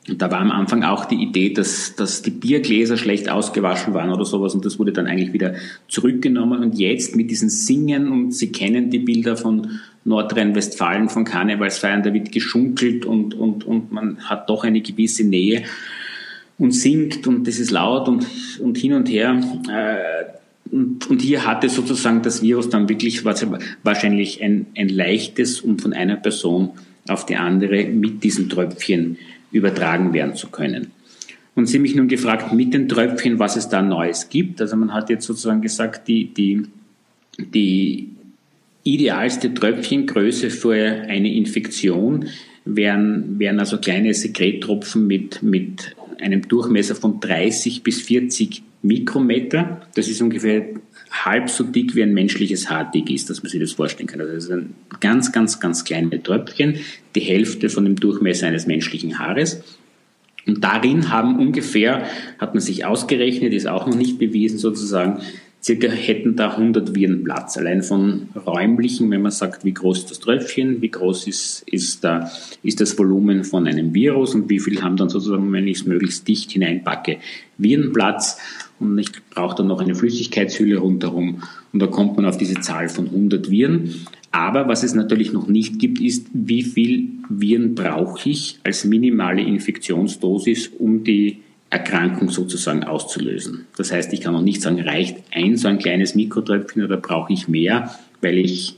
Und 0.10 0.22
da 0.22 0.30
war 0.30 0.42
am 0.42 0.52
Anfang 0.52 0.84
auch 0.84 1.06
die 1.06 1.16
Idee, 1.16 1.54
dass, 1.54 1.96
dass 1.96 2.22
die 2.22 2.32
Biergläser 2.32 2.98
schlecht 2.98 3.30
ausgewaschen 3.30 3.94
waren 3.94 4.12
oder 4.12 4.26
sowas 4.26 4.54
und 4.54 4.66
das 4.66 4.78
wurde 4.78 4.92
dann 4.92 5.08
eigentlich 5.08 5.32
wieder 5.32 5.56
zurückgenommen 5.88 6.62
und 6.62 6.78
jetzt 6.78 7.16
mit 7.16 7.32
diesen 7.32 7.50
Singen 7.50 8.10
und 8.10 8.34
Sie 8.34 8.52
kennen 8.52 8.90
die 8.90 9.00
Bilder 9.00 9.38
von, 9.38 9.80
Nordrhein-Westfalen 10.06 11.10
von 11.10 11.24
Karnevalsfeiern, 11.24 12.04
da 12.04 12.14
wird 12.14 12.32
geschunkelt 12.32 13.06
und, 13.06 13.34
und, 13.34 13.66
und 13.66 13.92
man 13.92 14.18
hat 14.30 14.50
doch 14.50 14.64
eine 14.64 14.82
gewisse 14.82 15.24
Nähe 15.24 15.64
und 16.58 16.72
singt 16.72 17.26
und 17.26 17.48
das 17.48 17.60
ist 17.60 17.72
laut 17.72 18.08
und, 18.08 18.26
und 18.60 18.78
hin 18.78 18.94
und 18.94 19.10
her. 19.10 19.42
Äh, 19.70 20.74
und, 20.74 21.10
und 21.10 21.22
hier 21.22 21.46
hatte 21.46 21.70
sozusagen 21.70 22.22
das 22.22 22.42
Virus 22.42 22.70
dann 22.70 22.90
wirklich 22.90 23.24
wahrscheinlich 23.26 24.44
ein, 24.44 24.66
ein 24.76 24.90
leichtes, 24.90 25.62
um 25.62 25.80
von 25.80 25.94
einer 25.94 26.16
Person 26.16 26.72
auf 27.08 27.26
die 27.26 27.36
andere 27.36 27.86
mit 27.86 28.24
diesen 28.24 28.50
Tröpfchen 28.50 29.18
übertragen 29.54 30.14
werden 30.14 30.36
zu 30.36 30.50
können. 30.50 30.92
Und 31.56 31.68
Sie 31.68 31.80
mich 31.80 31.96
nun 31.96 32.08
gefragt 32.08 32.52
mit 32.52 32.74
den 32.74 32.90
Tröpfchen, 32.90 33.40
was 33.40 33.56
es 33.56 33.70
da 33.70 33.82
Neues 33.82 34.28
gibt. 34.30 34.60
Also 34.60 34.76
man 34.76 34.94
hat 34.94 35.10
jetzt 35.10 35.26
sozusagen 35.26 35.62
gesagt, 35.62 36.08
die, 36.08 36.34
die, 36.34 36.64
die 37.38 38.10
idealste 38.84 39.54
Tröpfchengröße 39.54 40.50
für 40.50 40.76
eine 40.76 41.34
Infektion 41.34 42.26
wären, 42.66 43.40
wären 43.40 43.60
also 43.60 43.78
kleine 43.78 44.14
Sekrettropfen 44.14 45.06
mit, 45.06 45.44
mit 45.44 45.96
einem 46.20 46.48
Durchmesser 46.48 46.96
von 46.96 47.20
30 47.20 47.84
bis 47.84 48.02
40 48.02 48.64
Mikrometer. 48.82 49.82
Das 49.96 50.08
ist 50.08 50.22
ungefähr 50.22 50.66
halb 51.14 51.50
so 51.50 51.64
dick 51.64 51.96
wie 51.96 52.04
ein 52.04 52.14
menschliches 52.14 52.70
Haar 52.70 52.90
dick 52.92 53.10
ist, 53.10 53.30
dass 53.30 53.44
man 53.44 53.50
sich 53.50 53.62
das 53.62 53.72
vorstellen 53.72 54.08
kann. 54.08 54.20
Also 54.20 54.34
das 54.34 54.46
sind 54.46 54.74
ganz, 55.00 55.32
ganz, 55.32 55.60
ganz 55.60 55.86
kleine 55.86 56.22
Tröpfchen, 56.22 56.80
die 57.16 57.22
Hälfte 57.22 57.70
von 57.70 57.86
dem 57.86 57.96
Durchmesser 57.96 58.48
eines 58.48 58.66
menschlichen 58.66 59.20
Haares. 59.20 59.62
Und 60.46 60.64
darin 60.64 61.10
haben 61.10 61.40
ungefähr, 61.40 62.06
hat 62.40 62.54
man 62.54 62.62
sich 62.62 62.84
ausgerechnet, 62.84 63.54
ist 63.54 63.68
auch 63.68 63.88
noch 63.88 63.96
nicht 63.96 64.20
bewiesen 64.20 64.58
sozusagen, 64.58 65.22
circa 65.64 65.88
hätten 65.88 66.36
da 66.36 66.52
100 66.52 66.94
Viren 66.94 67.24
Platz. 67.24 67.58
Allein 67.58 67.84
von 67.84 68.28
räumlichen, 68.46 69.10
wenn 69.12 69.22
man 69.22 69.32
sagt, 69.32 69.64
wie 69.64 69.74
groß 69.74 70.00
ist 70.00 70.12
das 70.12 70.20
Tröpfchen, 70.20 70.82
wie 70.82 70.92
groß 70.92 71.28
ist, 71.28 71.64
ist, 71.68 72.04
da, 72.04 72.30
ist 72.64 72.82
das 72.82 72.98
Volumen 72.98 73.44
von 73.46 73.66
einem 73.66 73.94
Virus 73.94 74.36
und 74.36 74.50
wie 74.50 74.60
viel 74.60 74.82
haben 74.82 74.98
dann 74.98 75.10
sozusagen, 75.10 75.52
wenn 75.54 75.68
ich 75.68 75.80
es 75.80 75.86
möglichst 75.86 76.28
dicht 76.28 76.52
hineinpacke, 76.52 77.18
Virenplatz 77.58 78.40
und 78.80 78.98
ich 78.98 79.12
brauche 79.30 79.56
dann 79.56 79.68
noch 79.68 79.80
eine 79.80 79.96
Flüssigkeitshülle 79.96 80.78
rundherum 80.78 81.44
und 81.72 81.82
da 81.82 81.88
kommt 81.88 82.18
man 82.18 82.26
auf 82.26 82.38
diese 82.38 82.60
Zahl 82.60 82.90
von 82.90 83.06
100 83.06 83.50
Viren. 83.50 84.06
Aber 84.32 84.68
was 84.68 84.84
es 84.84 84.96
natürlich 84.96 85.32
noch 85.32 85.48
nicht 85.48 85.80
gibt, 85.80 86.02
ist, 86.02 86.28
wie 86.34 86.64
viel 86.64 87.12
Viren 87.30 87.76
brauche 87.76 88.28
ich 88.28 88.60
als 88.64 88.84
minimale 88.84 89.44
Infektionsdosis, 89.44 90.72
um 90.80 91.04
die 91.04 91.38
Erkrankung 91.74 92.30
sozusagen 92.30 92.84
auszulösen. 92.84 93.66
Das 93.78 93.92
heißt, 93.92 94.14
ich 94.14 94.22
kann 94.22 94.34
noch 94.34 94.44
nicht 94.44 94.62
sagen, 94.62 94.80
reicht 94.80 95.18
ein 95.32 95.58
so 95.58 95.68
ein 95.68 95.80
kleines 95.80 96.14
Mikrotröpfchen 96.14 96.84
oder 96.84 96.98
brauche 96.98 97.34
ich 97.34 97.48
mehr, 97.48 97.96
weil 98.22 98.38
ich 98.38 98.76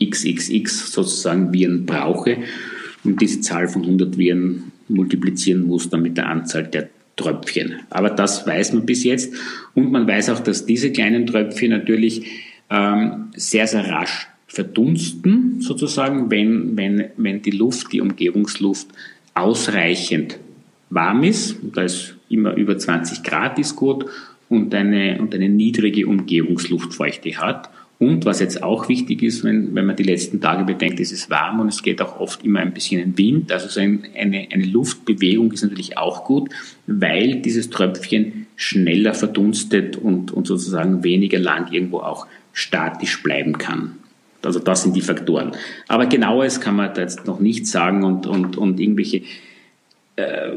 XXX 0.00 0.92
sozusagen 0.92 1.52
Viren 1.52 1.84
brauche 1.84 2.38
und 3.02 3.20
diese 3.20 3.40
Zahl 3.40 3.66
von 3.66 3.82
100 3.82 4.16
Viren 4.18 4.70
multiplizieren 4.88 5.66
muss 5.66 5.90
dann 5.90 6.02
mit 6.02 6.16
der 6.16 6.28
Anzahl 6.28 6.68
der 6.68 6.88
Tröpfchen. 7.16 7.80
Aber 7.90 8.10
das 8.10 8.46
weiß 8.46 8.72
man 8.72 8.86
bis 8.86 9.02
jetzt 9.02 9.34
und 9.74 9.90
man 9.90 10.06
weiß 10.06 10.30
auch, 10.30 10.38
dass 10.38 10.64
diese 10.64 10.92
kleinen 10.92 11.26
Tröpfchen 11.26 11.70
natürlich 11.70 12.24
ähm, 12.70 13.30
sehr, 13.34 13.66
sehr 13.66 13.88
rasch 13.88 14.28
verdunsten, 14.46 15.60
sozusagen, 15.60 16.30
wenn, 16.30 16.76
wenn, 16.76 17.06
wenn 17.16 17.42
die 17.42 17.50
Luft, 17.50 17.92
die 17.92 18.00
Umgebungsluft 18.00 18.86
ausreichend 19.34 20.38
warm 20.90 21.24
ist. 21.24 21.56
Da 21.74 21.82
ist 21.82 22.17
immer 22.28 22.54
über 22.54 22.78
20 22.78 23.22
Grad 23.22 23.58
ist 23.58 23.76
gut 23.76 24.06
und 24.48 24.74
eine, 24.74 25.18
und 25.20 25.34
eine 25.34 25.48
niedrige 25.48 26.06
Umgebungsluftfeuchte 26.06 27.36
hat. 27.38 27.70
Und 28.00 28.24
was 28.24 28.38
jetzt 28.38 28.62
auch 28.62 28.88
wichtig 28.88 29.22
ist, 29.22 29.42
wenn, 29.42 29.74
wenn 29.74 29.84
man 29.84 29.96
die 29.96 30.04
letzten 30.04 30.40
Tage 30.40 30.64
bedenkt, 30.64 31.00
es 31.00 31.10
ist 31.10 31.30
warm 31.30 31.58
und 31.58 31.68
es 31.68 31.82
geht 31.82 32.00
auch 32.00 32.20
oft 32.20 32.44
immer 32.44 32.60
ein 32.60 32.72
bisschen 32.72 33.00
in 33.00 33.18
Wind. 33.18 33.50
Also 33.50 33.68
so 33.68 33.80
ein, 33.80 34.04
eine, 34.16 34.46
eine 34.52 34.64
Luftbewegung 34.64 35.50
ist 35.50 35.64
natürlich 35.64 35.98
auch 35.98 36.24
gut, 36.24 36.50
weil 36.86 37.36
dieses 37.36 37.70
Tröpfchen 37.70 38.46
schneller 38.54 39.14
verdunstet 39.14 39.96
und, 39.96 40.30
und 40.30 40.46
sozusagen 40.46 41.02
weniger 41.02 41.40
lang 41.40 41.72
irgendwo 41.72 41.98
auch 41.98 42.28
statisch 42.52 43.20
bleiben 43.22 43.58
kann. 43.58 43.96
Also 44.42 44.60
das 44.60 44.84
sind 44.84 44.94
die 44.94 45.00
Faktoren. 45.00 45.52
Aber 45.88 46.06
genaues 46.06 46.60
kann 46.60 46.76
man 46.76 46.94
da 46.94 47.00
jetzt 47.02 47.26
noch 47.26 47.40
nicht 47.40 47.66
sagen 47.66 48.04
und, 48.04 48.28
und, 48.28 48.56
und 48.56 48.78
irgendwelche 48.78 49.22
äh, 50.14 50.52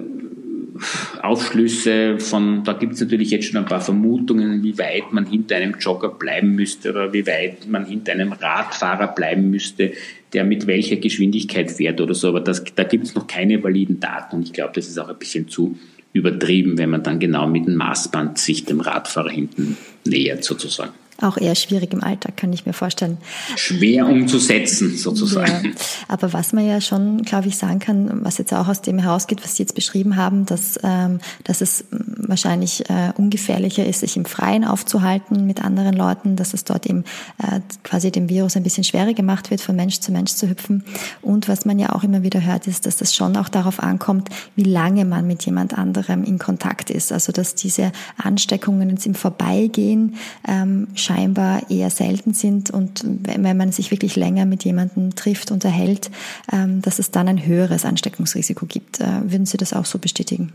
Aufschlüsse 1.21 2.19
von, 2.19 2.63
da 2.63 2.73
gibt 2.73 2.93
es 2.93 3.01
natürlich 3.01 3.32
jetzt 3.32 3.45
schon 3.47 3.57
ein 3.57 3.65
paar 3.65 3.82
Vermutungen, 3.82 4.63
wie 4.63 4.77
weit 4.77 5.11
man 5.11 5.25
hinter 5.25 5.55
einem 5.55 5.75
Jogger 5.79 6.09
bleiben 6.09 6.55
müsste 6.55 6.91
oder 6.91 7.13
wie 7.13 7.25
weit 7.27 7.67
man 7.67 7.86
hinter 7.86 8.13
einem 8.13 8.32
Radfahrer 8.32 9.07
bleiben 9.07 9.49
müsste, 9.49 9.93
der 10.34 10.43
mit 10.43 10.67
welcher 10.67 10.97
Geschwindigkeit 10.97 11.71
fährt 11.71 12.01
oder 12.01 12.13
so. 12.13 12.29
Aber 12.29 12.41
das, 12.41 12.63
da 12.75 12.84
gibt 12.84 13.05
es 13.05 13.15
noch 13.15 13.27
keine 13.27 13.63
validen 13.63 13.99
Daten 13.99 14.38
und 14.38 14.43
ich 14.43 14.53
glaube, 14.53 14.73
das 14.75 14.88
ist 14.88 14.97
auch 14.97 15.09
ein 15.09 15.19
bisschen 15.19 15.47
zu 15.47 15.77
übertrieben, 16.13 16.77
wenn 16.77 16.89
man 16.89 17.03
dann 17.03 17.19
genau 17.19 17.47
mit 17.47 17.67
dem 17.67 17.75
Maßband 17.75 18.38
sich 18.38 18.65
dem 18.65 18.82
Radfahrer 18.82 19.29
hinten 19.29 19.77
nähert 20.05 20.43
sozusagen 20.43 20.93
auch 21.22 21.38
eher 21.38 21.55
schwierig 21.55 21.93
im 21.93 22.03
Alltag, 22.03 22.38
kann 22.38 22.51
ich 22.53 22.65
mir 22.65 22.74
vorstellen. 22.74 23.17
Schwer 23.55 24.07
umzusetzen, 24.07 24.97
sozusagen. 24.97 25.65
Ja, 25.65 25.72
aber 26.07 26.34
was 26.34 26.53
man 26.53 26.65
ja 26.65 26.82
schon, 26.82 27.24
glaube 27.24 27.47
ich, 27.47 27.57
sagen 27.57 27.80
kann, 27.80 28.24
was 28.24 28.38
jetzt 28.38 28.53
auch 28.53 28.67
aus 28.67 28.82
dem 28.82 28.99
herausgeht, 28.99 29.43
was 29.43 29.55
Sie 29.55 29.63
jetzt 29.63 29.76
beschrieben 29.76 30.15
haben, 30.15 30.45
dass, 30.45 30.80
ähm, 30.84 31.19
dass 31.43 31.61
es 31.61 31.86
wahrscheinlich 31.91 32.89
äh, 32.89 33.11
ungefährlicher 33.17 33.86
ist, 33.86 34.01
sich 34.01 34.17
im 34.17 34.26
Freien 34.26 34.65
aufzuhalten 34.65 35.45
mit 35.45 35.63
anderen 35.63 35.93
Leuten, 35.93 36.36
dass 36.36 36.53
es 36.53 36.63
dort 36.63 36.86
eben 36.86 37.03
äh, 37.38 37.59
quasi 37.84 38.11
dem 38.11 38.30
Virus 38.30 38.55
ein 38.55 38.63
bisschen 38.63 38.84
schwerer 38.84 39.13
gemacht 39.13 39.51
wird, 39.51 39.61
von 39.61 39.76
Mensch 39.76 39.99
zu 39.99 40.11
Mensch 40.11 40.32
zu 40.32 40.49
hüpfen. 40.49 40.84
Und 41.22 41.47
was 41.47 41.65
man 41.65 41.80
ja 41.80 41.93
auch 41.93 42.03
immer 42.03 42.24
wieder 42.24 42.43
hört, 42.43 42.67
ist, 42.67 42.86
dass 42.86 43.01
es 43.01 43.15
schon 43.15 43.36
auch 43.38 43.49
darauf 43.49 43.82
ankommt, 43.82 44.30
wie 44.55 44.63
lange 44.63 45.05
man 45.05 45.28
mit 45.28 45.45
jemand 45.45 45.78
anderem 45.78 46.24
in 46.24 46.39
Kontakt 46.39 46.89
ist. 46.89 47.11
Also 47.11 47.32
dass 47.32 47.55
diese 47.55 47.91
Ansteckungen 48.17 48.89
jetzt 48.89 49.05
im 49.05 49.15
Vorbeigehen 49.15 50.15
ähm, 50.47 50.88
scheinbar 51.12 51.70
eher 51.70 51.89
selten 51.89 52.34
sind 52.34 52.70
und 52.72 53.03
wenn 53.05 53.57
man 53.57 53.72
sich 53.72 53.91
wirklich 53.91 54.16
länger 54.16 54.45
mit 54.45 54.64
jemandem 54.64 55.16
trifft, 55.16 55.51
unterhält, 55.51 56.09
ähm, 56.51 56.82
dass 56.82 56.99
es 56.99 57.12
dann 57.12 57.28
ein 57.28 57.45
höheres 57.45 57.86
Ansteckungsrisiko 57.86 58.66
gibt. 58.66 58.99
Äh, 58.99 59.05
würden 59.26 59.45
Sie 59.45 59.57
das 59.57 59.74
auch 59.74 59.86
so 59.86 59.99
bestätigen? 59.99 60.51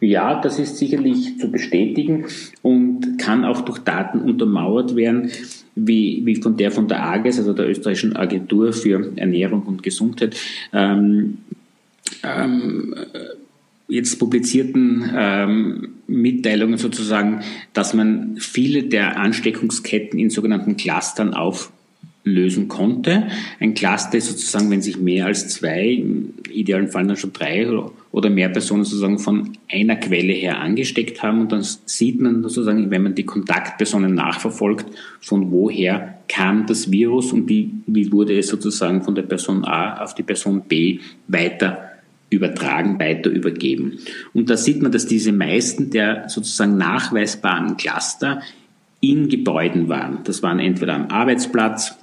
Ja, 0.00 0.40
das 0.40 0.58
ist 0.58 0.78
sicherlich 0.78 1.38
zu 1.38 1.50
bestätigen 1.50 2.26
und 2.62 3.18
kann 3.18 3.44
auch 3.44 3.62
durch 3.62 3.80
Daten 3.80 4.20
untermauert 4.20 4.96
werden, 4.96 5.30
wie, 5.74 6.22
wie 6.24 6.36
von 6.36 6.56
der 6.56 6.70
von 6.70 6.86
der 6.88 7.04
AGES, 7.04 7.38
also 7.38 7.52
der 7.52 7.68
österreichischen 7.68 8.16
Agentur 8.16 8.72
für 8.72 9.12
Ernährung 9.16 9.62
und 9.62 9.82
Gesundheit, 9.82 10.36
ähm, 10.72 11.38
ähm, 12.22 12.94
jetzt 13.94 14.18
publizierten 14.18 15.10
ähm, 15.14 15.88
Mitteilungen 16.06 16.78
sozusagen, 16.78 17.40
dass 17.72 17.94
man 17.94 18.36
viele 18.38 18.84
der 18.84 19.18
Ansteckungsketten 19.18 20.18
in 20.18 20.30
sogenannten 20.30 20.76
Clustern 20.76 21.32
auflösen 21.32 22.66
konnte. 22.68 23.28
Ein 23.60 23.74
Cluster 23.74 24.18
ist 24.18 24.26
sozusagen, 24.26 24.68
wenn 24.70 24.82
sich 24.82 24.98
mehr 24.98 25.26
als 25.26 25.48
zwei, 25.48 25.90
im 25.90 26.34
idealen 26.50 26.88
Fall 26.88 27.06
dann 27.06 27.16
schon 27.16 27.32
drei 27.32 27.68
oder 28.10 28.30
mehr 28.30 28.48
Personen 28.48 28.84
sozusagen 28.84 29.18
von 29.18 29.50
einer 29.70 29.96
Quelle 29.96 30.32
her 30.32 30.60
angesteckt 30.60 31.22
haben 31.22 31.42
und 31.42 31.52
dann 31.52 31.62
sieht 31.62 32.20
man 32.20 32.42
sozusagen, 32.42 32.90
wenn 32.90 33.02
man 33.04 33.14
die 33.14 33.24
Kontaktpersonen 33.24 34.14
nachverfolgt, 34.14 34.86
von 35.20 35.52
woher 35.52 36.18
kam 36.28 36.66
das 36.66 36.90
Virus 36.90 37.32
und 37.32 37.48
wie, 37.48 37.70
wie 37.86 38.10
wurde 38.10 38.36
es 38.36 38.48
sozusagen 38.48 39.02
von 39.02 39.14
der 39.14 39.22
Person 39.22 39.64
A 39.64 40.02
auf 40.02 40.14
die 40.16 40.22
Person 40.24 40.62
B 40.62 40.98
weiter 41.28 41.93
übertragen, 42.34 42.98
weiter 42.98 43.30
übergeben. 43.30 43.98
Und 44.32 44.50
da 44.50 44.56
sieht 44.56 44.82
man, 44.82 44.92
dass 44.92 45.06
diese 45.06 45.32
meisten 45.32 45.90
der 45.90 46.28
sozusagen 46.28 46.76
nachweisbaren 46.76 47.76
Cluster 47.76 48.42
in 49.00 49.28
Gebäuden 49.28 49.88
waren. 49.88 50.20
Das 50.24 50.42
waren 50.42 50.58
entweder 50.58 50.94
am 50.94 51.08
Arbeitsplatz 51.08 51.94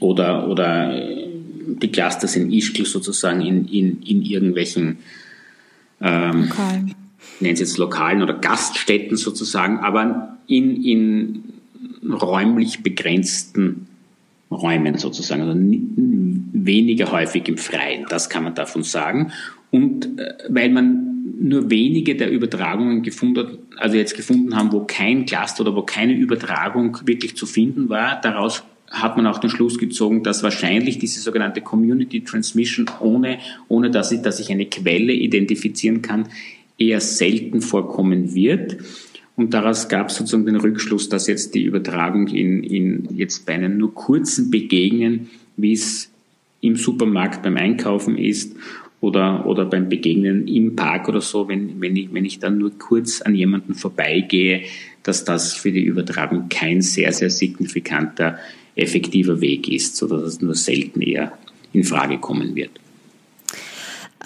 oder, 0.00 0.48
oder 0.48 0.94
äh, 0.94 1.28
die 1.66 1.90
Cluster 1.90 2.28
sind 2.28 2.52
Ischgl 2.52 2.84
sozusagen 2.84 3.40
in, 3.40 3.66
in, 3.66 4.02
in 4.02 4.22
irgendwelchen 4.22 4.98
ähm, 6.00 6.42
Lokalen. 6.42 6.94
nennen 7.40 7.56
Sie 7.56 7.62
jetzt 7.62 7.78
Lokalen 7.78 8.22
oder 8.22 8.34
Gaststätten 8.34 9.16
sozusagen, 9.16 9.78
aber 9.78 10.38
in, 10.46 10.82
in 10.82 11.42
räumlich 12.08 12.82
begrenzten 12.82 13.88
Räumen 14.54 14.98
sozusagen, 14.98 15.42
also 15.42 15.54
weniger 15.56 17.10
häufig 17.12 17.48
im 17.48 17.58
Freien, 17.58 18.06
das 18.08 18.30
kann 18.30 18.44
man 18.44 18.54
davon 18.54 18.82
sagen. 18.82 19.32
Und 19.70 20.18
äh, 20.18 20.34
weil 20.48 20.70
man 20.70 21.12
nur 21.40 21.70
wenige 21.70 22.14
der 22.14 22.30
Übertragungen 22.30 23.02
gefunden, 23.02 23.58
also 23.78 23.96
jetzt 23.96 24.16
gefunden 24.16 24.54
haben, 24.56 24.72
wo 24.72 24.80
kein 24.84 25.26
Cluster 25.26 25.62
oder 25.62 25.74
wo 25.74 25.82
keine 25.82 26.14
Übertragung 26.14 26.98
wirklich 27.04 27.36
zu 27.36 27.46
finden 27.46 27.88
war, 27.88 28.20
daraus 28.20 28.62
hat 28.92 29.16
man 29.16 29.26
auch 29.26 29.38
den 29.38 29.50
Schluss 29.50 29.78
gezogen, 29.78 30.22
dass 30.22 30.42
wahrscheinlich 30.42 30.98
diese 30.98 31.20
sogenannte 31.20 31.62
Community 31.62 32.22
Transmission, 32.22 32.86
ohne, 33.00 33.38
ohne 33.68 33.90
dass 33.90 34.12
ich, 34.12 34.20
dass 34.20 34.38
ich 34.38 34.52
eine 34.52 34.66
Quelle 34.66 35.12
identifizieren 35.12 36.02
kann, 36.02 36.28
eher 36.78 37.00
selten 37.00 37.62
vorkommen 37.62 38.34
wird. 38.34 38.76
Und 39.36 39.54
daraus 39.54 39.88
gab 39.88 40.08
es 40.08 40.16
sozusagen 40.16 40.46
den 40.46 40.56
Rückschluss, 40.56 41.08
dass 41.08 41.26
jetzt 41.26 41.54
die 41.54 41.64
Übertragung 41.64 42.28
in, 42.28 42.62
in 42.62 43.08
jetzt 43.16 43.46
bei 43.46 43.54
einem 43.54 43.78
nur 43.78 43.94
kurzen 43.94 44.50
Begegnen 44.50 45.30
wie 45.56 45.72
es 45.72 46.10
im 46.60 46.76
Supermarkt 46.76 47.42
beim 47.42 47.56
Einkaufen 47.56 48.16
ist 48.16 48.56
oder, 49.00 49.46
oder 49.46 49.64
beim 49.64 49.88
Begegnen 49.88 50.46
im 50.46 50.76
Park 50.76 51.08
oder 51.08 51.20
so, 51.20 51.48
wenn, 51.48 51.80
wenn, 51.80 51.96
ich, 51.96 52.12
wenn 52.12 52.24
ich 52.24 52.38
dann 52.38 52.58
nur 52.58 52.70
kurz 52.78 53.20
an 53.20 53.34
jemanden 53.34 53.74
vorbeigehe, 53.74 54.62
dass 55.02 55.24
das 55.24 55.54
für 55.54 55.72
die 55.72 55.84
Übertragung 55.84 56.48
kein 56.48 56.80
sehr, 56.82 57.12
sehr 57.12 57.30
signifikanter, 57.30 58.38
effektiver 58.74 59.40
Weg 59.40 59.68
ist, 59.68 59.96
sodass 59.96 60.22
es 60.22 60.40
nur 60.40 60.54
selten 60.54 61.02
eher 61.02 61.36
in 61.72 61.84
Frage 61.84 62.18
kommen 62.18 62.54
wird 62.54 62.81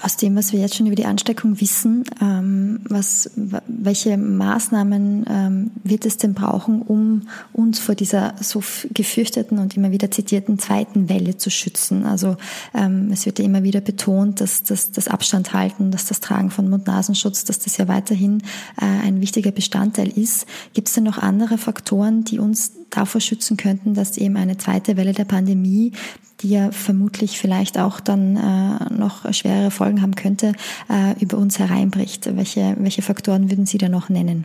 aus 0.03 0.17
dem, 0.17 0.37
was 0.37 0.53
wir 0.53 0.61
jetzt 0.61 0.75
schon 0.75 0.87
über 0.87 0.97
die 0.97 1.07
Ansteckung 1.07 1.61
wissen, 1.61 2.05
ähm, 2.21 2.81
was, 2.89 3.31
welche 3.67 4.17
Maßnahmen 4.17 5.25
ähm, 5.29 5.71
wird 5.85 6.07
es 6.07 6.17
denn 6.17 6.35
brauchen, 6.35 6.83
um 6.83 7.29
uns 7.53 7.79
vor 7.79 7.95
dieser 7.95 8.35
so 8.41 8.63
gefürchteten 8.93 9.59
und 9.59 9.77
immer 9.77 9.91
wieder 9.91 10.11
zitierten 10.11 10.59
zweiten 10.59 11.09
Welle 11.09 11.37
zu 11.37 11.51
schützen? 11.51 12.05
Also 12.05 12.37
ähm, 12.75 13.11
es 13.13 13.27
wird 13.27 13.39
ja 13.39 13.45
immer 13.45 13.63
wieder 13.63 13.81
betont, 13.81 14.41
dass, 14.41 14.63
dass 14.63 14.91
das 14.91 15.09
Abstand 15.09 15.53
halten, 15.53 15.91
dass 15.91 16.07
das 16.07 16.21
Tragen 16.21 16.51
von 16.51 16.69
Mund-Nasenschutz, 16.69 17.45
dass 17.45 17.59
das 17.59 17.77
ja 17.77 17.89
weiterhin 17.89 18.43
äh, 18.81 18.85
ein 18.85 19.21
wichtiger 19.21 19.51
Bestandteil 19.51 20.09
ist. 20.09 20.47
Gibt 20.75 20.89
es 20.89 20.95
denn 20.95 21.05
noch 21.05 21.19
andere 21.19 21.59
Faktoren, 21.59 22.25
die 22.25 22.39
uns 22.39 22.73
davor 22.91 23.21
schützen 23.21 23.57
könnten, 23.57 23.95
dass 23.95 24.17
eben 24.17 24.37
eine 24.37 24.57
zweite 24.57 24.97
Welle 24.97 25.13
der 25.13 25.25
Pandemie 25.25 25.93
die 26.41 26.51
ja 26.51 26.71
vermutlich 26.71 27.39
vielleicht 27.39 27.79
auch 27.79 28.01
dann 28.01 28.37
äh, 28.37 28.95
noch 28.95 29.33
schwerere 29.33 29.71
Folgen 29.71 30.03
haben 30.03 30.15
könnte, 30.15 30.53
äh, 30.89 31.19
über 31.23 31.39
uns 31.39 31.59
hereinbricht. 31.59 32.37
Welche, 32.37 32.77
welche 32.79 33.03
Faktoren 33.03 33.51
würden 33.51 33.67
Sie 33.67 33.79
da 33.79 33.89
noch 33.89 34.09
nennen? 34.09 34.45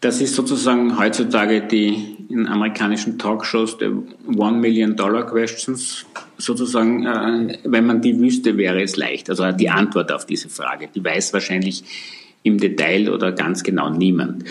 Das 0.00 0.20
ist 0.20 0.34
sozusagen 0.34 0.98
heutzutage 0.98 1.62
die 1.62 2.16
in 2.28 2.46
amerikanischen 2.46 3.18
Talkshows 3.18 3.78
der 3.78 3.92
One 4.36 4.58
Million 4.58 4.94
Dollar 4.94 5.26
Questions. 5.26 6.04
Sozusagen, 6.38 7.06
äh, 7.06 7.58
wenn 7.64 7.86
man 7.86 8.00
die 8.00 8.18
wüsste, 8.18 8.56
wäre 8.56 8.82
es 8.82 8.96
leicht. 8.96 9.30
Also 9.30 9.50
die 9.52 9.70
Antwort 9.70 10.12
auf 10.12 10.26
diese 10.26 10.48
Frage, 10.48 10.88
die 10.94 11.04
weiß 11.04 11.32
wahrscheinlich 11.32 11.84
im 12.42 12.58
Detail 12.58 13.10
oder 13.10 13.32
ganz 13.32 13.62
genau 13.62 13.90
niemand. 13.90 14.44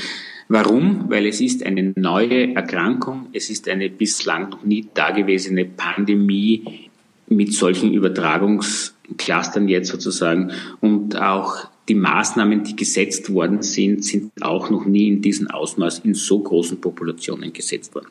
Warum? 0.48 1.10
Weil 1.10 1.26
es 1.26 1.42
ist 1.42 1.66
eine 1.66 1.94
neue 1.96 2.54
Erkrankung, 2.54 3.28
es 3.34 3.50
ist 3.50 3.68
eine 3.68 3.90
bislang 3.90 4.50
noch 4.50 4.64
nie 4.64 4.88
dagewesene 4.94 5.66
Pandemie 5.66 6.90
mit 7.28 7.54
solchen 7.54 7.92
Übertragungsclustern 7.94 9.68
jetzt 9.68 9.90
sozusagen 9.90 10.52
und 10.82 11.20
auch 11.20 11.68
die 11.88 11.96
Maßnahmen, 11.96 12.64
die 12.64 12.76
gesetzt 12.76 13.32
worden 13.32 13.62
sind, 13.62 14.04
sind 14.04 14.32
auch 14.42 14.70
noch 14.70 14.86
nie 14.86 15.08
in 15.08 15.22
diesem 15.22 15.48
Ausmaß 15.50 16.00
in 16.00 16.14
so 16.14 16.40
großen 16.40 16.82
Populationen 16.82 17.54
gesetzt 17.54 17.94
worden. 17.94 18.08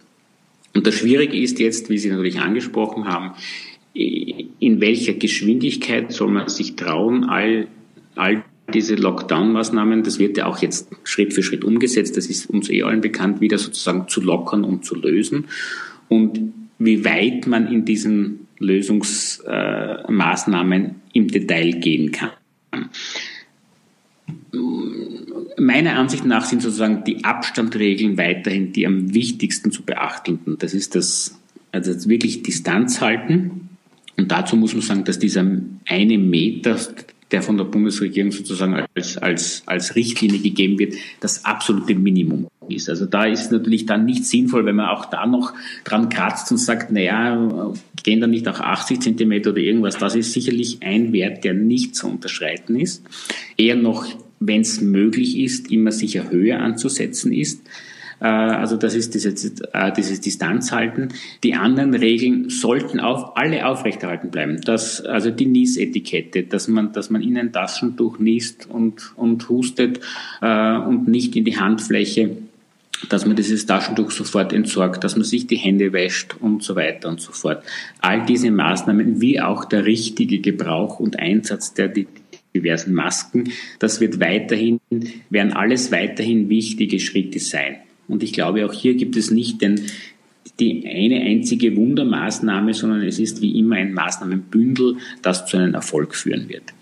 Und 0.74 0.86
das 0.86 0.94
Schwierige 0.94 1.36
ist 1.36 1.58
jetzt, 1.58 1.90
wie 1.90 1.98
Sie 1.98 2.10
natürlich 2.10 2.40
angesprochen 2.40 3.06
haben, 3.06 3.34
in 3.94 4.80
welcher 4.80 5.14
Geschwindigkeit 5.14 6.12
soll 6.12 6.28
man 6.28 6.48
sich 6.48 6.74
trauen, 6.74 7.24
all, 7.24 7.68
all 8.16 8.43
diese 8.72 8.94
Lockdown-Maßnahmen, 8.94 10.02
das 10.02 10.18
wird 10.18 10.38
ja 10.38 10.46
auch 10.46 10.58
jetzt 10.58 10.88
Schritt 11.04 11.34
für 11.34 11.42
Schritt 11.42 11.64
umgesetzt, 11.64 12.16
das 12.16 12.26
ist 12.26 12.48
uns 12.48 12.70
eh 12.70 12.82
allen 12.82 13.00
bekannt, 13.00 13.40
wieder 13.40 13.58
sozusagen 13.58 14.08
zu 14.08 14.20
lockern 14.20 14.64
und 14.64 14.84
zu 14.84 14.94
lösen. 14.94 15.46
Und 16.08 16.52
wie 16.78 17.04
weit 17.04 17.46
man 17.46 17.70
in 17.70 17.84
diesen 17.84 18.46
Lösungsmaßnahmen 18.58 20.94
im 21.12 21.28
Detail 21.28 21.72
gehen 21.72 22.12
kann. 22.12 22.30
Meiner 25.58 25.96
Ansicht 25.96 26.24
nach 26.24 26.44
sind 26.44 26.62
sozusagen 26.62 27.04
die 27.04 27.24
Abstandregeln 27.24 28.18
weiterhin 28.18 28.72
die 28.72 28.86
am 28.86 29.14
wichtigsten 29.14 29.70
zu 29.70 29.82
beachtenden. 29.82 30.58
Das 30.58 30.74
ist 30.74 30.94
das, 30.94 31.38
also 31.72 32.08
wirklich 32.08 32.42
Distanz 32.42 33.00
halten. 33.00 33.68
Und 34.16 34.30
dazu 34.30 34.56
muss 34.56 34.74
man 34.74 34.82
sagen, 34.82 35.04
dass 35.04 35.18
dieser 35.18 35.44
eine 35.86 36.18
Meter, 36.18 36.78
der 37.30 37.42
von 37.42 37.56
der 37.56 37.64
Bundesregierung 37.64 38.32
sozusagen 38.32 38.86
als, 38.94 39.18
als, 39.18 39.62
als 39.66 39.96
Richtlinie 39.96 40.40
gegeben 40.40 40.78
wird, 40.78 40.94
das 41.20 41.44
absolute 41.44 41.94
Minimum 41.94 42.48
ist. 42.68 42.88
Also 42.88 43.06
da 43.06 43.24
ist 43.24 43.52
natürlich 43.52 43.86
dann 43.86 44.04
nicht 44.04 44.24
sinnvoll, 44.24 44.64
wenn 44.66 44.76
man 44.76 44.88
auch 44.88 45.06
da 45.06 45.26
noch 45.26 45.52
dran 45.84 46.08
kratzt 46.08 46.50
und 46.50 46.58
sagt, 46.58 46.90
naja, 46.92 47.72
gehen 48.02 48.20
da 48.20 48.26
nicht 48.26 48.46
auch 48.48 48.60
80 48.60 49.00
Zentimeter 49.00 49.50
oder 49.50 49.60
irgendwas. 49.60 49.98
Das 49.98 50.14
ist 50.14 50.32
sicherlich 50.32 50.78
ein 50.82 51.12
Wert, 51.12 51.44
der 51.44 51.54
nicht 51.54 51.96
zu 51.96 52.08
unterschreiten 52.08 52.76
ist. 52.76 53.04
Eher 53.56 53.76
noch, 53.76 54.06
wenn 54.40 54.60
es 54.60 54.80
möglich 54.80 55.38
ist, 55.38 55.70
immer 55.70 55.92
sicher 55.92 56.30
höher 56.30 56.60
anzusetzen 56.60 57.32
ist. 57.32 57.62
Äh, 58.20 58.26
also 58.26 58.76
das 58.76 58.94
ist 58.94 59.14
dieses, 59.14 59.60
äh, 59.60 59.92
dieses 59.92 60.20
Distanzhalten. 60.20 61.08
Die 61.42 61.54
anderen 61.54 61.94
Regeln 61.94 62.50
sollten 62.50 63.00
auf, 63.00 63.36
alle 63.36 63.66
aufrechterhalten 63.66 64.30
bleiben. 64.30 64.60
Das, 64.62 65.00
also 65.00 65.30
die 65.30 65.46
Niesetikette, 65.46 66.44
dass 66.44 66.68
man, 66.68 66.92
dass 66.92 67.10
man 67.10 67.22
in 67.22 67.36
ein 67.38 67.52
Taschentuch 67.52 68.18
niest 68.18 68.68
und, 68.70 69.12
und 69.16 69.48
hustet 69.48 70.00
äh, 70.40 70.76
und 70.76 71.08
nicht 71.08 71.36
in 71.36 71.44
die 71.44 71.58
Handfläche 71.58 72.36
dass 73.08 73.26
man 73.26 73.36
dieses 73.36 73.66
Taschentuch 73.66 74.10
sofort 74.10 74.52
entsorgt, 74.52 75.04
dass 75.04 75.16
man 75.16 75.24
sich 75.24 75.46
die 75.46 75.56
Hände 75.56 75.92
wäscht 75.92 76.36
und 76.40 76.62
so 76.62 76.76
weiter 76.76 77.08
und 77.08 77.20
so 77.20 77.32
fort. 77.32 77.62
All 78.00 78.24
diese 78.24 78.50
Maßnahmen, 78.50 79.20
wie 79.20 79.40
auch 79.40 79.64
der 79.64 79.84
richtige 79.84 80.38
Gebrauch 80.38 81.00
und 81.00 81.18
Einsatz 81.18 81.74
der 81.74 81.92
diversen 82.54 82.94
Masken, 82.94 83.50
das 83.78 84.00
wird 84.00 84.20
weiterhin, 84.20 84.80
werden 85.30 85.52
alles 85.52 85.92
weiterhin 85.92 86.48
wichtige 86.48 87.00
Schritte 87.00 87.40
sein. 87.40 87.76
Und 88.08 88.22
ich 88.22 88.32
glaube, 88.32 88.66
auch 88.66 88.72
hier 88.72 88.94
gibt 88.94 89.16
es 89.16 89.30
nicht 89.30 89.60
den, 89.62 89.80
die 90.60 90.86
eine 90.86 91.20
einzige 91.20 91.74
Wundermaßnahme, 91.76 92.74
sondern 92.74 93.02
es 93.02 93.18
ist 93.18 93.40
wie 93.40 93.58
immer 93.58 93.76
ein 93.76 93.92
Maßnahmenbündel, 93.92 94.96
das 95.22 95.46
zu 95.46 95.56
einem 95.56 95.74
Erfolg 95.74 96.14
führen 96.14 96.48
wird. 96.48 96.72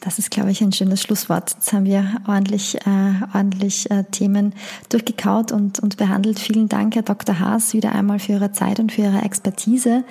Das 0.00 0.18
ist, 0.18 0.30
glaube 0.30 0.50
ich, 0.50 0.60
ein 0.60 0.72
schönes 0.72 1.02
Schlusswort. 1.02 1.54
Jetzt 1.54 1.72
haben 1.72 1.84
wir 1.84 2.20
ordentlich, 2.26 2.76
äh, 2.86 3.34
ordentlich 3.34 3.90
äh, 3.90 4.04
Themen 4.10 4.54
durchgekaut 4.90 5.50
und, 5.50 5.80
und 5.80 5.96
behandelt. 5.96 6.38
Vielen 6.38 6.68
Dank, 6.68 6.94
Herr 6.94 7.02
Dr. 7.02 7.40
Haas, 7.40 7.74
wieder 7.74 7.92
einmal 7.92 8.18
für 8.18 8.32
Ihre 8.32 8.52
Zeit 8.52 8.78
und 8.78 8.92
für 8.92 9.02
Ihre 9.02 9.22
Expertise. 9.22 10.04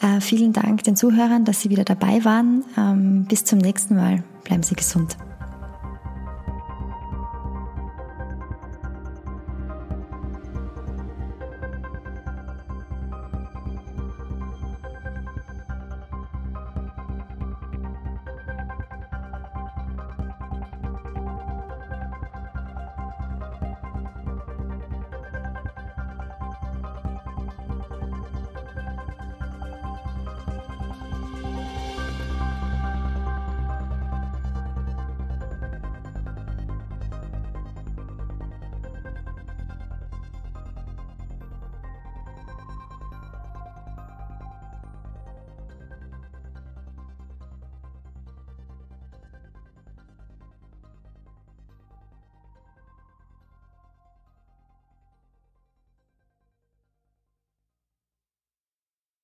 Äh, 0.00 0.20
vielen 0.20 0.52
Dank 0.52 0.84
den 0.84 0.96
Zuhörern, 0.96 1.44
dass 1.44 1.60
Sie 1.60 1.70
wieder 1.70 1.84
dabei 1.84 2.24
waren. 2.24 2.64
Ähm, 2.78 3.26
bis 3.28 3.44
zum 3.44 3.58
nächsten 3.58 3.96
Mal. 3.96 4.22
Bleiben 4.44 4.62
Sie 4.62 4.74
gesund. 4.74 5.16